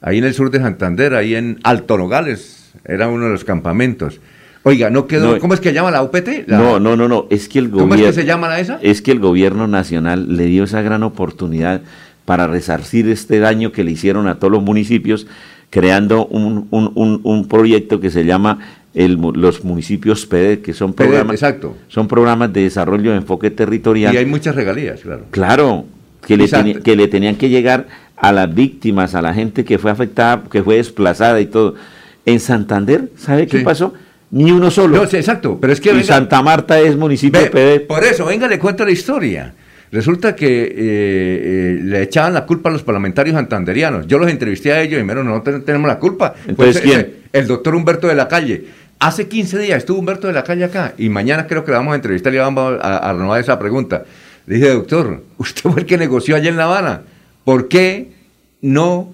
[0.00, 4.20] ahí en el sur de Santander, ahí en Alto Nogales, era uno de los campamentos.
[4.64, 6.28] Oiga, no quedó, No, ¿cómo es que llama la UPT?
[6.46, 8.06] La- No, no, no, no, es que el ¿Cómo gobierno...
[8.08, 8.78] es que se llama la esa?
[8.82, 11.80] Es que el gobierno nacional le dio esa gran oportunidad
[12.24, 15.26] para resarcir este daño que le hicieron a todos los municipios,
[15.70, 18.58] creando un, un- un- un proyecto que se llama
[18.94, 21.76] el los municipios PD, que son PD, programas, exacto.
[21.88, 24.12] son programas de desarrollo de enfoque territorial.
[24.14, 25.24] Y hay muchas regalías, claro.
[25.30, 25.84] Claro,
[26.26, 26.48] que le,
[26.82, 27.86] que le tenían que llegar
[28.20, 31.74] a las víctimas, a la gente que fue afectada, que fue desplazada y todo.
[32.26, 33.64] En Santander, ¿sabe qué Sí.
[33.64, 33.94] pasó?
[34.30, 34.96] Ni uno solo.
[34.96, 37.80] No, sí, exacto, pero es que y venga- Santa Marta es municipio Ve, PD.
[37.80, 39.54] Por eso, venga, le cuento la historia.
[39.90, 44.06] Resulta que eh, eh, le echaban la culpa a los parlamentarios santanderianos.
[44.06, 46.34] Yo los entrevisté a ellos y menos no ten- tenemos la culpa.
[46.46, 47.00] Entonces, Pues, ¿quién?
[47.00, 48.66] eh, El doctor Humberto de la Calle.
[48.98, 51.92] Hace 15 días estuvo Humberto de la Calle acá y mañana creo que le vamos
[51.92, 54.04] a entrevistar y vamos a, a renovar esa pregunta.
[54.46, 57.02] Le dije, doctor, usted fue el que negoció allá en La Habana.
[57.44, 58.12] ¿Por qué
[58.60, 59.12] no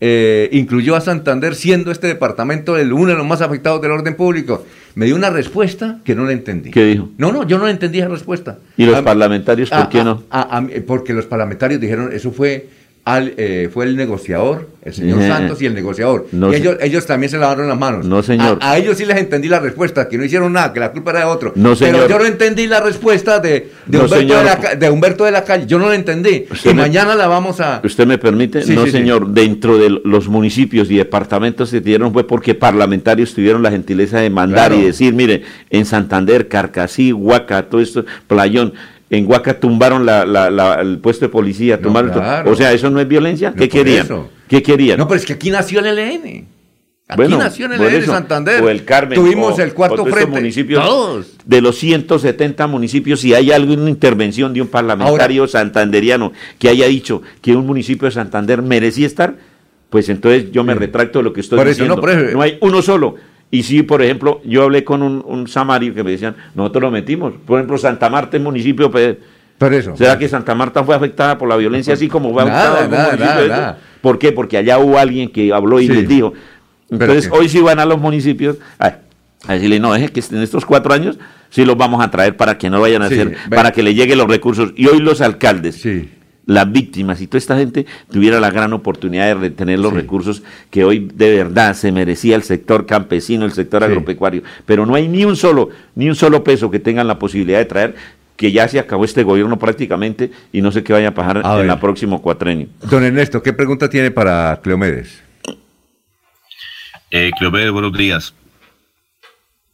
[0.00, 4.16] eh, incluyó a Santander siendo este departamento el uno de los más afectados del orden
[4.16, 4.64] público?
[4.94, 6.70] Me dio una respuesta que no la entendí.
[6.70, 7.08] ¿Qué dijo?
[7.18, 8.58] No, no, yo no entendí esa respuesta.
[8.76, 10.22] ¿Y los A- parlamentarios por a- qué no?
[10.30, 12.68] a- porque los parlamentarios dijeron, eso fue
[13.06, 16.26] al, eh, fue el negociador, el señor Eh, Santos y el negociador.
[16.32, 18.06] no, y ellos, ellos también se lavaron las manos.
[18.06, 18.58] No, señor.
[18.62, 21.10] A, a ellos sí les entendí la respuesta, que no hicieron nada, que la culpa
[21.10, 21.52] era de otro.
[21.54, 23.50] No, Pero yo no entendí la respuesta de,
[23.84, 24.38] de, No, Humberto, señor.
[24.38, 25.66] de, la, Ca- de Humberto de la Calle.
[25.66, 26.46] Yo no la entendí.
[26.50, 27.82] Usted Y me- mañana la vamos a...
[27.84, 28.62] ¿Usted me permite?
[28.62, 28.96] Sí, no, sí, sí.
[28.96, 29.28] señor.
[29.28, 34.30] Dentro de los municipios y departamentos se dieron fue porque parlamentarios tuvieron la gentileza de
[34.30, 34.82] mandar Claro.
[34.82, 38.72] y decir, mire, en Santander, Carcasí, Huaca, todo esto, Playón,
[39.16, 42.50] en Huaca tumbaron la, la- la- el puesto de policía, tumbaron claro.
[42.50, 43.50] O sea, ¿eso no es violencia?
[43.50, 44.04] No, ¿Qué querían?
[44.06, 44.30] eso.
[44.48, 44.98] ¿Qué querían?
[44.98, 46.46] No, pero es que aquí nació el ELN.
[47.06, 48.62] Aquí Bueno, nació el ELN Santander.
[48.62, 49.14] O el Carmen.
[49.18, 50.26] Tuvimos o- el cuarto frente.
[50.26, 51.26] municipios, Todos.
[51.44, 57.20] De los 170 municipios, si hay alguna intervención de un parlamentario santanderiano que haya dicho
[57.42, 59.36] que un municipio de Santander merecía estar,
[59.90, 61.96] pues entonces yo me retracto de lo que estoy Por eso, diciendo.
[61.96, 62.40] no, por eso.
[62.40, 63.16] hay uno solo.
[63.54, 66.90] Y si, por ejemplo, yo hablé con un, un samario que me decían, nosotros lo
[66.90, 67.34] metimos.
[67.46, 68.90] Por ejemplo, Santa Marta es municipio.
[68.90, 69.16] pues,
[69.58, 69.96] Por eso.
[69.96, 73.04] ¿Será que Santa Marta fue afectada por la violencia así como fue Nada, afectada nada,
[73.12, 73.78] municipio nada, nada.
[74.00, 74.32] ¿Por qué?
[74.32, 75.92] Porque allá hubo alguien que habló y Sí.
[75.92, 76.32] les dijo.
[76.90, 78.96] Entonces, hoy sí van a los municipios a,
[79.46, 81.16] a decirle, no, es que en estos cuatro años
[81.50, 83.94] sí los vamos a traer para que no vayan a Sí, hacer, para que le
[83.94, 84.72] lleguen los recursos.
[84.74, 86.10] Y hoy los alcaldes, Sí.
[86.46, 90.84] Las víctimas y toda esta gente tuviera la gran oportunidad de retener los recursos que
[90.84, 93.86] hoy de verdad se merecía el sector campesino, el sector Sí.
[93.86, 94.42] agropecuario.
[94.66, 97.64] Pero no hay ni un solo, ni un solo peso que tengan la posibilidad de
[97.64, 97.94] traer
[98.36, 101.60] que ya se acabó este gobierno prácticamente y no sé qué vaya a pasar A
[101.60, 102.66] en la próximo cuatrenio.
[102.90, 105.22] Don Ernesto, ¿qué pregunta tiene para Cleomedes?
[107.10, 108.34] Eh, Cleomedes, buenos días.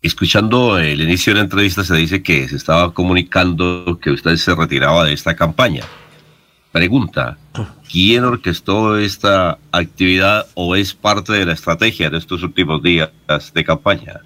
[0.03, 4.55] Escuchando el inicio de la entrevista se dice que se estaba comunicando que usted se
[4.55, 5.83] retiraba de esta campaña.
[6.73, 7.37] Pregunta,
[7.91, 13.11] ¿quién orquestó esta actividad o es parte de la estrategia de estos últimos días
[13.53, 14.21] de campaña?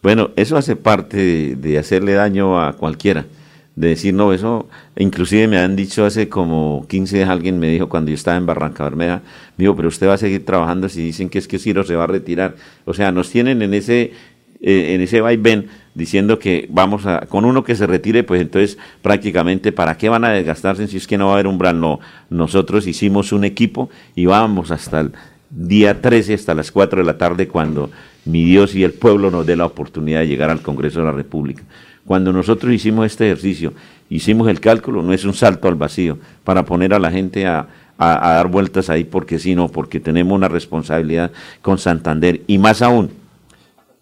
[0.00, 3.26] Bueno, eso hace parte de, hacerle daño a cualquiera,
[3.74, 7.88] de decir, no, eso, inclusive me han dicho hace como 15 días, alguien me dijo
[7.88, 9.22] cuando yo estaba en Barranca Bermeja,
[9.56, 11.96] me dijo, pero usted va a seguir trabajando si dicen que es que Ciro se
[11.96, 12.54] va a retirar.
[12.84, 14.12] O sea, nos tienen en ese,
[14.60, 15.68] eh, en ese vaivén
[15.98, 20.24] diciendo que vamos a, con uno que se retire, pues entonces prácticamente, ¿para qué van
[20.24, 21.80] a desgastarse si es que no va a haber umbral?
[21.80, 21.98] No,
[22.30, 25.12] nosotros hicimos un equipo y vamos hasta el
[25.50, 27.90] día 13, hasta las 4 de la tarde, cuando
[28.24, 31.12] mi Dios y el pueblo nos dé la oportunidad de llegar al Congreso de la
[31.12, 31.64] República.
[32.06, 33.72] Cuando nosotros hicimos este ejercicio,
[34.08, 37.66] hicimos el cálculo, no es un salto al vacío, para poner a la gente a,
[37.98, 42.58] a, a dar vueltas ahí porque sí, no, porque tenemos una responsabilidad con Santander y
[42.58, 43.10] más aún,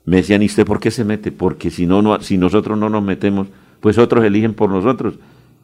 [0.06, 1.32] me decían, ¿y usted por qué se mete?
[1.32, 3.48] Porque si, no, no, si nosotros no nos metemos,
[3.80, 5.14] pues otros eligen por nosotros.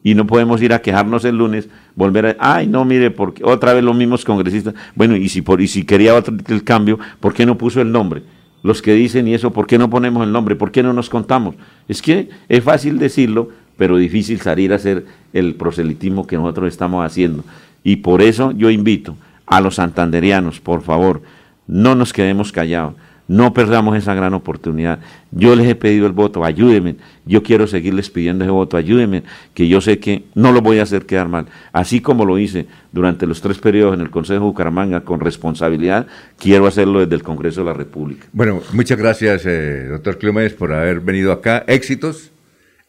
[0.03, 3.73] Y no podemos ir a quejarnos el lunes, volver a, ay, no, mire, porque otra
[3.73, 4.73] vez los mismos congresistas.
[4.95, 7.91] Bueno, y si, por, y si quería otro, el cambio, ¿por qué no puso el
[7.91, 8.21] nombre?
[8.63, 10.57] Los que dicen y eso, ¿por qué no ponemos el nombre?
[10.57, 11.55] ¿Por qué no nos contamos?
[11.87, 17.05] Es que es fácil decirlo, pero difícil salir a hacer el proselitismo que nosotros estamos
[17.05, 17.45] haciendo.
[17.81, 19.15] Y por eso yo invito
[19.45, 21.21] a los santanderianos, por favor,
[21.65, 22.95] no nos quedemos callados.
[23.27, 24.99] No perdamos esa gran oportunidad.
[25.31, 26.97] Yo les he pedido el voto, ayúdenme.
[27.25, 29.23] Yo quiero seguirles pidiendo ese voto, ayúdenme,
[29.53, 31.45] que yo sé que no lo voy a hacer quedar mal.
[31.71, 36.07] Así como lo hice durante los tres periodos en el Consejo de Bucaramanga con responsabilidad,
[36.37, 38.27] quiero hacerlo desde el Congreso de la República.
[38.33, 41.63] Bueno, muchas gracias, eh, doctor Clímenes, por haber venido acá.
[41.67, 42.31] Éxitos,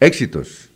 [0.01, 0.71] éxitos.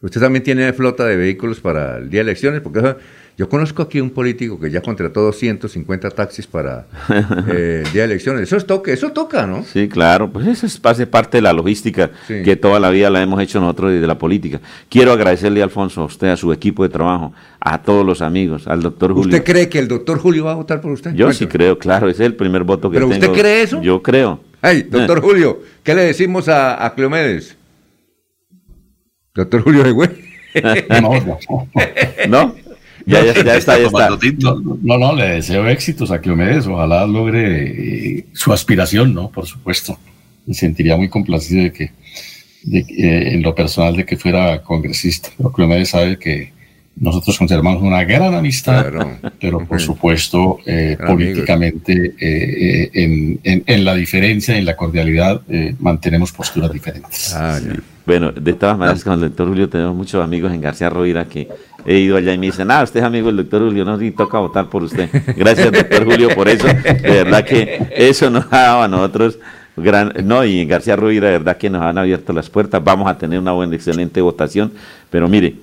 [0.00, 2.96] Usted también tiene flota de vehículos para el día de elecciones, porque
[3.38, 6.86] yo conozco aquí un político que ya contrató 250 taxis para
[7.48, 8.42] eh, el día de elecciones.
[8.42, 9.64] Eso es toque, eso toca, ¿no?
[9.64, 12.42] Sí, claro, pues eso es hace parte de la logística Sí.
[12.44, 14.60] que toda la vida la hemos hecho nosotros desde la política.
[14.88, 18.82] Quiero agradecerle, Alfonso, a usted, a su equipo de trabajo, a todos los amigos, al
[18.82, 19.28] doctor Julio.
[19.36, 21.10] ¿Usted cree que el doctor Julio va a votar por usted?
[21.14, 21.34] Yo Cuéntame.
[21.34, 23.20] sí creo, claro, ese es el primer voto que ¿Pero tengo.
[23.26, 23.80] usted cree eso?
[23.82, 24.40] Yo creo.
[24.60, 25.20] Ay, doctor Eh.
[25.22, 27.56] Julio, ¿qué le decimos a, a Cleomedes?
[29.34, 30.10] Doctor Julio de Güey.
[31.00, 31.38] No, no.
[32.28, 32.54] ¿No?
[33.06, 34.08] Ya, ya, ya está, ya está.
[34.82, 36.66] No, no, le deseo éxitos a Cleomedes.
[36.66, 39.30] Ojalá logre eh, su aspiración, ¿no?
[39.30, 39.98] Por supuesto.
[40.46, 41.90] Me sentiría muy complacido de que,
[42.64, 45.28] de eh, en lo personal, de que fuera congresista.
[45.36, 46.52] Pero Cleomedes sabe que
[46.94, 48.84] nosotros conservamos una gran amistad,
[49.40, 55.40] pero por supuesto, eh, políticamente, eh, eh, en, en- en la diferencia, en la cordialidad,
[55.48, 57.32] eh, mantenemos posturas diferentes.
[57.34, 57.58] Ah,
[58.04, 61.48] Bueno, de todas maneras, con el doctor Julio tenemos muchos amigos en García Rovira que
[61.86, 64.10] he ido allá y me dicen, ah, usted es amigo del doctor Julio, no, sí,
[64.10, 65.08] toca votar por usted.
[65.36, 66.66] Gracias, doctor Julio, por eso.
[66.66, 69.38] De verdad que eso nos ha dado a nosotros
[69.76, 73.16] gran, no, y García Rovira, de verdad que nos han abierto las puertas, vamos a
[73.16, 74.72] tener una buena, excelente votación,
[75.10, 75.56] pero mire,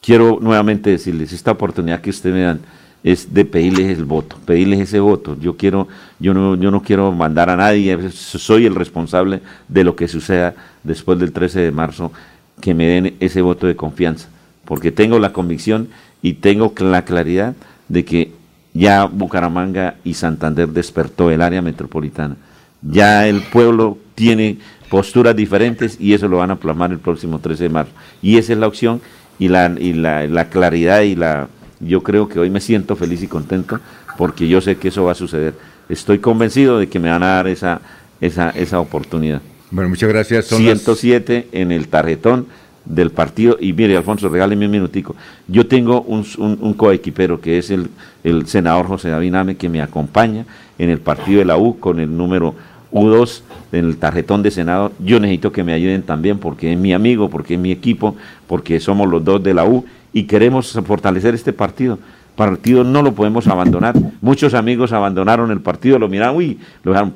[0.00, 2.60] quiero nuevamente decirles, esta oportunidad que ustedes me dan
[3.04, 5.36] es de pedirles el voto, pedirles ese voto.
[5.40, 5.86] Yo quiero,
[6.18, 10.54] yo no, yo no quiero mandar a nadie, soy el responsable de lo que suceda
[10.82, 12.12] después del 13 de marzo,
[12.60, 14.28] que me den ese voto de confianza,
[14.68, 15.88] porque tengo la convicción
[16.20, 17.54] y tengo la claridad
[17.88, 18.32] de que
[18.74, 22.36] ya Bucaramanga y Santander despertó el área metropolitana.
[22.82, 24.58] Ya el pueblo tiene
[24.90, 27.92] posturas diferentes y eso lo van a plasmar el próximo 13 de marzo.
[28.20, 29.00] Y esa es la opción
[29.38, 31.48] y la, y la, la claridad y la...
[31.80, 33.80] Yo creo que hoy me siento feliz y contento
[34.18, 35.54] porque yo sé que eso va a suceder.
[35.88, 37.80] Estoy convencido de que me van a dar esa,
[38.20, 39.40] esa, esa oportunidad.
[39.70, 40.44] Bueno, muchas gracias.
[40.46, 42.46] Son las- 107 en el tarjetón
[42.88, 43.56] del partido.
[43.60, 45.14] Y mire, Alfonso, regáleme un minutico.
[45.46, 47.90] Yo tengo un, un, coequipero que es el,
[48.24, 50.46] el senador José David Name, que me acompaña
[50.78, 52.54] en el partido de la U con el número
[52.92, 53.42] U2
[53.72, 54.92] en el tarjetón de Senado.
[54.98, 58.16] Yo necesito que me ayuden también porque es mi amigo, porque es mi equipo,
[58.46, 61.98] porque somos los dos de la U y queremos fortalecer este partido.
[62.36, 63.96] Partido no lo podemos abandonar.
[64.20, 66.58] Muchos amigos abandonaron el partido, lo miraron, uy,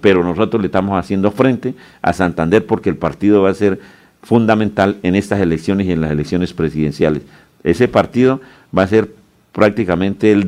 [0.01, 3.79] pero nosotros le estamos haciendo frente a Santander porque el partido va a ser
[4.23, 7.23] fundamental en estas elecciones y en las elecciones presidenciales.
[7.65, 8.41] Ese partido
[8.77, 9.11] va a ser
[9.53, 10.47] prácticamente el,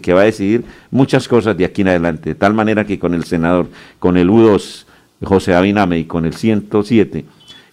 [0.00, 3.14] que va a decidir muchas cosas de aquí en adelante, de tal manera que con
[3.14, 3.68] el senador,
[3.98, 4.86] con el U2,
[5.22, 7.24] José Abiname y con el 107,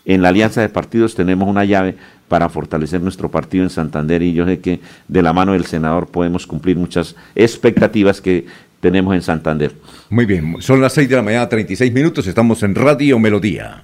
[0.06, 1.96] en la alianza de partidos tenemos una llave
[2.28, 6.08] para fortalecer nuestro partido en Santander y yo sé que de la mano del senador
[6.08, 8.46] podemos cumplir muchas expectativas que
[8.82, 9.72] tenemos en Santander.
[10.10, 13.84] Muy bien, son las 6 de la mañana, 36 minutos, estamos en Radio Melodía.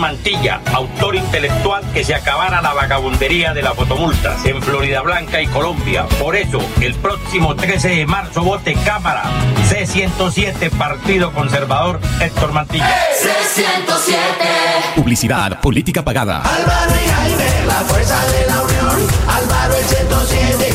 [0.00, 5.46] Mantilla, autor intelectual que se acabara la vagabundería de las fotomultas en Florida Blanca y
[5.46, 6.06] Colombia.
[6.18, 9.24] Por eso, el próximo 13 de marzo vote Cámara
[9.68, 12.88] C107 Partido Conservador Héctor Mantilla.
[13.22, 14.94] C107.
[14.96, 16.42] Publicidad, política pagada.
[16.42, 19.08] Álvaro y Jaime, la fuerza de la unión.
[19.28, 20.69] Álvaro el 107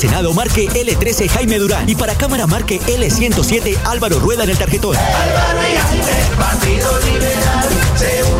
[0.00, 4.96] Senado marque L13 Jaime Durán y para Cámara marque L107 Álvaro Rueda en el tarjetón.
[4.96, 8.39] Álvaro y Jaime, Partido Liberal.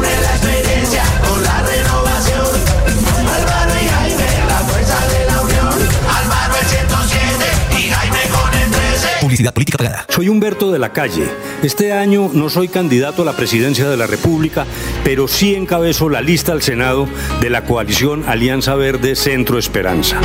[9.30, 10.06] Publicidad política pagada.
[10.08, 11.22] Soy Humberto de la Calle.
[11.62, 14.66] Este año no soy candidato a la presidencia de la República,
[15.04, 17.06] pero sí encabezo la lista al Senado
[17.40, 20.20] de la coalición Alianza Verde Centro Esperanza.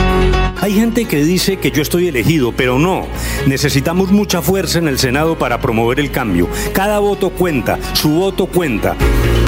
[0.60, 3.06] Hay gente que dice que yo estoy elegido, pero no.
[3.46, 6.50] Necesitamos mucha fuerza en el Senado para promover el cambio.
[6.74, 8.96] Cada voto cuenta, su voto cuenta.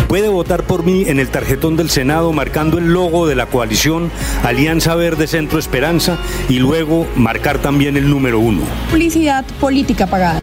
[0.07, 4.09] Puede votar por mí en el tarjetón del Senado marcando el logo de la coalición
[4.43, 6.17] Alianza Verde Centro Esperanza
[6.47, 8.61] y luego marcar también el número uno.
[8.89, 10.41] Publicidad política pagada.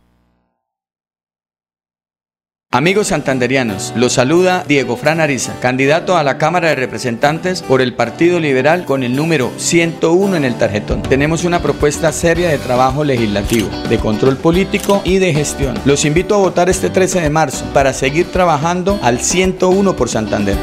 [2.74, 7.94] Amigos santanderianos, los saluda Diego Fran Ariza, candidato a la Cámara de Representantes por el
[7.94, 11.00] Partido Liberal con el número 101 en el tarjetón.
[11.02, 15.78] Tenemos una propuesta seria de trabajo legislativo, de control político y de gestión.
[15.84, 20.56] Los invito a votar este 13 de marzo para seguir trabajando al 101 por Santander.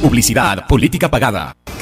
[0.00, 1.56] Publicidad, política pagada.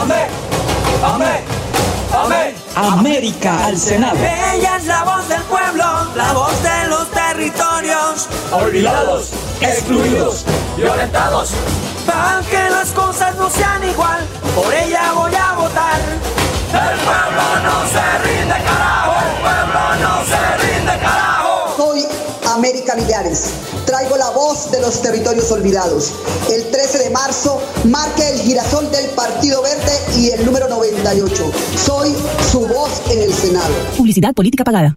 [0.00, 0.28] Amén,
[1.04, 1.44] amén,
[2.12, 2.66] amén.
[2.76, 4.16] América al Senado.
[4.18, 5.84] Ella es la voz del pueblo,
[6.14, 8.28] la voz de los territorios.
[8.52, 9.30] Olvidados,
[9.60, 10.44] excluidos,
[10.76, 11.52] violentados.
[12.06, 14.20] Para que las cosas no sean igual,
[14.54, 16.00] por ella voy a votar.
[16.68, 19.14] El pueblo no se rinde, carajo.
[19.24, 21.15] El pueblo no se rinde, carajo.
[22.56, 23.50] América Millares.
[23.84, 26.14] Traigo la voz de los territorios olvidados.
[26.50, 31.52] El 13 de marzo marque el girasol del Partido Verde y el número 98.
[31.76, 32.16] Soy
[32.50, 33.74] su voz en el Senado.
[33.96, 34.96] Publicidad política pagada.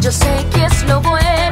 [0.00, 1.51] Yo sé que es lo bueno.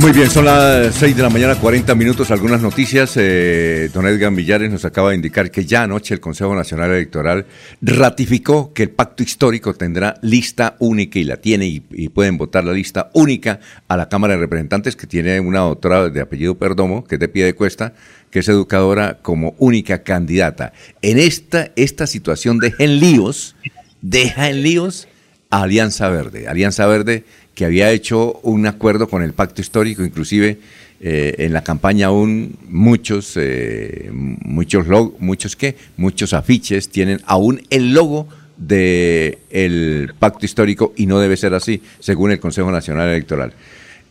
[0.00, 2.30] Muy bien, son las 6 de la mañana, 40 minutos.
[2.30, 3.12] Algunas noticias.
[3.16, 7.46] Eh, don Edgar Villares nos acaba de indicar que ya anoche el Consejo Nacional Electoral
[7.80, 12.72] ratificó que el pacto histórico tendrá lista única y la tiene y, pueden votar la
[12.72, 17.16] lista única a la Cámara de Representantes que tiene una doctora de apellido Perdomo, que
[17.16, 17.92] es de pie de cuesta,
[18.30, 20.72] que es educadora como única candidata.
[21.02, 23.56] En esta, esta situación deja en líos,
[24.00, 25.06] deja en líos
[25.50, 26.48] a Alianza Verde.
[26.48, 30.58] Alianza Verde que había hecho un acuerdo con el pacto histórico, inclusive
[31.00, 37.60] eh, en la campaña aún muchos, eh, muchos, log- muchos qué, muchos afiches tienen aún
[37.70, 43.52] el logo del pacto histórico y no debe ser así, según el Consejo Nacional Electoral.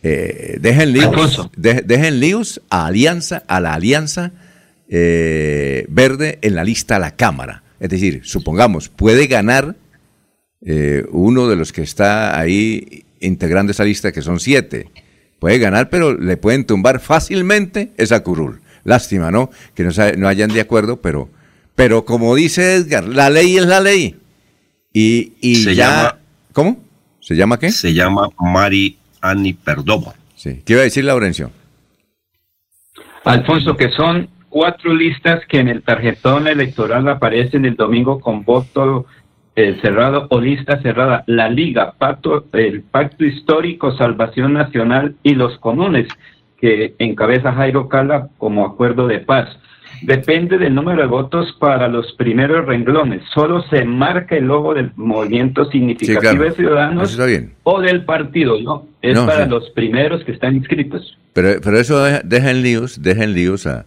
[0.02, 1.10] Eh, dejen líos,
[1.56, 4.32] de- dejen líos a Alianza, a la Alianza
[4.88, 7.62] Verde en la lista a la Cámara.
[7.80, 9.74] Es decir, supongamos, puede ganar
[11.10, 14.90] uno de los que está ahí integrando esa lista, que son siete.
[15.38, 18.60] Puede ganar, pero le pueden tumbar fácilmente esa curul.
[18.84, 19.50] Lástima, ¿no?
[19.74, 21.28] Que no, no hayan de acuerdo, pero,
[21.74, 24.16] pero como dice Edgar, la ley es la ley.
[24.92, 25.86] Y, y Se ya...
[25.88, 26.18] llama-
[26.52, 26.80] ¿Cómo?
[27.20, 27.70] ¿Se llama qué?
[27.72, 30.12] Se llama Mari Ani Perdomo.
[30.36, 30.60] Sí.
[30.64, 31.50] ¿Qué iba a decir Laurencio?
[33.24, 39.06] Alfonso, que son cuatro listas que en el tarjetón electoral aparecen el domingo con voto
[39.56, 41.24] eh, cerrado o lista cerrada.
[41.26, 46.08] La Liga, pacto, el Pacto Histórico, Salvación Nacional y los Comunes,
[46.60, 49.48] que encabeza Jairo Cala como acuerdo de paz.
[50.02, 53.22] Depende del número de votos para los primeros renglones.
[53.32, 57.16] Solo se marca el logo del movimiento significativo de ciudadanos
[57.62, 58.86] o del partido, ¿no?
[59.00, 59.50] Es No, para sí.
[59.50, 61.16] los primeros que están inscritos.
[61.34, 63.86] Pero, pero eso deja, deja en líos, deja en líos a,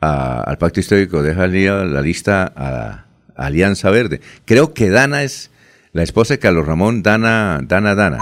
[0.00, 3.04] a- al pacto histórico, deja en líos la lista a, a
[3.36, 4.20] Alianza Verde.
[4.44, 5.50] Creo que Dana es
[5.92, 8.18] la esposa de Carlos Ramón, Dana, Dana, Dana.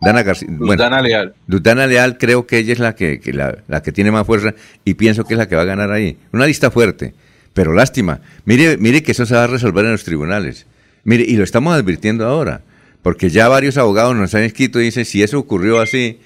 [0.00, 0.48] Dana García.
[0.50, 1.34] Bueno, Dana Leal.
[1.46, 4.54] Dana Leal creo que ella es la que, que la, la que tiene más fuerza
[4.84, 6.16] y pienso que es la que va a ganar ahí.
[6.32, 7.14] Una lista fuerte,
[7.52, 8.20] pero lástima.
[8.44, 10.66] Mire, mire que eso se va a resolver en los tribunales.
[11.04, 12.60] Mire, y lo estamos advirtiendo ahora,
[13.02, 16.20] porque ya varios abogados nos han escrito y dicen, si eso ocurrió así,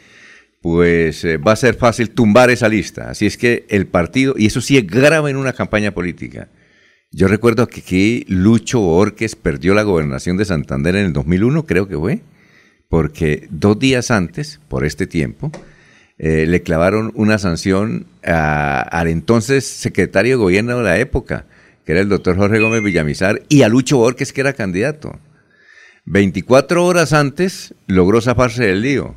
[0.60, 3.10] pues eh, va a ser fácil tumbar esa lista.
[3.10, 6.48] Así es que el partido, y eso sí es grave en una campaña política.
[7.14, 11.86] Yo recuerdo que aquí Lucho Borges perdió la gobernación de Santander en el 2001, creo
[11.86, 12.22] que fue,
[12.88, 15.52] porque dos días antes, por este tiempo,
[16.16, 21.44] eh, le clavaron una sanción al entonces secretario de gobierno de la época,
[21.84, 25.18] que era el doctor Jorge Gómez Villamizar, y a Lucho Borges, que era candidato.
[26.06, 29.16] 24 horas antes logró zafarse del lío,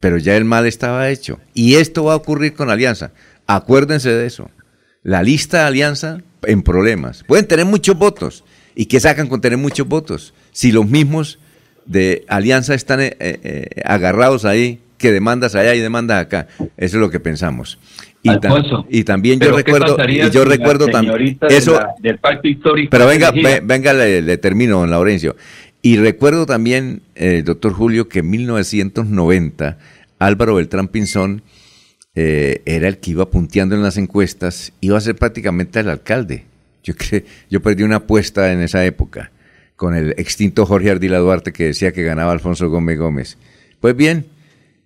[0.00, 1.38] pero ya el mal estaba hecho.
[1.54, 3.12] Y esto va a ocurrir con Alianza.
[3.46, 4.50] Acuérdense de eso.
[5.02, 7.24] La lista de Alianza en problemas.
[7.26, 8.44] Pueden tener muchos votos.
[8.74, 10.34] ¿Y qué sacan con tener muchos votos?
[10.52, 11.38] Si los mismos
[11.86, 16.46] de Alianza están eh, eh, agarrados ahí, que demandas allá y demandas acá.
[16.58, 17.78] Eso es lo que pensamos.
[18.22, 22.48] Y, también yo ¿pero qué recuerdo, y yo recuerdo también de eso, la- del pacto
[22.48, 25.36] histórico pero venga, ve- venga, le, le termino, don Laurencio.
[25.80, 29.78] Y recuerdo también, eh, doctor Julio, que en 1990
[30.18, 31.42] Álvaro Beltrán Pinzón
[32.14, 36.44] eh, era el que iba punteando en las encuestas, iba a ser prácticamente el alcalde.
[36.82, 39.30] Yo, cre- yo perdí una apuesta en esa época
[39.76, 43.38] con el extinto Jorge Ardila Duarte que decía que ganaba Alfonso Gómez Gómez.
[43.80, 44.26] Pues bien,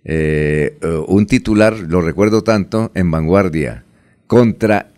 [0.05, 0.77] eh,
[1.07, 3.83] un titular, lo recuerdo tanto, en Vanguardia,
[4.27, 4.91] contra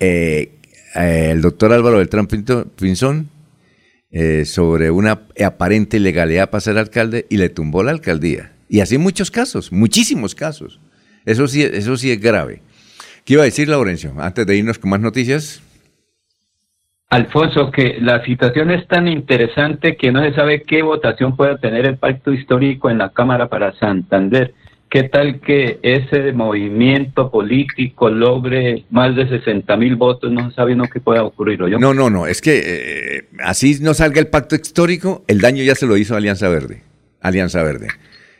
[0.00, 0.50] eh,
[0.94, 3.30] eh, el doctor Álvaro Beltrán Pinzón
[4.44, 8.52] sobre una aparente ilegalidad para ser alcalde y le tumbó la alcaldía.
[8.68, 10.80] Y así muchos casos, muchísimos casos.
[11.28, 12.62] Eso sí, eso sí es grave.
[13.26, 14.14] ¿Qué iba a decir, Laurencio?
[14.18, 15.62] Antes de irnos con más noticias.
[17.10, 21.84] Alfonso, que la situación es tan interesante que no se sabe qué votación pueda tener
[21.84, 24.54] el pacto histórico en la Cámara para Santander.
[24.88, 30.32] ¿Qué tal que ese movimiento político logre más de 60 mil votos?
[30.32, 31.62] No se sabe uno qué pueda ocurrir.
[31.62, 31.78] ¿o yo?
[31.78, 35.74] No, no, no, es que eh, así no salga el pacto histórico, el daño ya
[35.74, 36.84] se lo hizo Alianza Verde.
[37.20, 37.88] Alianza Verde.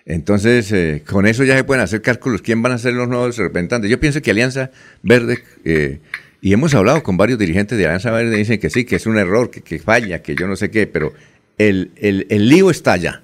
[0.09, 2.41] Entonces, eh, con eso ya se pueden hacer cálculos.
[2.41, 3.91] ¿Quién van a ser los nuevos representantes?
[3.91, 4.71] Yo pienso que Alianza
[5.03, 6.01] Verde, eh,
[6.41, 9.19] y hemos hablado con varios dirigentes de Alianza Verde, dicen que sí, que es un
[9.19, 11.13] error, que, que falla, que yo no sé qué, pero
[11.59, 13.23] el, el, el lío está allá.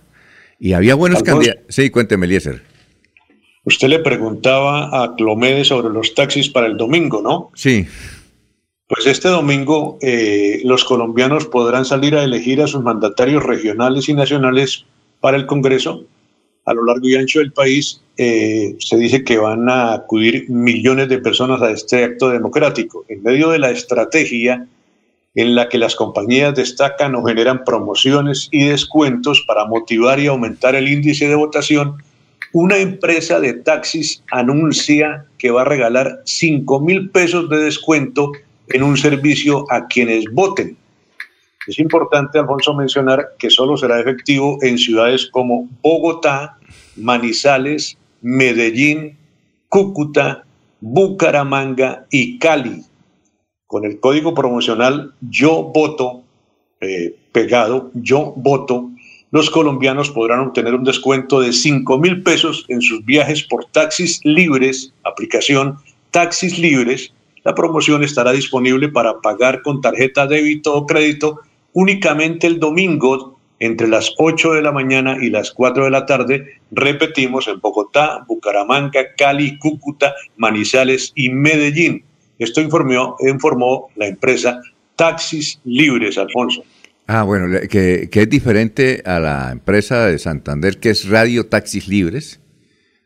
[0.61, 1.65] Y había buenos candidatos.
[1.71, 2.63] Sí, cuénteme, Eliezer.
[3.65, 7.51] Usted le preguntaba a Clomedes sobre los taxis para el domingo, ¿no?
[7.55, 7.87] Sí.
[8.87, 14.13] Pues este domingo eh, los colombianos podrán salir a elegir a sus mandatarios regionales y
[14.13, 14.85] nacionales
[15.21, 16.05] para el Congreso.
[16.67, 21.09] A lo largo y ancho del país eh, se dice que van a acudir millones
[21.09, 23.05] de personas a este acto democrático.
[23.09, 24.67] En medio de la estrategia
[25.35, 30.75] en la que las compañías destacan o generan promociones y descuentos para motivar y aumentar
[30.77, 31.97] el índice de votación,
[32.53, 38.31] una empresa de taxis anuncia que va a regalar 5 mil pesos de descuento
[38.69, 40.77] en un servicio a quienes voten.
[41.67, 46.59] Es importante, Alfonso, mencionar que solo será efectivo en ciudades como Bogotá,
[46.97, 49.17] Manizales, Medellín,
[49.69, 50.45] Cúcuta,
[50.81, 52.83] Bucaramanga y Cali.
[53.67, 56.23] Con el código promocional Yo Voto,
[56.81, 58.91] eh, pegado, Yo Voto,
[59.31, 64.21] los colombianos podrán obtener un descuento de 5 mil pesos en sus viajes por taxis
[64.23, 65.79] libres, aplicación
[66.13, 67.13] Taxis Libres.
[67.43, 71.41] La promoción estará disponible para pagar con tarjeta débito o crédito
[71.75, 76.59] únicamente el domingo entre las 8 de la mañana y las 4 de la tarde.
[76.71, 82.05] Repetimos, en Bogotá, Bucaramanga, Cali, Cúcuta, Manizales y Medellín.
[82.39, 84.61] Esto informó, informó la empresa
[84.97, 86.65] Taxis Libres, Alfonso.
[87.07, 91.87] Ah, bueno, que, que es diferente a la empresa de Santander, que es Radio Taxis
[91.87, 92.41] Libres.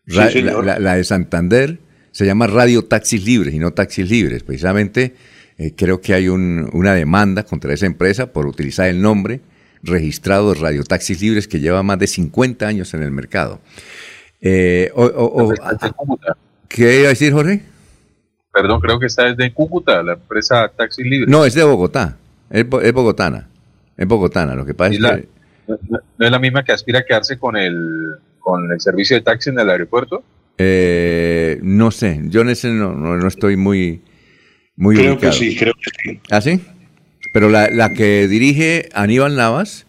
[0.07, 0.65] Sí, Ra- señor.
[0.65, 1.79] la, la- la de Santander
[2.11, 4.43] se llama Radio Taxis Libres y no Taxis Libres.
[4.45, 5.15] Precisamente
[5.59, 9.41] eh, creo que hay un- una demanda contra esa empresa por utilizar el nombre
[9.83, 13.61] registrado de Radio Taxis Libres que lleva más de 50 años en el mercado.
[14.41, 15.55] Eh, o- o- o-
[16.69, 17.63] ¿Qué iba a decir, Jorge?
[18.53, 21.31] perdón, creo que está desde Cúcuta, la empresa Taxi Libre.
[21.31, 22.17] No, es de Bogotá.
[22.51, 23.47] Es, es bogotana.
[23.97, 24.55] Es bogotana.
[24.55, 25.29] Lo que pasa ¿Y es la- que.
[25.69, 29.17] no, no- no es la misma que aspira a quedarse con el, con el servicio
[29.17, 30.23] de taxi en el aeropuerto?
[30.61, 32.21] eh, no sé.
[32.25, 34.03] Yo en ese no, no, no estoy muy.
[34.79, 35.33] Muy Creo ubicado.
[35.33, 36.21] que sí, creo que sí.
[36.31, 36.61] ¿Ah, sí?
[37.33, 39.87] Pero la, la que dirige Aníbal Navas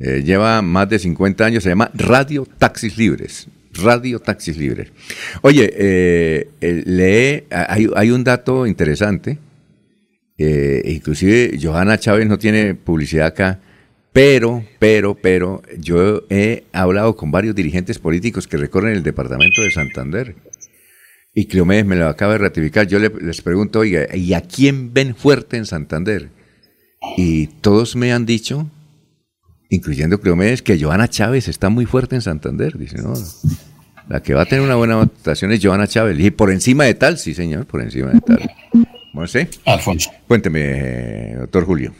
[0.00, 3.48] eh, lleva más de 50 años, se llama Radio Taxis Libres.
[3.74, 4.88] Radio Taxis Libres.
[5.42, 9.38] Oye, eh, eh, lee, hay, hay un dato interesante.
[10.36, 13.60] eh, inclusive Johanna Chávez no tiene publicidad acá,
[14.12, 19.70] pero, pero, pero, yo he hablado con varios dirigentes políticos que recorren el departamento de
[19.70, 20.34] Santander.
[21.38, 22.88] Y Cleomedes me lo acaba de ratificar.
[22.88, 26.30] Yo le- les pregunto, oiga, ¿y a quién ven fuerte en Santander?
[27.16, 28.68] Y todos me han dicho,
[29.70, 32.76] incluyendo Cleomedes, que Joana Chávez está muy fuerte en Santander.
[32.76, 33.14] Dice, no,
[34.08, 36.18] la que va a tener una buena votación es Joana Chávez.
[36.18, 38.50] Y por encima de tal, sí señor, por encima de tal.
[39.12, 39.46] ¿Bueno, sí?
[39.64, 40.10] Alfonso.
[40.26, 41.94] Cuénteme, doctor Julio.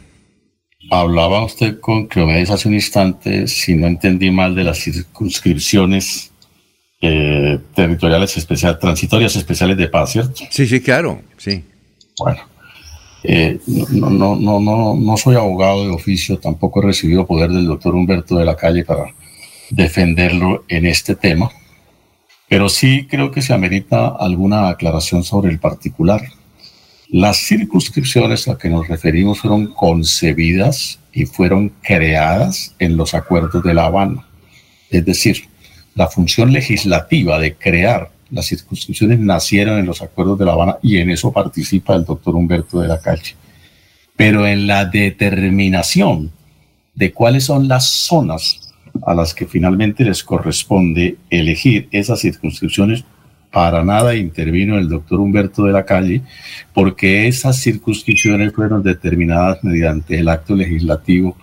[0.90, 6.32] Hablaba usted con Cleomedes hace un instante, si no entendí mal, de las circunscripciones
[7.00, 10.42] eh, territoriales especiales, transitorias especiales de paz, ¿cierto?
[10.50, 11.64] Sí, sí, claro, sí.
[12.18, 12.40] Bueno,
[13.22, 17.66] eh, no, no, no, no, no soy abogado de oficio, tampoco he recibido poder del
[17.66, 19.14] doctor Humberto de la Calle para
[19.70, 21.50] defenderlo en este tema,
[22.48, 26.22] pero sí creo que se amerita alguna aclaración sobre el particular.
[27.10, 33.74] Las circunscripciones a que nos referimos fueron concebidas y fueron creadas en los acuerdos de
[33.74, 34.26] La Habana.
[34.90, 35.48] Es decir,
[35.98, 40.98] la función legislativa de crear las circunscripciones nacieron en los acuerdos de La Habana y
[40.98, 43.34] en eso participa el doctor Humberto de la Calle.
[44.14, 46.30] Pero en la determinación
[46.94, 48.72] de cuáles son las zonas
[49.04, 53.04] a las que finalmente les corresponde elegir esas circunscripciones,
[53.50, 56.22] para nada intervino el doctor Humberto de la Calle,
[56.74, 61.36] porque esas circunscripciones fueron determinadas mediante el acto legislativo,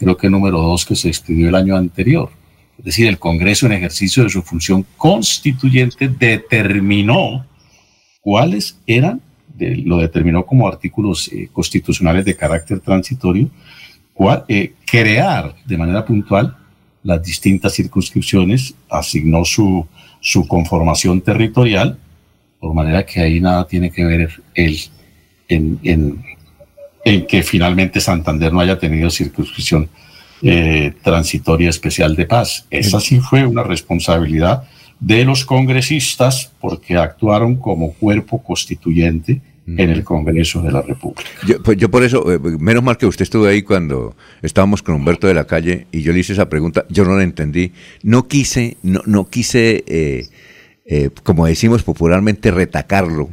[0.00, 2.41] creo que número dos, que se expidió el año anterior.
[2.82, 7.46] Es decir, el Congreso en ejercicio de su función constituyente determinó
[8.20, 9.20] cuáles eran,
[9.54, 13.48] de- lo determinó como artículos eh, constitucionales de carácter transitorio,
[14.48, 16.56] eh, crear de manera puntual
[17.04, 19.86] las distintas circunscripciones, asignó su,
[20.20, 21.98] su conformación territorial,
[22.58, 26.24] por manera que ahí nada tiene que ver en, en,
[27.04, 29.88] en que finalmente Santander no haya tenido circunscripción
[30.42, 32.66] eh, transitoria especial de paz.
[32.70, 34.64] Esa sí fue una responsabilidad
[34.98, 41.22] de los congresistas porque actuaron como cuerpo constituyente en el Congreso de la República.
[41.46, 44.94] Yo, pues yo por eso, eh, menos mal que usted estuvo ahí cuando estábamos con
[44.94, 47.72] Humberto de la Calle y yo le hice esa pregunta, yo no la entendí.
[48.02, 50.26] No quise, no, no quise, eh,
[50.84, 53.30] eh, como decimos popularmente, retacarlo,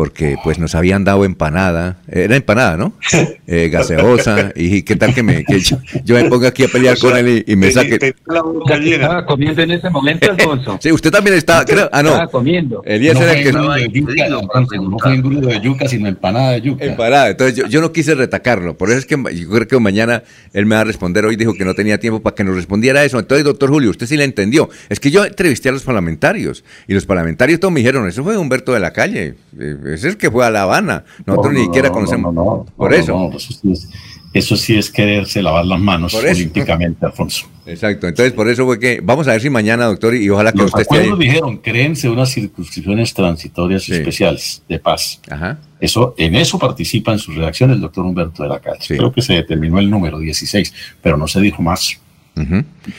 [0.00, 2.94] porque pues nos habían dado empanada, era empanada, ¿no?
[3.52, 6.96] Eh, gaseosa, y qué tal que, me, que yo, yo me ponga aquí a pelear
[6.96, 8.14] con él y, y me saque...
[8.24, 10.78] Estaba comiendo en ese momento, Alfonso.
[10.80, 12.10] Sí, usted también estaba, creo, ah, no.
[12.10, 12.80] Estaba comiendo.
[12.84, 13.48] Elías no era el que...
[13.48, 16.84] engrudo de yuca, no fue engrudo de yuca, sino empanada de yuca.
[16.84, 17.30] Empanada.
[17.30, 18.76] Entonces yo, yo no quise retacarlo.
[18.76, 20.22] Por eso es que yo creo que mañana
[20.52, 21.24] él me va a responder.
[21.24, 23.18] Hoy dijo que no tenía tiempo para que nos respondiera eso.
[23.18, 24.70] Entonces, doctor Julio, usted sí le entendió.
[24.88, 28.36] Es que yo entrevisté a los parlamentarios y los parlamentarios todos me dijeron, eso fue
[28.36, 29.34] Humberto de la Calle.
[29.58, 31.04] Eh, Ese es el que fue a La Habana.
[31.26, 32.34] Nosotros No, ni siquiera no, conocemos.
[32.34, 33.30] no, no, Por eso.
[33.34, 33.88] eso, sí es,
[34.32, 37.46] eso sí es quererse lavar las manos olímpicamente, Alfonso.
[37.66, 38.08] Exacto.
[38.08, 40.66] Entonces, por eso fue que vamos a ver si mañana, doctor, y ojalá que Los
[40.68, 41.10] usted esté ahí.
[41.18, 45.20] dijeron, créense unas circunscripciones transitorias especiales de paz.
[45.30, 45.58] Ajá.
[45.80, 48.96] Eso, en eso participa en su redacción el doctor Humberto de la Calle.
[48.96, 50.72] Creo que se determinó el número 16,
[51.02, 51.98] pero no se dijo más.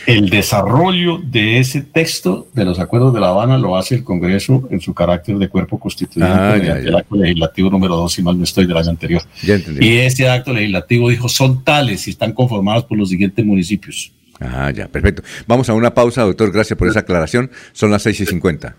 [0.05, 4.67] El desarrollo de ese texto de los acuerdos de La Habana lo hace el Congreso
[4.71, 6.89] en su carácter de cuerpo constituyente Ah, ya, mediante ya.
[6.89, 9.21] el acto legislativo número 2, si mal no estoy, del año anterior.
[9.43, 9.85] Ya entendí.
[9.85, 14.11] Y ese acto legislativo dijo, son tales y están conformados por los siguientes municipios.
[14.39, 15.21] Ah, ya, perfecto.
[15.47, 16.51] Vamos a una pausa, doctor.
[16.51, 17.51] Gracias por esa aclaración.
[17.73, 18.75] Son las 6 y 50.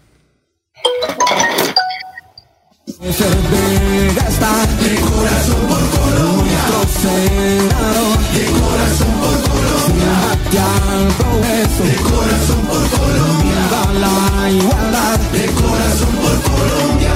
[3.01, 6.59] Vega está de corazón por Colombia.
[8.35, 9.12] De corazón
[10.59, 13.55] al progreso de corazón por Colombia.
[13.71, 17.15] Viva la igualdad de corazón por Colombia.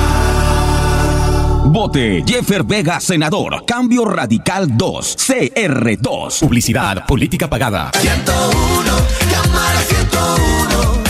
[1.66, 3.64] Vote Jeffer Vega, senador.
[3.66, 6.40] Cambio Radical 2, CR2.
[6.40, 7.90] Publicidad, política pagada.
[8.00, 8.92] 101,
[9.30, 11.05] Cámara 101.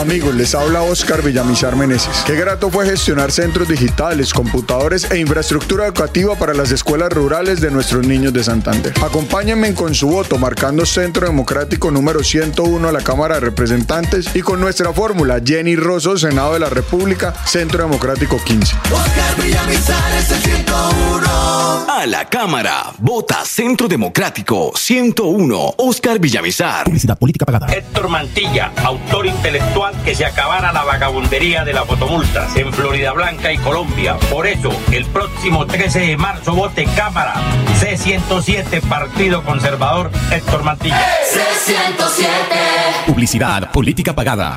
[0.00, 2.22] Amigos, les habla Oscar Villamizar Meneses.
[2.24, 7.70] Qué grato fue gestionar centros digitales, computadores e infraestructura educativa para las escuelas rurales de
[7.70, 8.94] nuestros niños de Santander.
[9.04, 14.40] Acompáñenme con su voto marcando Centro Democrático número 101 a la Cámara de Representantes y
[14.40, 18.76] con nuestra fórmula Jenny Rosso, Senado de la República, Centro Democrático 15.
[18.90, 21.30] Oscar Villamizar es el 101.
[21.90, 26.86] A la Cámara, vota Centro Democrático 101, Oscar Villamizar.
[26.86, 27.66] Publicidad política pagada.
[27.66, 33.52] Héctor Mantilla, autor intelectual que se acabara la vagabundería de las fotomultas en Florida Blanca
[33.52, 34.16] y Colombia.
[34.30, 37.34] Por eso, el próximo 13 de marzo vote Cámara
[37.80, 41.00] C107 Partido Conservador Héctor Mantilla.
[41.32, 43.06] C107.
[43.06, 44.56] Publicidad política pagada.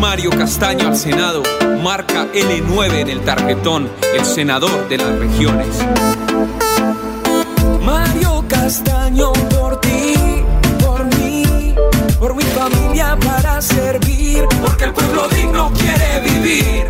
[0.00, 1.42] Mario Castaño al Senado,
[1.82, 5.66] marca L9 en el tarjetón, el senador de las regiones.
[7.80, 10.43] Mario Castaño por ti,
[13.02, 16.86] para servir, porque el pueblo digno quiere vivir.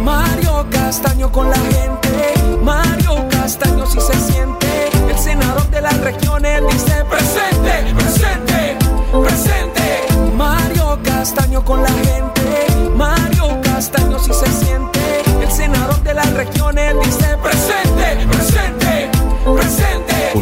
[0.00, 6.62] Mario Castaño con la gente, Mario Castaño si se siente, el senador de las regiones
[6.68, 8.76] dice presente, presente,
[9.12, 10.32] presente.
[10.36, 16.94] Mario Castaño con la gente, Mario Castaño si se siente, el senador de las regiones
[17.04, 18.01] dice presente.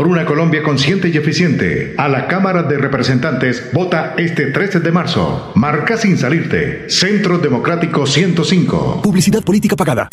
[0.00, 4.90] Por una Colombia consciente y eficiente, a la Cámara de Representantes vota este 13 de
[4.90, 5.52] marzo.
[5.56, 6.88] Marca sin salirte.
[6.88, 9.02] Centro Democrático 105.
[9.02, 10.08] Publicidad política pagada.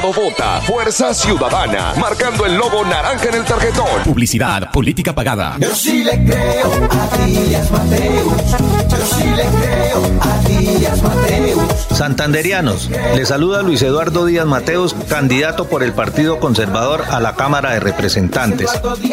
[0.00, 4.02] Senado vota Fuerza Ciudadana, marcando el logo naranja en el tarjetón.
[4.04, 5.56] Publicidad política pagada.
[5.58, 8.32] Yo sí le creo a Díaz Mateus.
[8.88, 11.69] Yo sí le creo a Díaz Mateus.
[12.00, 17.72] Santanderianos, le saluda Luis Eduardo Díaz Mateos, candidato por el Partido Conservador a la Cámara
[17.72, 18.70] de Representantes.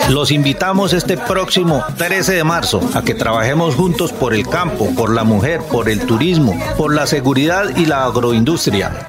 [0.07, 5.13] Los invitamos este próximo 13 de marzo a que trabajemos juntos por el campo, por
[5.13, 9.05] la mujer, por el turismo, por la seguridad y la agroindustria.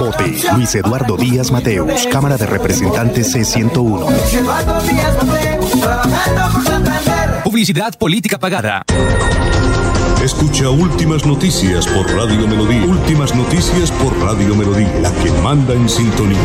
[0.00, 4.32] Vote Luis Eduardo Díaz Mateus, Cámara de Representantes C101.
[4.32, 7.42] Eduardo Díaz Mateus, trabajando por Santander.
[7.44, 8.82] Publicidad política pagada.
[10.22, 12.84] Escucha Últimas Noticias por Radio Melodía.
[12.84, 16.38] Últimas Noticias por Radio Melodía, la que manda en sintonía.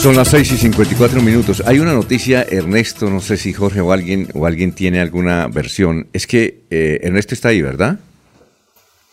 [0.00, 1.62] Son las 6 y 54 minutos.
[1.66, 6.08] Hay una noticia, Ernesto, no sé si Jorge o alguien, o alguien tiene alguna versión.
[6.12, 7.98] Es que eh, Ernesto está ahí, ¿verdad?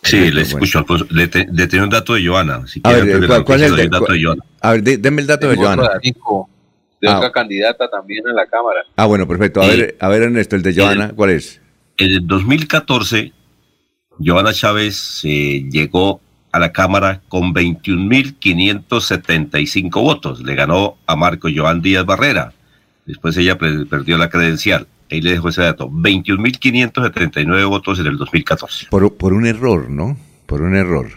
[0.01, 0.85] Sí, le escucho.
[1.09, 2.65] Le, te- le tengo un dato de Joana.
[2.65, 4.43] Si A ver, ¿cuál- cuál es el dato de Joana.
[4.61, 5.83] A ver, de- deme el dato de Joana.
[7.01, 7.17] De Ah.
[7.17, 8.81] otra candidata también a la Cámara.
[8.95, 9.61] Ah, bueno, perfecto.
[9.61, 9.71] A Sí.
[9.79, 11.61] ver, a ver, Ernesto, el de Joana, ¿cuál es?
[11.97, 13.33] En el 2014,
[14.23, 16.21] Joana Chávez eh, llegó
[16.51, 20.41] a la Cámara con 21.575 votos.
[20.41, 22.53] Le ganó a Marco Joan Díaz Barrera.
[23.05, 24.87] Después ella perdió la credencial.
[25.11, 25.89] Ahí le dejo ese dato.
[25.89, 28.87] 21.579 votos en el 2014.
[28.89, 30.17] Por, por un error, ¿no?
[30.45, 31.07] Por un error.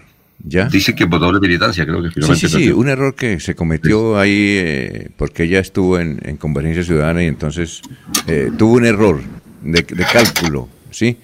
[0.44, 0.69] ¿Ya?
[0.69, 2.77] Dice que por doble militancia, creo que Sí, finalmente sí, sí, perdió.
[2.78, 7.27] un error que se cometió ahí eh, porque ella estuvo en, en Convergencia Ciudadana y
[7.28, 7.81] entonces
[8.27, 9.20] eh, tuvo un error
[9.62, 11.16] de, de cálculo, ¿sí?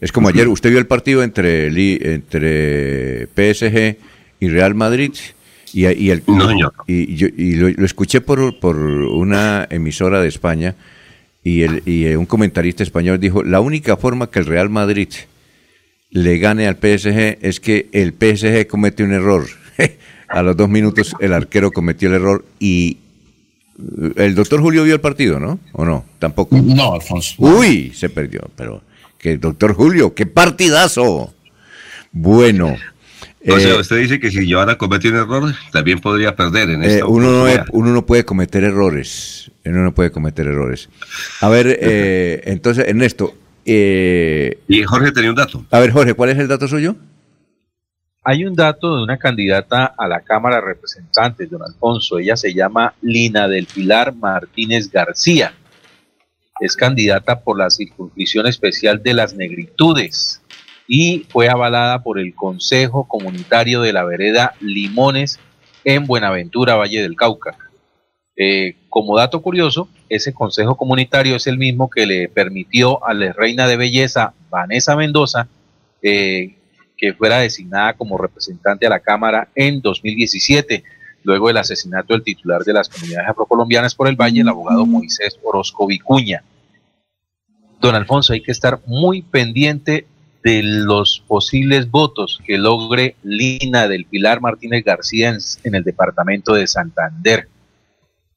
[0.00, 1.70] Es como ayer, usted vio el partido entre,
[2.14, 3.96] entre PSG
[4.40, 5.12] y Real Madrid
[5.72, 6.72] y, y el, No, señor.
[6.86, 10.74] y, yo- y lo, lo escuché por, por una emisora de España
[11.42, 15.08] y, el, y un comentarista español dijo, la única forma que el Real Madrid
[16.10, 19.46] le gane al PSG es que el PSG comete un error.
[20.28, 22.98] A los dos minutos el arquero cometió el error y
[23.78, 25.60] eh, el doctor Julio vio el partido, ¿no?
[25.72, 26.04] ¿O no?
[26.18, 26.56] Tampoco.
[26.56, 27.34] No, Alfonso.
[27.38, 28.82] Uy, se perdió, pero
[29.18, 31.32] que doctor Julio, qué partidazo.
[32.12, 32.76] Bueno,
[33.48, 37.06] o sea, usted dice que si Joana comete un error, también podría perder en esta
[37.06, 39.50] uno, no, uno no puede cometer errores.
[39.64, 40.88] Uno no puede cometer errores.
[41.40, 43.34] A ver, eh, entonces, Ernesto.
[43.68, 45.64] Eh, y Jorge tenía un dato.
[45.70, 46.94] A ver, Jorge, ¿cuál es el dato suyo?
[48.22, 52.18] Hay un dato de una candidata a la Cámara de Representantes, don Alfonso.
[52.18, 55.52] Ella se llama Lina del Pilar Martínez García.
[56.60, 60.40] Es candidata por la circunscripción especial de las negritudes
[60.88, 65.40] y fue avalada por el Consejo Comunitario de la Vereda Limones
[65.84, 67.56] en Buenaventura, Valle del Cauca.
[68.36, 73.32] Eh, como dato curioso, ese Consejo Comunitario es el mismo que le permitió a la
[73.32, 75.48] reina de belleza Vanessa Mendoza
[76.02, 76.54] eh,
[76.96, 80.84] que fuera designada como representante a la Cámara en 2017,
[81.24, 85.38] luego del asesinato del titular de las comunidades afrocolombianas por el Valle, el abogado Moisés
[85.42, 86.42] Orozco Vicuña.
[87.80, 90.06] Don Alfonso, hay que estar muy pendiente
[90.42, 96.54] de los posibles votos que logre Lina del Pilar Martínez García en, en el departamento
[96.54, 97.48] de Santander.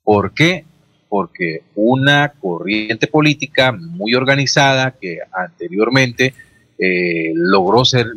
[0.09, 0.65] ¿Por qué?
[1.07, 6.33] Porque una corriente política muy organizada que anteriormente
[6.79, 8.07] eh, logró ser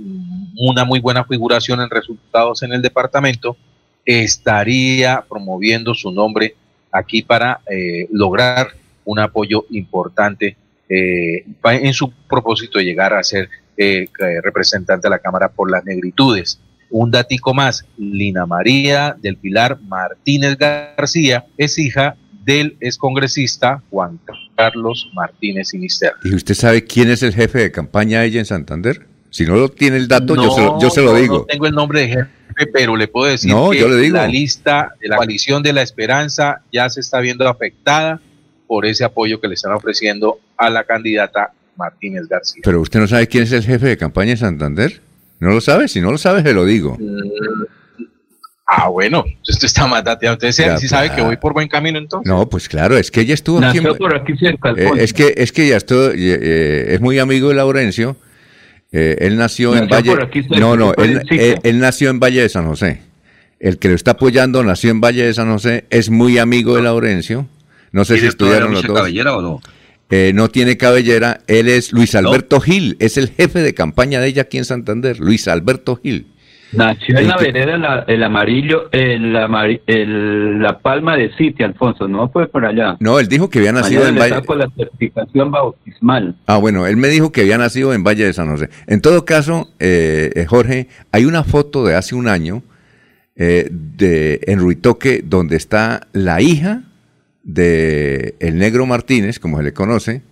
[0.56, 3.58] una muy buena figuración en resultados en el departamento,
[4.06, 6.54] estaría promoviendo su nombre
[6.90, 8.68] aquí para eh, lograr
[9.04, 10.56] un apoyo importante
[10.88, 13.50] eh, en su propósito de llegar a ser
[14.42, 16.58] representante de la Cámara por las negritudes.
[16.92, 24.20] Un datico más, Lina María del Pilar Martínez García es hija del excongresista Juan
[24.54, 26.12] Carlos Martínez Sinister.
[26.22, 29.06] ¿Y usted sabe quién es el jefe de campaña de ella en Santander?
[29.30, 31.38] Si no lo tiene el dato, yo, se lo, digo.
[31.38, 35.16] No tengo el nombre de jefe, pero le puedo decir que la lista de la
[35.16, 38.20] coalición de la esperanza ya se está viendo afectada
[38.66, 42.60] por ese apoyo que le están ofreciendo a la candidata Martínez García.
[42.62, 45.00] Pero usted no sabe quién es el jefe de campaña en Santander.
[45.42, 45.88] ¿No lo sabe?
[45.88, 46.96] Si no lo sabe, se lo digo.
[48.64, 50.36] Ah, bueno, usted está más dateado.
[50.36, 52.30] Usted sí sabe que voy por buen camino entonces.
[52.30, 53.98] No, pues claro, es que ella estuvo Nació aquí.
[53.98, 54.70] por aquí cerca.
[54.70, 58.14] Eh, es que es que ya estuvo, eh, eh, es muy amigo de Laurencio.
[58.92, 60.14] él nació, en Valle.
[60.60, 63.02] no, no, él, nació en Valle de San José.
[63.58, 66.82] El que lo está apoyando nació en Valle de San José, es muy amigo de
[66.82, 67.48] Laurencio.
[67.90, 68.96] No sé si estudiaron los dos.
[68.96, 69.60] cabellera o no?
[70.34, 71.40] No tiene cabellera.
[71.46, 75.18] Él es Luis Alberto Gil, es el jefe de campaña de ella aquí en Santander,
[75.20, 76.26] Luis Alberto Gil.
[76.72, 82.64] Nació en la vereda el amarillo, el, la palma de City, Alfonso, no fue por
[82.64, 82.96] allá.
[82.98, 84.40] No, él dijo que había nacido en Valle.
[84.56, 86.34] la certificación bautismal.
[86.46, 88.70] Ah, bueno, él me dijo que había nacido en Valle de San José.
[88.86, 92.62] En todo caso, eh, eh, Jorge, hay una foto de hace un año
[93.36, 96.84] eh, de en Ruitoque donde está la hija
[97.42, 100.22] de el negro Martínez, como se le conoce.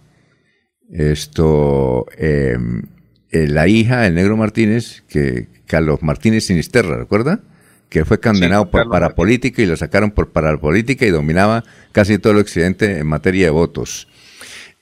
[0.91, 2.83] Esto, em,
[3.31, 7.41] la hija del negro Martínez, que Carlos Martínez Sinisterra, ¿recuerda?
[7.89, 12.41] Que fue condenado por parapolítica y lo sacaron por parapolítica y dominaba casi todo el
[12.41, 14.09] occidente en materia de votos.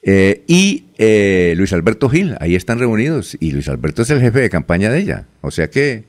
[0.03, 4.41] Eh, y eh, Luis Alberto Gil, ahí están reunidos, y Luis Alberto es el jefe
[4.41, 5.27] de campaña de ella.
[5.41, 6.05] O sea que,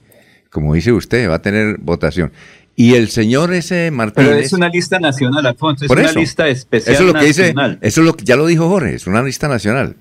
[0.50, 2.32] como dice usted, va a tener votación.
[2.80, 4.30] Y el señor ese Martínez.
[4.30, 6.96] Pero es una lista nacional, Alfonso, es una lista especial.
[6.96, 9.22] Eso es lo que dice, eso es lo que ya lo dijo Jorge, es una
[9.22, 9.98] lista nacional.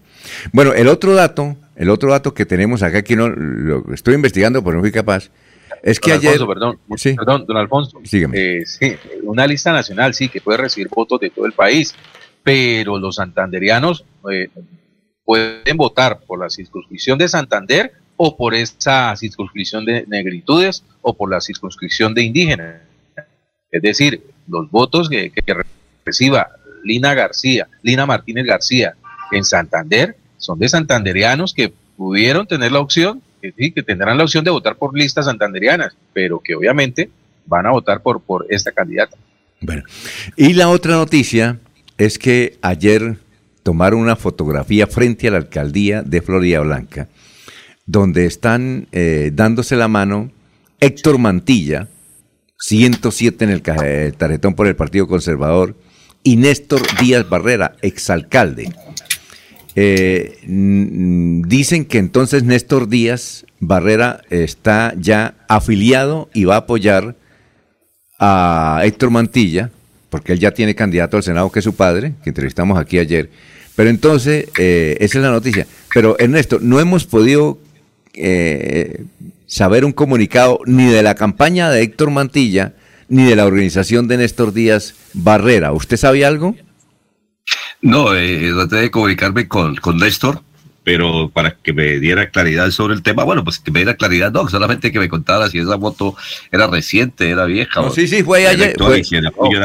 [0.52, 4.62] Bueno, el otro dato el otro dato que tenemos acá, que no lo estoy investigando,
[4.62, 5.30] pero no fui capaz,
[5.82, 6.38] es que ayer...
[6.38, 6.78] perdón,
[7.16, 8.00] perdón, don Alfonso.
[8.32, 11.94] Eh, sí, una lista nacional, sí, que puede recibir votos de todo el país,
[12.42, 14.50] pero los santanderianos eh,
[15.24, 21.31] pueden votar por la circunscripción de Santander o por esa circunscripción de negritudes o por
[21.31, 22.82] la circunscripción de indígenas.
[23.70, 25.32] Es decir, los votos que
[26.05, 26.49] reciba
[26.85, 28.95] Lina García, Lina Martínez García
[29.32, 34.24] en Santander son de santanderianos que pudieron tener la opción, que, sí, que tendrán la
[34.24, 37.11] opción de votar por listas santanderianas, pero que obviamente
[37.47, 39.16] van a votar por, por esta candidata.
[39.61, 39.82] Bueno,
[40.36, 41.59] y la otra noticia
[41.97, 43.16] es que ayer
[43.62, 47.09] tomaron una fotografía frente a la alcaldía de Florida Blanca,
[47.89, 50.31] donde están eh, dándose la mano
[50.78, 51.89] Héctor Mantilla,
[52.60, 55.74] 107 en el tarjetón por el Partido Conservador,
[56.23, 58.70] y Néstor Díaz Barrera, exalcalde.
[59.74, 60.39] Eh,
[61.47, 67.16] dicen que entonces Néstor Díaz Barrera está ya afiliado y va a apoyar
[68.19, 69.70] a Héctor Mantilla,
[70.10, 73.31] porque él ya tiene candidato al Senado que es su padre, que entrevistamos aquí ayer.
[73.77, 75.66] Pero entonces, eh, esa es la noticia.
[75.94, 77.59] Pero Ernesto, no hemos podido
[78.19, 79.05] eh,
[79.47, 82.74] saber un comunicado ni de la campaña de Héctor Mantilla,
[83.09, 85.73] ni de la organización de Néstor Díaz Barrera.
[85.73, 86.55] ¿Usted sabe algo?
[87.81, 90.43] No, eh, traté de comunicarme con, con Néstor,
[90.85, 94.32] pero para que me diera claridad sobre el tema, bueno, pues que me diera claridad,
[94.32, 96.16] no, solamente que me contara si esa foto
[96.51, 97.81] era reciente, era vieja.
[97.81, 98.74] No, sí, sí, fue ayer.
[98.78, 99.03] Fue,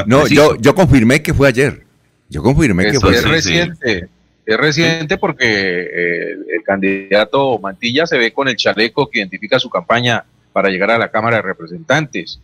[0.05, 1.85] no, yo, yo confirmé que fue ayer.
[2.29, 4.09] Yo confirmé que fue es reciente.
[4.45, 9.69] Es reciente porque eh, el candidato Mantilla se ve con el chaleco que identifica su
[9.69, 12.39] campaña para llegar a la Cámara de Representantes.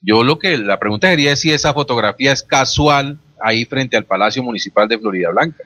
[0.00, 4.04] Yo lo que la pregunta sería es si esa fotografía es casual ahí frente al
[4.04, 5.64] Palacio Municipal de Florida Blanca.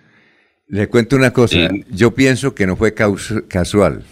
[0.68, 1.56] Le cuento una cosa,
[1.90, 4.02] yo pienso que no fue casual,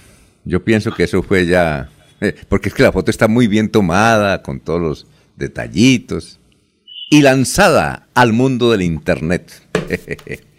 [0.44, 1.90] yo pienso que eso fue ya,
[2.20, 6.38] eh, porque es que la foto está muy bien tomada, con todos los detallitos,
[7.10, 9.50] y lanzada al mundo del Internet.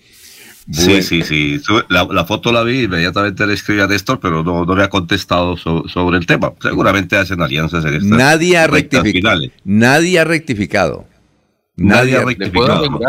[0.71, 1.61] Sí, sí, sí.
[1.89, 5.57] La, foto la vi, inmediatamente le escribí a Néstor, pero no, no le ha contestado
[5.57, 6.53] sobre el tema.
[6.59, 9.41] Seguramente hacen alianzas en estas Nadie ha rectificado.
[9.63, 11.05] Nadie ha rectificado.
[11.75, 12.99] Nadie, ha rectificado.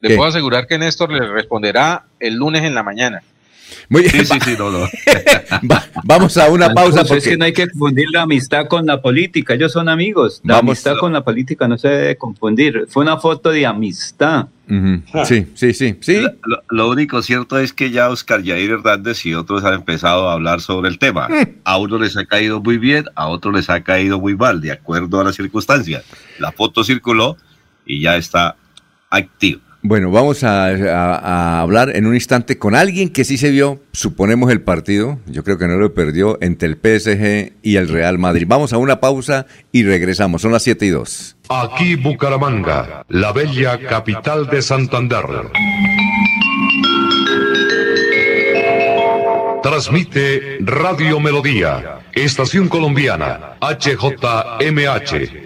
[0.00, 3.22] Le puedo asegurar que Néstor le responderá el lunes en la mañana.
[3.88, 4.26] Muy bien.
[4.26, 4.86] Sí, sí, sí, no, no.
[6.04, 7.02] vamos a una pausa.
[7.02, 7.18] Porque...
[7.18, 9.54] Es que no hay que confundir la amistad con la política.
[9.54, 10.40] Ellos son amigos.
[10.44, 12.86] La amistad con la política no se debe confundir.
[12.88, 14.48] Fue una foto de amistad.
[15.24, 15.96] Sí, sí, sí.
[16.00, 16.26] sí.
[16.70, 20.60] Lo, único cierto es que ya Oscar Jair Hernández y otros han empezado a hablar
[20.60, 21.28] sobre el tema.
[21.28, 21.60] Mm.
[21.64, 24.72] A uno les ha caído muy bien, a otro les ha caído muy mal, de
[24.72, 26.04] acuerdo a las circunstancias.
[26.40, 27.36] La foto circuló
[27.84, 28.56] y ya está
[29.08, 29.60] activa.
[29.88, 34.60] Bueno, vamos a, hablar en un instante con alguien que sí se vio, suponemos, el
[34.60, 38.46] partido, yo creo que no lo perdió, entre el PSG y el Real Madrid.
[38.48, 41.36] Vamos a una pausa y regresamos, son las 7 y 2.
[41.50, 45.24] Aquí Bucaramanga, la bella capital de Santander.
[49.62, 55.45] Transmite Radio Melodía, Estación Colombiana, HJMH.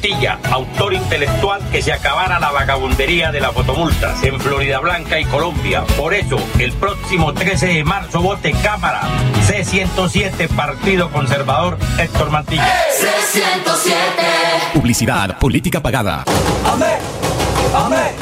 [0.00, 5.26] Mantilla, autor intelectual que se acabara la vagabundería de las fotomultas en Florida Blanca y
[5.26, 5.84] Colombia.
[5.98, 9.02] Por eso, el próximo 13 de marzo vote Cámara
[9.46, 12.66] C107 Partido Conservador Héctor Mantilla.
[12.98, 14.72] C107.
[14.72, 16.24] Publicidad, política pagada.
[16.64, 16.98] Amén.
[17.74, 18.14] Amén.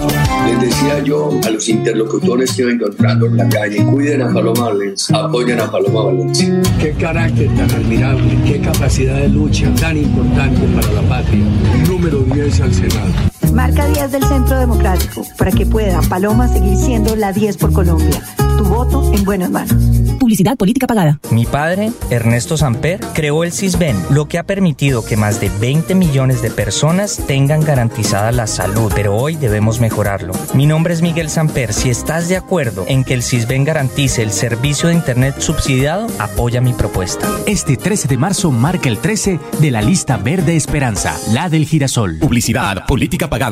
[0.48, 4.70] Les decía yo a los interlocutores que vengo encontrando en la calle, cuiden a Paloma
[4.70, 6.62] Valencia, apoyen a Paloma Valencia.
[6.80, 11.44] Qué carácter tan admirable, qué capacidad de lucha tan importante para la patria.
[11.88, 13.35] Número 10 al Senado.
[13.56, 18.22] Marca 10 del Centro Democrático para que pueda Paloma seguir siendo la 10 por Colombia.
[18.58, 19.74] Tu voto en buenas manos.
[20.20, 21.20] Publicidad política pagada.
[21.30, 25.94] Mi padre, Ernesto Samper, creó el CISBEN, lo que ha permitido que más de 20
[25.94, 30.34] millones de personas tengan garantizada la salud, pero hoy debemos mejorarlo.
[30.54, 31.74] Mi nombre es Miguel Samper.
[31.74, 36.60] Si estás de acuerdo en que el CISBEN garantice el servicio de Internet subsidiado, apoya
[36.60, 37.30] mi propuesta.
[37.46, 42.18] Este 13 de marzo marca el 13 de la lista Verde Esperanza, la del girasol.
[42.20, 43.45] Publicidad política pagada.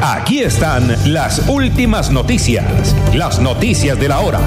[0.00, 4.40] Aquí están las últimas noticias, las noticias de la hora.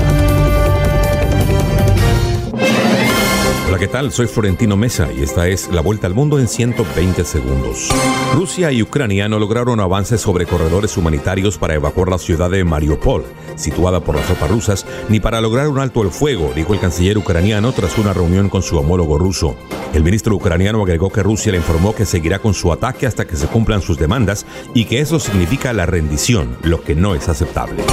[3.74, 4.12] Hola, ¿qué tal?
[4.12, 7.90] Soy Florentino Mesa y esta es la vuelta al mundo en 120 segundos.
[8.36, 13.26] Rusia y Ucrania no lograron avances sobre corredores humanitarios para evacuar la ciudad de Mariupol,
[13.56, 17.18] situada por las tropas rusas, ni para lograr un alto el fuego, dijo el canciller
[17.18, 19.56] ucraniano tras una reunión con su homólogo ruso.
[19.92, 23.36] El ministro ucraniano agregó que Rusia le informó que seguirá con su ataque hasta que
[23.36, 24.46] se cumplan sus demandas
[24.76, 27.84] y que eso significa la rendición, lo que no es aceptable.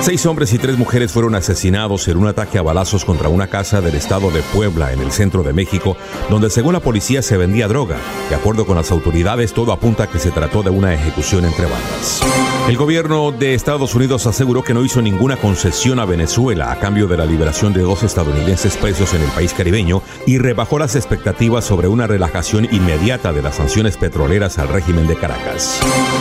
[0.00, 3.80] Seis hombres y tres mujeres fueron asesinados en un ataque a balazos contra una casa
[3.80, 5.94] del estado de Puebla en el centro centro de México,
[6.30, 7.98] donde según la policía se vendía droga.
[8.30, 11.64] De acuerdo con las autoridades, todo apunta a que se trató de una ejecución entre
[11.64, 12.22] bandas.
[12.66, 17.06] El gobierno de Estados Unidos aseguró que no hizo ninguna concesión a Venezuela a cambio
[17.08, 21.64] de la liberación de dos estadounidenses presos en el país caribeño y rebajó las expectativas
[21.64, 25.78] sobre una relajación inmediata de las sanciones petroleras al régimen de Caracas.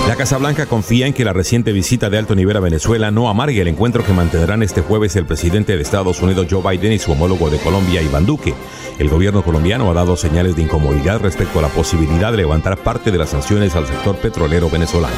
[0.08, 3.30] La Casa Blanca confía en que la reciente visita de alto nivel a Venezuela no
[3.30, 7.00] amargue el encuentro que mantendrán este jueves el presidente de Estados Unidos Joe Biden y
[7.00, 8.54] su homólogo de Colombia Iván Duque.
[9.00, 13.12] El gobierno colombiano ha dado señales de incomodidad respecto a la posibilidad de levantar parte
[13.12, 15.16] de las sanciones al sector petrolero venezolano.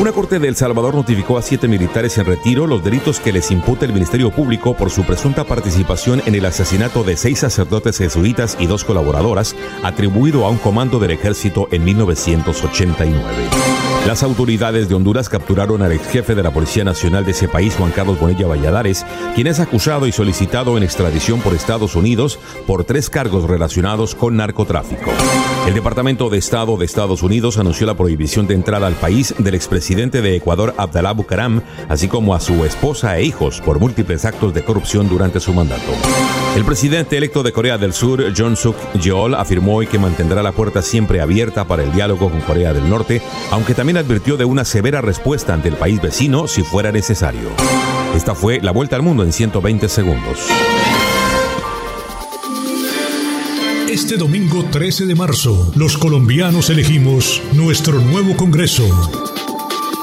[0.00, 3.52] Una corte de El Salvador notificó a siete militares en retiro los delitos que les
[3.52, 8.56] imputa el Ministerio Público por su presunta participación en el asesinato de seis sacerdotes jesuitas
[8.58, 9.54] y dos colaboradoras,
[9.84, 13.93] atribuido a un comando del ejército en 1989.
[14.06, 17.74] Las autoridades de Honduras capturaron al ex jefe de la Policía Nacional de ese país,
[17.74, 22.84] Juan Carlos Bonilla Valladares, quien es acusado y solicitado en extradición por Estados Unidos por
[22.84, 25.10] tres cargos relacionados con narcotráfico.
[25.66, 29.54] El Departamento de Estado de Estados Unidos anunció la prohibición de entrada al país del
[29.54, 34.52] expresidente de Ecuador, Abdalá Bucaram, así como a su esposa e hijos por múltiples actos
[34.52, 35.92] de corrupción durante su mandato.
[36.54, 40.52] El presidente electo de Corea del Sur, John Suk Yeol, afirmó hoy que mantendrá la
[40.52, 44.64] puerta siempre abierta para el diálogo con Corea del Norte, aunque también advirtió de una
[44.64, 47.50] severa respuesta ante el país vecino si fuera necesario.
[48.14, 50.38] Esta fue la vuelta al mundo en 120 segundos.
[53.88, 58.84] Este domingo 13 de marzo, los colombianos elegimos nuestro nuevo Congreso.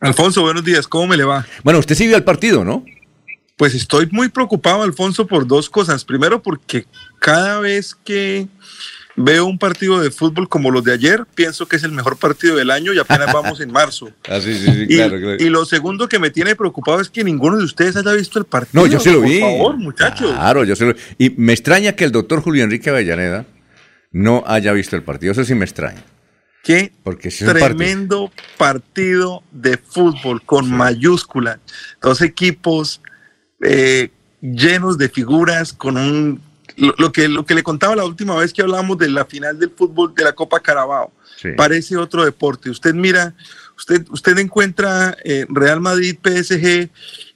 [0.00, 1.46] Alfonso, buenos días, ¿cómo me le va?
[1.62, 2.84] Bueno, usted sigue al partido, ¿no?
[3.56, 6.04] Pues estoy muy preocupado, Alfonso, por dos cosas.
[6.04, 6.86] Primero, porque
[7.20, 8.48] cada vez que
[9.16, 12.56] veo un partido de fútbol como los de ayer, pienso que es el mejor partido
[12.56, 14.10] del año y apenas vamos en marzo.
[14.28, 15.36] Ah, sí, sí, sí, y, claro, claro.
[15.38, 18.44] y lo segundo que me tiene preocupado es que ninguno de ustedes haya visto el
[18.44, 18.82] partido.
[18.82, 19.40] No, yo sí lo vi.
[19.40, 20.32] Por favor, muchachos.
[20.32, 23.46] Claro, yo sí lo Y me extraña que el doctor Julio Enrique Avellaneda
[24.10, 25.32] no haya visto el partido.
[25.32, 26.02] Eso sí me extraña.
[26.62, 31.58] Qué Porque sí es un tremendo partido de fútbol con mayúscula.
[32.00, 33.00] Dos equipos
[33.62, 34.10] eh,
[34.40, 36.40] llenos de figuras, con un
[36.76, 39.58] lo, lo que, lo que le contaba la última vez que hablamos de la final
[39.58, 41.12] del fútbol de la Copa Carabao.
[41.40, 41.48] Sí.
[41.56, 42.70] Parece otro deporte.
[42.70, 43.34] Usted mira,
[43.76, 46.88] usted, usted encuentra eh, Real Madrid, PSG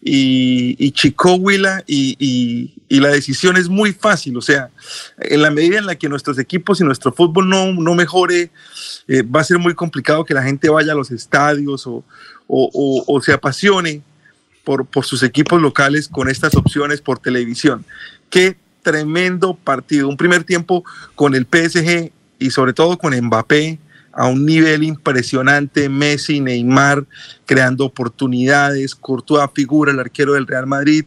[0.03, 4.37] y, y Chico Huila y, y, y la decisión es muy fácil.
[4.37, 4.71] O sea,
[5.19, 8.51] en la medida en la que nuestros equipos y nuestro fútbol no, no mejore,
[9.09, 12.05] eh, va a ser muy complicado que la gente vaya a los estadios o,
[12.47, 14.03] o, o, o se apasione
[14.67, 17.85] por, por sus equipos locales con estas opciones por televisión.
[18.31, 18.57] Qué
[18.87, 20.09] tremendo partido.
[20.09, 20.85] Un primer tiempo
[21.17, 23.81] con el PSG y sobre todo con Mbappé
[24.13, 27.05] a un nivel impresionante, Messi, Neymar
[27.47, 31.05] creando oportunidades, Courtois figura el arquero del Real Madrid,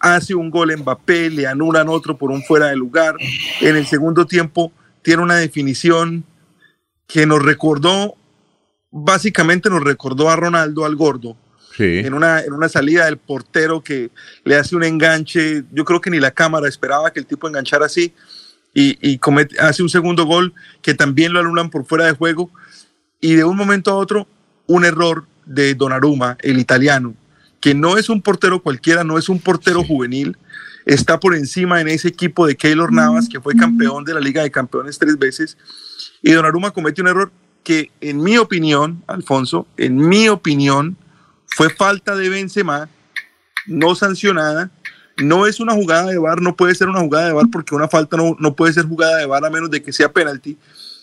[0.00, 3.14] hace un gol Mbappé, le anulan otro por un fuera de lugar.
[3.60, 6.24] En el segundo tiempo tiene una definición
[7.06, 8.16] que nos recordó,
[8.90, 11.36] básicamente nos recordó a Ronaldo al gordo,
[11.80, 11.98] Sí.
[12.00, 14.10] en una, en una salida del portero que
[14.44, 15.64] le hace un enganche.
[15.72, 18.12] Yo creo que ni la cámara esperaba que el tipo enganchara así.
[18.74, 20.52] y, y comete, hace un segundo gol
[20.82, 22.50] que también lo anulan por fuera de juego
[23.20, 24.26] y de un momento a otro
[24.66, 27.14] un error de Donnarumma, el italiano,
[27.60, 30.36] que no es un portero cualquiera, no es un portero juvenil,
[30.86, 34.42] está por encima en ese equipo de Keylor Navas, que fue campeón de la Liga
[34.42, 35.58] de Campeones tres veces,
[36.22, 37.32] y Donnarumma comete un error
[37.64, 40.96] que en mi opinión, Alfonso, en mi opinión,
[41.56, 42.88] fue falta de Benzema,
[43.66, 44.70] no sancionada,
[45.18, 47.88] no es una jugada de VAR, no puede ser una jugada de VAR porque una
[47.88, 50.56] falta no, no puede ser jugada de VAR a menos de que sea penalti.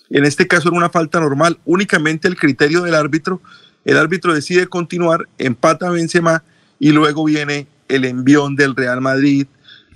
[0.10, 3.42] En este caso era una falta normal, únicamente el criterio del árbitro.
[3.86, 6.44] El árbitro decide continuar, empata Benzema
[6.80, 9.48] y luego viene el envión del Real Madrid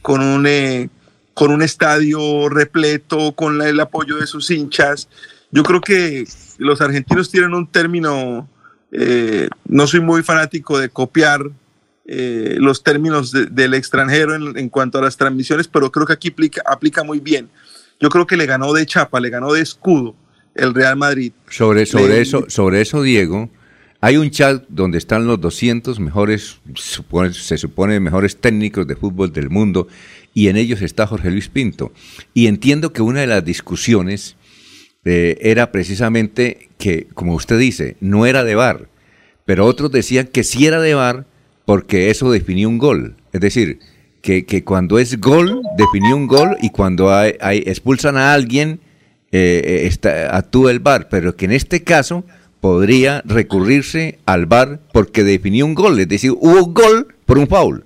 [0.01, 0.89] con un, eh,
[1.33, 5.09] con un estadio repleto, con el apoyo de sus hinchas.
[5.51, 6.25] Yo creo que
[6.57, 8.47] los argentinos tienen un término,
[8.91, 11.49] eh, no soy muy fanático de copiar
[12.05, 16.13] eh, los términos de- del extranjero en, en cuanto a las transmisiones, pero creo que
[16.13, 17.49] aquí aplica, aplica muy bien.
[17.99, 20.15] Yo creo que le ganó de chapa, le ganó de escudo
[20.55, 21.31] el Real Madrid.
[21.49, 23.49] Sobre, sobre, Le- eso, sobre eso, Diego,
[24.01, 29.31] hay un chat donde están los 200 mejores, supone- se supone, mejores técnicos de fútbol
[29.31, 29.87] del mundo,
[30.33, 31.93] y en ellos está Jorge Luis Pinto.
[32.33, 34.35] Y entiendo que una de las discusiones
[35.05, 38.87] eh, era precisamente que, como usted dice, no era de VAR,
[39.45, 41.25] pero otros decían que sí era de VAR
[41.65, 43.15] porque eso definía un gol.
[43.33, 43.79] Es decir,
[44.21, 48.79] que, que cuando es gol, definía un gol, y cuando expulsan a alguien,
[49.31, 52.25] eh, está, actúa el VAR, pero que en este caso
[52.59, 57.85] podría recurrirse al VAR porque definió un gol, es decir, hubo gol por un foul.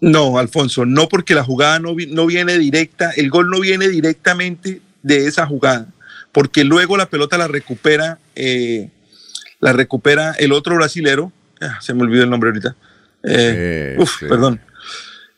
[0.00, 4.80] No, Alfonso, no porque la jugada no, no viene directa, el gol no viene directamente
[5.02, 5.88] de esa jugada,
[6.32, 8.88] porque luego la pelota la recupera, eh,
[9.60, 12.76] la recupera el otro brasilero, ah, se me olvidó el nombre ahorita,
[13.24, 14.26] Eh, uf, sí.
[14.28, 14.60] perdón,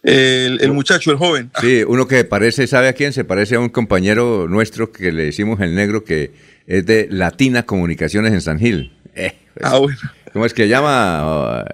[0.03, 3.13] el, el muchacho, el joven, Sí, uno que parece, ¿sabe a quién?
[3.13, 6.33] Se parece a un compañero nuestro que le decimos el negro que
[6.67, 8.93] es de Latina Comunicaciones en San Gil.
[9.15, 9.99] Eh, pues, Ah, bueno.
[10.33, 11.21] ¿Cómo es que llama?
[11.25, 11.65] Oh,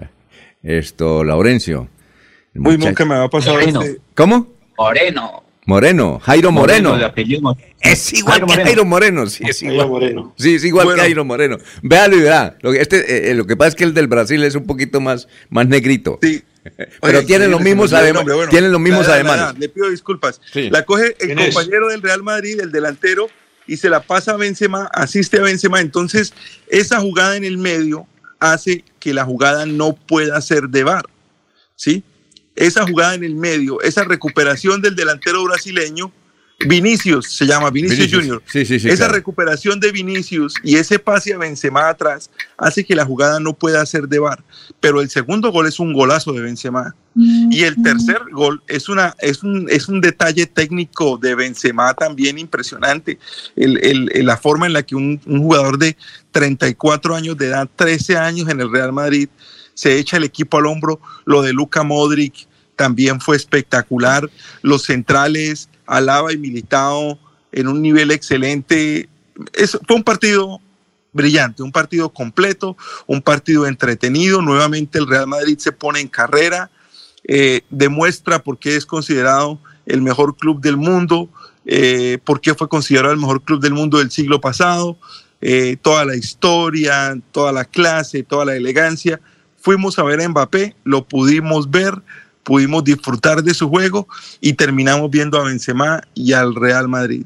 [0.63, 1.87] esto, Laurencio.
[2.55, 3.81] Uy, nunca me ha pasado Moreno.
[3.81, 4.51] este- ¿Cómo?
[4.77, 5.43] Moreno.
[5.69, 6.95] Moreno, Jairo Moreno.
[6.95, 8.65] apellido Es igual Jairo que Moreno.
[8.65, 9.87] Jairo Moreno, sí, es Jairo igual.
[9.89, 10.33] Moreno.
[10.37, 10.95] Sí, es igual Bueno.
[10.97, 11.57] que Jairo Moreno.
[11.83, 12.57] Véalo y verá.
[12.61, 14.99] Lo que, este, eh, lo que pasa es que el del Brasil es un poquito
[14.99, 16.17] más, más negrito.
[16.23, 16.43] Sí.
[17.01, 18.33] Pero Oye, tienen los mismos nombre.
[18.35, 19.59] Bueno, tienen los mismos ademanes.
[19.59, 20.41] le pido disculpas.
[20.51, 20.69] Sí.
[20.71, 23.29] La coge el compañero del Real Madrid, el delantero,
[23.67, 25.79] y se la pasa a Benzema, asiste a Benzema.
[25.81, 26.33] Entonces,
[26.67, 28.07] esa jugada en el medio
[28.39, 31.05] hace que la jugada no pueda ser de VAR.
[31.75, 32.03] ¿Sí?
[32.59, 36.11] Esa jugada en el medio, esa recuperación del delantero brasileño,
[36.67, 38.21] Vinicius se llama, Vinicius, Vinicius.
[38.21, 38.43] Junior.
[38.45, 39.13] Sí, sí, sí, Esa claro.
[39.13, 43.85] recuperación de Vinicius y ese pase a Benzema atrás hace que la jugada no pueda
[43.85, 44.43] ser de VAR.
[44.81, 46.93] Pero el segundo gol es un golazo de Benzema.
[47.15, 52.37] Y el tercer gol es, una, es, un, es un detalle técnico de Benzema también
[52.37, 53.19] impresionante.
[53.55, 55.95] El- la forma en la que un, un jugador de
[56.33, 59.29] 34 años de edad, 13 años en el Real Madrid,
[59.73, 60.99] se echa el equipo al hombro.
[61.25, 62.48] Lo de Luka Modric
[62.79, 64.31] también fue espectacular.
[64.61, 67.19] Los centrales, Alaba y Militao,
[67.51, 69.09] en un nivel excelente.
[69.85, 70.61] Fue un partido
[71.11, 74.41] brillante, un partido completo, un partido entretenido.
[74.41, 76.71] Nuevamente el Real Madrid se pone en carrera,
[77.25, 81.27] eh, demuestra por qué es considerado el mejor club del mundo,
[81.65, 84.97] eh, por qué fue considerado el mejor club del mundo del siglo pasado,
[85.41, 89.19] eh, toda la historia, toda la clase, toda la elegancia.
[89.57, 92.01] Fuimos a ver a Mbappé, lo pudimos ver,
[92.49, 94.07] pudimos disfrutar de su juego
[94.41, 97.23] y terminamos viendo a Benzema y al Real Madrid.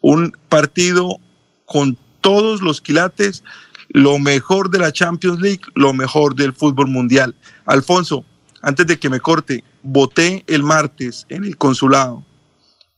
[0.00, 1.20] Un partido
[1.66, 3.44] con todos los quilates,
[3.90, 7.36] lo mejor de la Champions League, lo mejor del fútbol mundial.
[7.64, 8.24] Alfonso,
[8.60, 12.24] antes de que me corte, voté el martes en el consulado.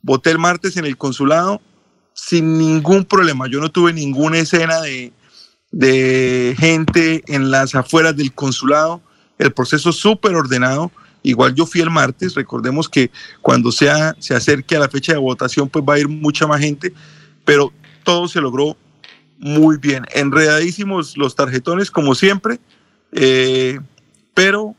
[0.01, 1.61] Voté el martes en el consulado
[2.15, 3.47] sin ningún problema.
[3.47, 5.13] Yo no tuve ninguna escena de,
[5.71, 9.03] de gente en las afueras del consulado.
[9.39, 10.91] El proceso súper ordenado.
[11.29, 12.35] Igual yo fui el martes.
[12.35, 13.11] Recordemos que
[13.43, 16.61] cuando sea, se acerque a la fecha de votación, pues va a ir mucha más
[16.61, 16.93] gente.
[17.45, 17.73] Pero
[18.05, 18.77] todo se logró
[19.39, 20.05] muy bien.
[20.15, 22.61] Enredadísimos los tarjetones, como siempre.
[23.13, 23.79] eh,
[24.35, 24.77] pero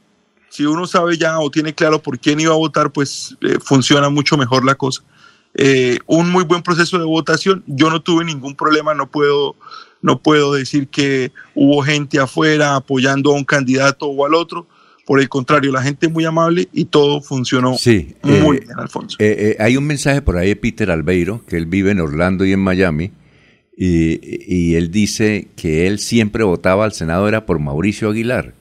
[0.50, 4.10] si uno sabe ya o tiene claro por quién iba a votar, pues eh, funciona
[4.10, 5.04] mucho mejor la cosa.
[5.54, 7.64] Eh, un muy buen proceso de votación.
[7.68, 9.56] Yo no tuve ningún problema, no puedo,
[10.02, 14.68] no puedo decir que hubo gente afuera apoyando a un candidato o al otro.
[15.10, 19.18] Por el contrario, la gente muy amable y todo funcionó Sí, muy eh, bien, Alfonso.
[19.20, 22.46] eh, eh, hay un mensaje por ahí de Peter Albeiro, que él vive en Orlando
[22.46, 23.12] y en Miami,
[23.76, 28.54] y, y él dice que él siempre votaba al Senado era por Mauricio Aguilar,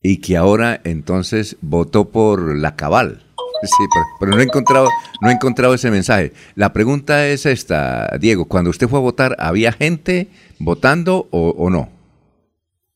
[0.00, 3.24] y que ahora entonces votó por la cabal.
[3.62, 4.88] Sí, pero, pero no he encontrado,
[5.20, 6.32] no he encontrado ese mensaje.
[6.54, 10.28] La pregunta es esta, Diego, cuando usted fue a votar, ¿había gente
[10.60, 11.90] votando o, o no?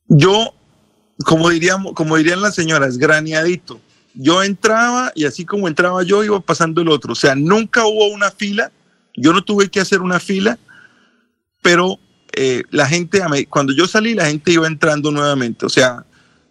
[0.08, 0.54] Yo,
[1.24, 3.80] como diríamos, como dirían las señoras, graneadito.
[4.14, 7.12] Yo entraba y así como entraba yo, iba pasando el otro.
[7.12, 8.70] O sea, nunca hubo una fila.
[9.16, 10.58] Yo no tuve que hacer una fila,
[11.62, 11.98] pero
[12.32, 15.66] eh, la gente, cuando yo salí, la gente iba entrando nuevamente.
[15.66, 16.04] O sea,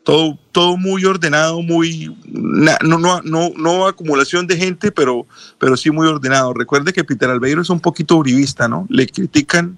[0.03, 5.25] todo, todo muy ordenado, muy na- no, no, no, no acumulación de gente, pero,
[5.59, 6.53] pero sí muy ordenado.
[6.53, 8.85] Recuerde que Peter Albeiro es un poquito uribista, ¿no?
[8.89, 9.77] Le critican,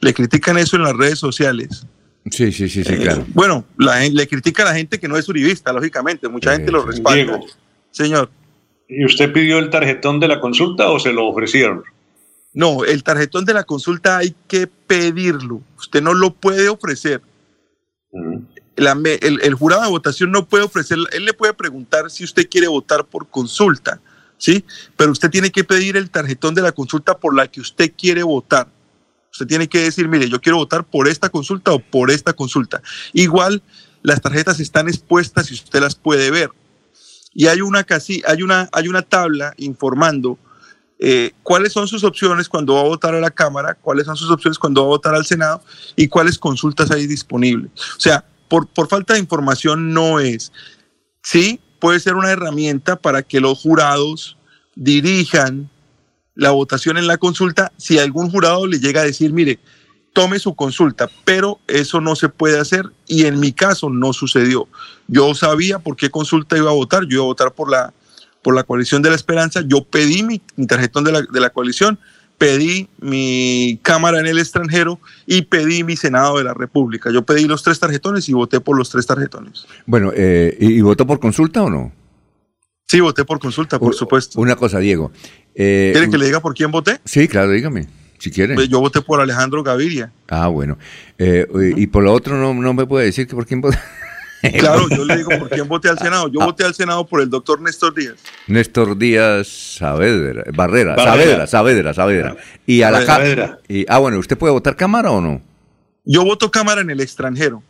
[0.00, 1.86] le critican eso en las redes sociales.
[2.30, 3.26] Sí, sí, sí, sí, claro.
[3.34, 6.28] Bueno, la, le critica a la gente que no es uribista, lógicamente.
[6.28, 7.16] Mucha gente lo respalda.
[7.16, 7.46] Diego.
[7.90, 8.30] Señor.
[8.88, 11.82] ¿Y usted pidió el tarjetón de la consulta o se lo ofrecieron?
[12.54, 15.62] No, el tarjetón de la consulta hay que pedirlo.
[15.78, 17.22] Usted no lo puede ofrecer.
[18.76, 22.24] La me- el, el jurado de votación no puede ofrecer, él le puede preguntar si
[22.24, 24.00] usted quiere votar por consulta,
[24.38, 24.64] ¿sí?
[24.96, 28.22] Pero usted tiene que pedir el tarjetón de la consulta por la que usted quiere
[28.22, 28.68] votar.
[29.32, 32.82] Usted tiene que decir, mire, yo quiero votar por esta consulta o por esta consulta.
[33.12, 33.62] Igual
[34.02, 36.50] las tarjetas están expuestas y usted las puede ver.
[37.34, 40.38] Y hay una, casi, hay una, hay una tabla informando
[40.98, 44.30] eh, cuáles son sus opciones cuando va a votar a la Cámara, cuáles son sus
[44.30, 45.60] opciones cuando va a votar al Senado
[45.96, 47.72] y cuáles consultas hay disponibles.
[47.96, 50.52] O sea, por, por falta de información no es.
[51.22, 54.36] Sí, puede ser una herramienta para que los jurados
[54.76, 55.71] dirijan
[56.34, 59.58] la votación en la consulta si algún jurado le llega a decir, mire,
[60.12, 64.68] tome su consulta, pero eso no se puede hacer y en mi caso no sucedió.
[65.08, 67.92] Yo sabía por qué consulta iba a votar, yo iba a votar por la,
[68.42, 71.98] por la coalición de la esperanza, yo pedí mi, tarjetón de la, de la coalición,
[72.36, 77.10] pedí mi cámara en el extranjero y pedí mi Senado de la República.
[77.10, 79.66] Yo pedí los tres tarjetones y voté por los tres tarjetones.
[79.86, 81.92] Bueno, eh, ¿y, y votó por consulta o no?
[82.92, 84.38] Sí, voté por consulta, por supuesto.
[84.38, 85.10] Una cosa, Diego.
[85.54, 87.00] eh, ¿Quiere que le diga por quién voté?
[87.06, 87.88] Sí, claro, dígame,
[88.18, 88.54] si quiere.
[88.54, 90.12] Pues Yo voté por Alejandro Gaviria.
[90.28, 90.76] Ah, bueno.
[91.16, 91.46] Eh,
[91.76, 93.78] y por lo otro no, no me puede decir que por quién votó.
[94.58, 96.28] Claro, yo le digo por quién voté al Senado.
[96.28, 96.46] Yo Ah.
[96.46, 98.16] voté al Senado por el doctor Néstor Díaz.
[98.48, 99.46] Néstor Díaz
[99.78, 101.46] Saavedra, Barrera, Barrera.
[101.46, 102.36] Saavedra, Saavedra, Saavedra.
[102.66, 103.58] Y a la
[103.88, 105.40] Ah, bueno, ¿usted puede votar cámara o no?
[106.04, 107.62] Yo voto Cámara en el extranjero.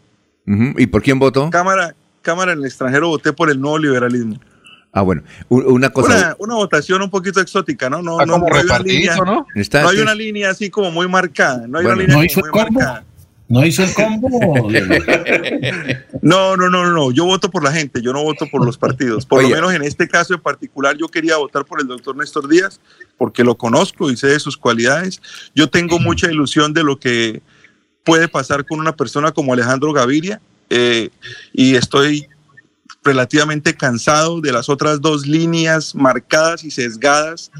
[0.46, 1.50] ¿Y por quién votó?
[1.50, 4.40] Cámara, cámara en el extranjero voté por el nuevo liberalismo.
[4.94, 6.14] Ah, bueno, una cosa.
[6.14, 8.02] Una, una votación un poquito exótica, ¿no?
[8.02, 9.46] No, no, como no hay una línea, ¿no?
[9.54, 11.66] Está- no hay está- una línea así como muy marcada.
[11.66, 11.94] No hay Bueno.
[11.94, 12.80] una línea ¿No hizo muy el combo?
[12.80, 13.04] marcada.
[13.48, 14.68] ¿No hizo el combo?
[16.22, 17.10] No, no, no, no, no.
[17.10, 19.26] Yo voto por la gente, yo no voto por los partidos.
[19.26, 19.48] Por Oye.
[19.50, 22.80] lo menos en este caso en particular, yo quería votar por el doctor Néstor Díaz
[23.18, 25.20] porque lo conozco y sé de sus cualidades.
[25.54, 27.42] Yo tengo mucha ilusión de lo que
[28.04, 30.40] puede pasar con una persona como Alejandro Gaviria
[30.70, 31.10] eh,
[31.52, 32.26] y estoy
[33.04, 37.50] relativamente cansado de las otras dos líneas marcadas y sesgadas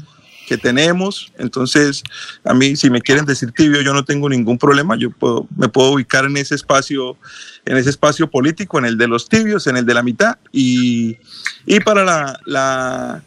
[0.47, 1.31] que tenemos.
[1.37, 2.03] Entonces,
[2.43, 4.97] a mí, si me quieren decir tibio, yo no tengo ningún problema.
[4.97, 7.17] Yo puedo, me puedo ubicar en ese espacio,
[7.65, 10.37] en ese espacio político, en el de los tibios, en el de la mitad.
[10.51, 11.17] Y,
[11.65, 13.23] y para la, la,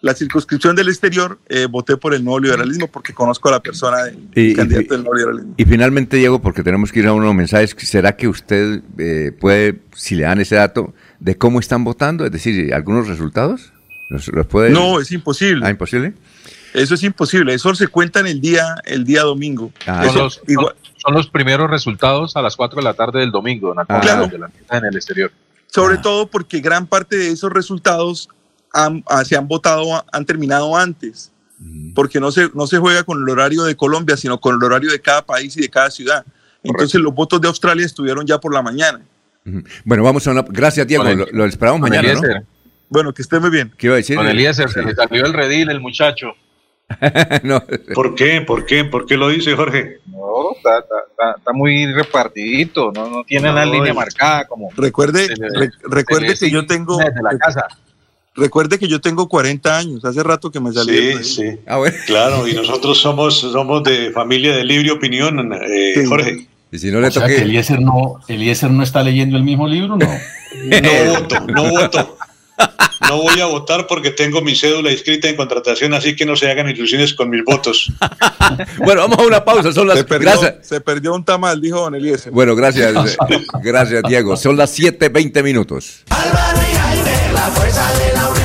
[0.00, 4.04] la circunscripción del exterior, eh, voté por el nuevo liberalismo porque conozco a la persona
[4.04, 5.54] del Y- candidato y- del nuevo liberalismo.
[5.56, 9.80] Y finalmente, Diego, porque tenemos que ir a unos mensajes, ¿será que usted eh, puede,
[9.96, 12.24] si le dan ese dato, de cómo están votando?
[12.24, 13.72] Es decir, algunos resultados.
[14.08, 14.70] ¿Los, los puede?
[14.70, 15.64] No, es imposible.
[15.66, 16.14] Ah, imposible.
[16.74, 17.54] Eso es imposible.
[17.54, 19.72] Eso se cuenta en el día, el día domingo.
[19.86, 23.20] Ah, Eso- son, los, igual- son los primeros resultados a las 4 de la tarde
[23.20, 24.26] del domingo, don Alfonso, Claro.
[24.28, 25.32] de la mesa en el exterior.
[25.66, 28.28] Sobre todo porque gran parte de esos resultados
[28.72, 31.30] han- ah, se han votado, han terminado antes,
[31.94, 34.90] porque no se, no se juega con el horario de Colombia, sino con el horario
[34.90, 36.24] de cada país y de cada ciudad.
[36.62, 39.00] Entonces los votos de Australia estuvieron ya por la mañana.
[39.84, 40.42] Bueno, vamos a una.
[40.48, 41.04] Gracias, Diego.
[41.06, 42.12] El- lo, lo esperamos mañana.
[42.88, 43.72] Bueno, que esté muy bien.
[43.78, 44.16] ¿Qué iba a decir?
[44.16, 44.74] Con Eliezer, Sí.
[44.74, 46.32] se le salió el redil el muchacho.
[47.44, 47.62] no.
[47.94, 48.40] ¿Por qué?
[48.40, 48.84] ¿Por qué?
[48.84, 49.98] ¿Por qué lo dice Jorge?
[50.06, 54.70] No, está, está- está- está muy repartidito, no, no tiene No, una línea marcada como...
[54.76, 57.66] Recuerde, se le- re- recuerde que yo tengo, desde la casa.
[58.34, 60.04] recuerde que yo tengo 40 años.
[60.04, 61.12] Hace rato que me salí.
[61.18, 61.58] Sí, sí.
[61.64, 61.96] Ah, bueno.
[62.06, 66.06] Claro, y nosotros somos, somos de familia de libre opinión, eh, Sí.
[66.06, 66.48] Jorge.
[66.72, 67.44] Y si no le O sea, que toque.
[67.44, 70.06] Eliezer no, Eliezer no está leyendo el mismo libro, ¿no?
[70.52, 72.16] No voto, no voto.
[73.08, 76.50] No voy a votar porque tengo mi cédula inscrita en contratación, así que no se
[76.50, 77.92] hagan ilusiones con mis votos.
[78.78, 79.72] Bueno, vamos a una pausa.
[79.72, 79.98] Son las.
[79.98, 80.66] Se perdió, Gracias.
[80.66, 82.32] se perdió un tamal, dijo Don Eliezer.
[82.32, 83.16] Bueno, gracias.
[83.28, 84.36] eh, Gracias, Diego.
[84.36, 86.02] Son las 7:20 minutos.
[86.10, 88.39] Álvaro y Jaime, la fuerza de la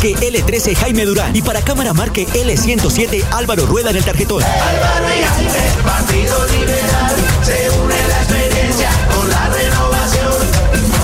[0.00, 4.42] marque L13 Jaime Durán y para cámara marque L107 Álvaro Rueda en el tarjetón.
[4.42, 5.50] Álvaro y Jaime,
[5.84, 10.32] Partido Liberal, se une la experiencia con la renovación.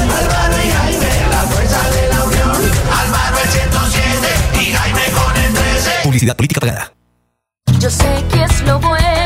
[0.00, 2.57] Álvaro y Jaime, la fuerza de la unión.
[2.99, 5.91] Álvaro el 107 y Jaime con el 13.
[6.02, 6.92] Publicidad política pagada.
[7.78, 9.25] Yo sé que es lo bueno.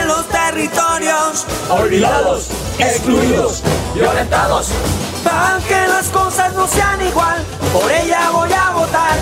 [1.69, 4.67] Olvidados, excluidos, violentados.
[5.23, 9.17] Para que las cosas no sean igual, por ella voy a votar.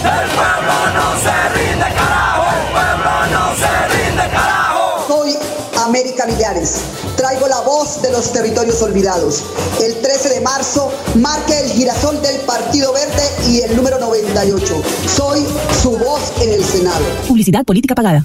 [0.00, 2.44] El pueblo no se rinde, carajo.
[2.48, 5.06] El pueblo no se rinde, carajo.
[5.06, 5.36] Soy
[5.84, 6.80] América Millares.
[7.16, 9.42] Traigo la voz de los territorios olvidados.
[9.82, 14.82] El 13 de marzo marque el girasol del Partido Verde y el número 98.
[15.14, 15.46] Soy
[15.82, 17.04] su voz en el Senado.
[17.28, 18.24] Publicidad política pagada.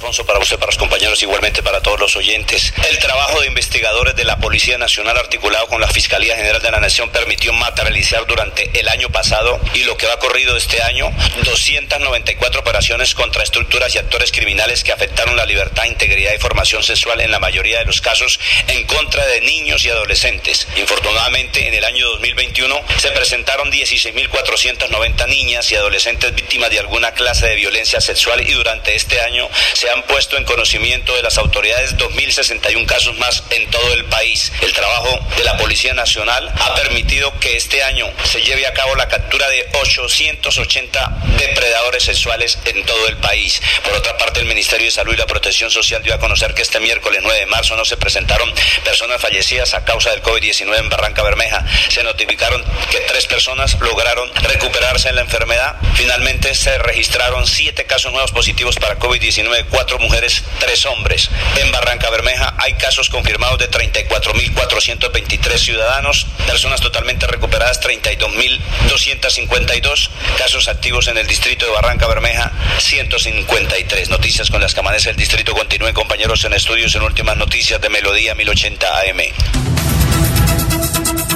[0.00, 2.72] Para usted, para los compañeros, igualmente para todos los oyentes.
[2.88, 6.80] El trabajo de investigadores de la Policía Nacional articulado con la Fiscalía General de la
[6.80, 11.12] Nación permitió materializar durante el año pasado y lo que va corrido este año
[11.44, 17.20] 294 operaciones contra estructuras y actores criminales que afectaron la libertad, integridad y formación sexual
[17.20, 20.66] en la mayoría de los casos en contra de niños y adolescentes.
[20.76, 27.48] Infortunadamente, en el año 2021 se presentaron 16.490 niñas y adolescentes víctimas de alguna clase
[27.48, 31.96] de violencia sexual y durante este año se han puesto en conocimiento de las autoridades
[31.96, 34.52] 2.061 casos más en todo el país.
[34.62, 38.94] El trabajo de la Policía Nacional ha permitido que este año se lleve a cabo
[38.94, 43.60] la captura de 880 depredadores sexuales en todo el país.
[43.84, 46.62] Por otra parte, el Ministerio de Salud y la Protección Social dio a conocer que
[46.62, 48.52] este miércoles 9 de marzo no se presentaron
[48.84, 51.64] personas fallecidas a causa del COVID-19 en Barranca Bermeja.
[51.88, 55.76] Se notificaron que tres personas lograron recuperarse en la enfermedad.
[55.94, 61.30] Finalmente se registraron siete casos nuevos positivos para COVID-19, cuatro mujeres, tres hombres.
[61.56, 71.08] En Barranca Bermeja hay casos confirmados de 34.423 ciudadanos, personas totalmente recuperadas 32.252, casos activos
[71.08, 74.10] en el distrito de Barranca Bermeja 153.
[74.10, 75.54] Noticias con las que amanece el distrito.
[75.54, 79.20] Continúen compañeros en estudios en últimas noticias de Melodía 1080 AM.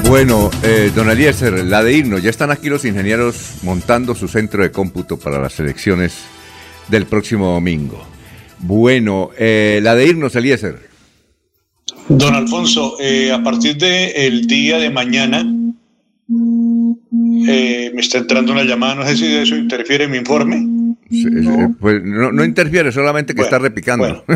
[0.06, 2.22] Bueno, eh, don Eliezer, la de irnos.
[2.22, 6.12] Ya están aquí los ingenieros montando su centro de cómputo para las elecciones
[6.88, 8.13] del próximo domingo.
[8.60, 10.78] Bueno, eh, la de irnos, Eliezer.
[12.08, 15.40] Don Alfonso, eh, a partir del día de mañana
[17.46, 20.66] eh, me está entrando una llamada, no sé si eso interfiere en mi informe.
[21.10, 24.24] Sí, eh, Pues no, no interfiere, solamente que está repicando.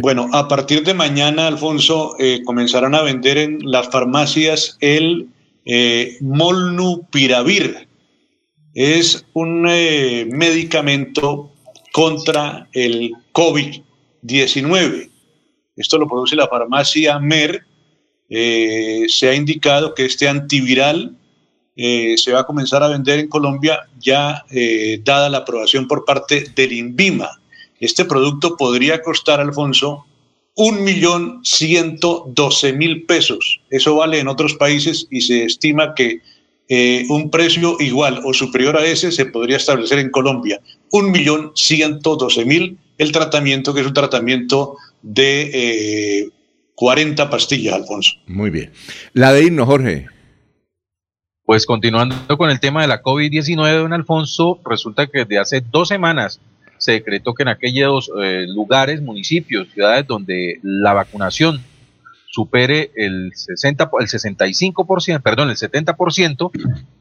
[0.00, 5.28] Bueno, a partir de mañana, Alfonso, eh, comenzarán a vender en las farmacias el
[5.64, 7.88] eh, Molnupiravir.
[8.74, 11.52] Es un eh, medicamento
[11.96, 15.08] contra el COVID-19.
[15.76, 17.64] Esto lo produce la farmacia Mer.
[18.28, 21.16] Eh, se ha indicado que este antiviral
[21.74, 26.04] eh, se va a comenzar a vender en Colombia ya eh, dada la aprobación por
[26.04, 27.30] parte del INVIMA.
[27.80, 30.04] Este producto podría costar, Alfonso,
[30.54, 33.62] un millón ciento doce mil pesos.
[33.70, 36.20] Eso vale en otros países y se estima que
[37.08, 40.60] un precio igual o superior a ese se podría establecer en Colombia.
[40.96, 45.50] Un millón ciento doce mil el tratamiento, que es un tratamiento de
[46.22, 46.30] eh,
[46.74, 48.12] 40 pastillas, Alfonso.
[48.26, 48.72] Muy bien.
[49.12, 50.06] La de irnos, Jorge.
[51.44, 55.88] Pues continuando con el tema de la COVID-19, don Alfonso, resulta que desde hace dos
[55.88, 56.40] semanas
[56.78, 61.62] se decretó que en aquellos eh, lugares, municipios, ciudades donde la vacunación
[62.30, 66.50] supere el 60, el 65%, perdón, el 70%,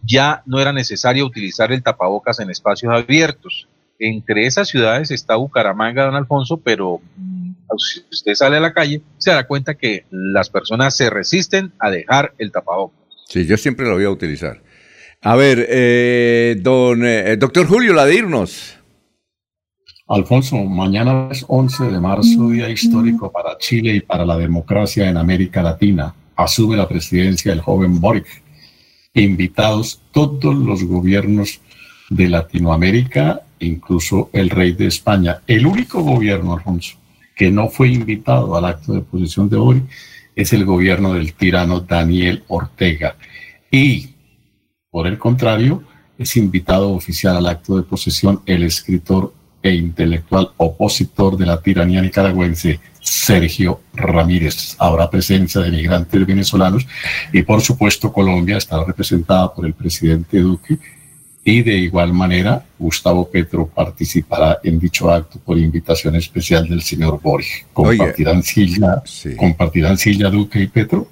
[0.03, 3.69] ya no era necesario utilizar el tapabocas en espacios abiertos.
[3.99, 9.01] Entre esas ciudades está Bucaramanga, don Alfonso, pero mm, si usted sale a la calle,
[9.17, 12.99] se da cuenta que las personas se resisten a dejar el tapabocas.
[13.27, 14.61] Sí, yo siempre lo voy a utilizar.
[15.21, 18.77] A ver, eh, don eh, doctor Julio Ladirnos.
[20.07, 25.17] Alfonso, mañana es 11 de marzo, día histórico para Chile y para la democracia en
[25.17, 26.13] América Latina.
[26.35, 28.27] Asume la presidencia el joven Boric.
[29.15, 31.59] Invitados todos los gobiernos
[32.09, 35.41] de Latinoamérica, incluso el rey de España.
[35.47, 36.97] El único gobierno, Alfonso,
[37.35, 39.83] que no fue invitado al acto de posesión de Boric
[40.35, 43.15] es el gobierno del tirano Daniel Ortega.
[43.71, 44.09] Y,
[44.91, 45.83] por el contrario,
[46.17, 52.01] es invitado oficial al acto de posesión el escritor e intelectual opositor de la tiranía
[52.01, 54.75] nicaragüense, Sergio Ramírez.
[54.77, 56.85] Habrá presencia de migrantes venezolanos
[57.33, 60.77] y por supuesto Colombia estará representada por el presidente Duque
[61.47, 67.21] y de igual manera Gustavo Petro participará en dicho acto por invitación especial del señor
[67.21, 67.65] Boris.
[67.71, 69.03] ¿Compartirán, silla,
[69.37, 71.07] ¿compartirán silla Duque y Petro?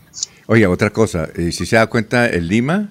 [0.48, 2.90] Oye, otra cosa, eh, si se da cuenta, en Lima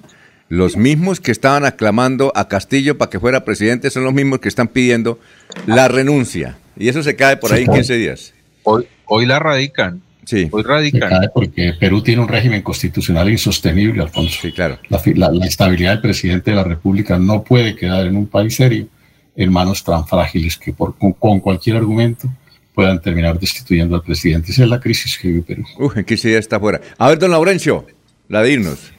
[0.48, 4.48] los mismos que estaban aclamando a Castillo para que fuera presidente son los mismos que
[4.48, 5.18] están pidiendo
[5.66, 6.58] la renuncia.
[6.76, 8.34] Y eso se cae por ahí en 15 días.
[8.62, 10.02] Hoy, hoy la radican.
[10.32, 10.48] Sí.
[10.50, 14.38] Se cae porque Perú tiene un régimen constitucional insostenible, Alfonso.
[14.40, 14.78] Sí, claro.
[14.88, 18.86] La, la, estabilidad del presidente de la República no puede quedar en un país serio
[19.36, 22.30] en manos tan frágiles que por, con, cualquier argumento
[22.72, 24.52] puedan terminar destituyendo al presidente.
[24.52, 25.64] Esa es la crisis que vive Perú.
[25.94, 26.80] En 15 días está fuera.
[26.96, 27.86] A ver, don Laurencio,
[28.28, 28.90] la de irnos.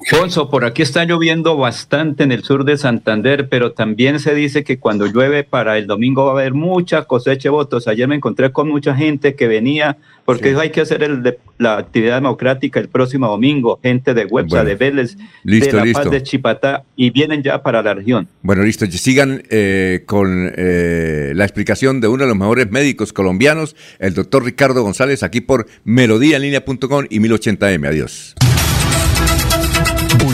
[0.00, 4.64] Alfonso, por aquí está lloviendo bastante en el sur de Santander, pero también se dice
[4.64, 7.88] que cuando llueve para el domingo va a haber mucha cosecha de votos.
[7.88, 12.14] Ayer me encontré con mucha gente que venía, porque hay que hacer el la actividad
[12.16, 17.10] democrática el próximo domingo, gente de Huepsa, de Vélez, de La Paz, de Chipatá, y
[17.10, 18.28] vienen ya para la región.
[18.42, 23.76] Bueno, listo, sigan eh, con eh, la explicación de uno de los mejores médicos colombianos,
[23.98, 27.88] el doctor Ricardo González, aquí por melodíaenlínea.com y 1080m.
[27.88, 28.34] Adiós.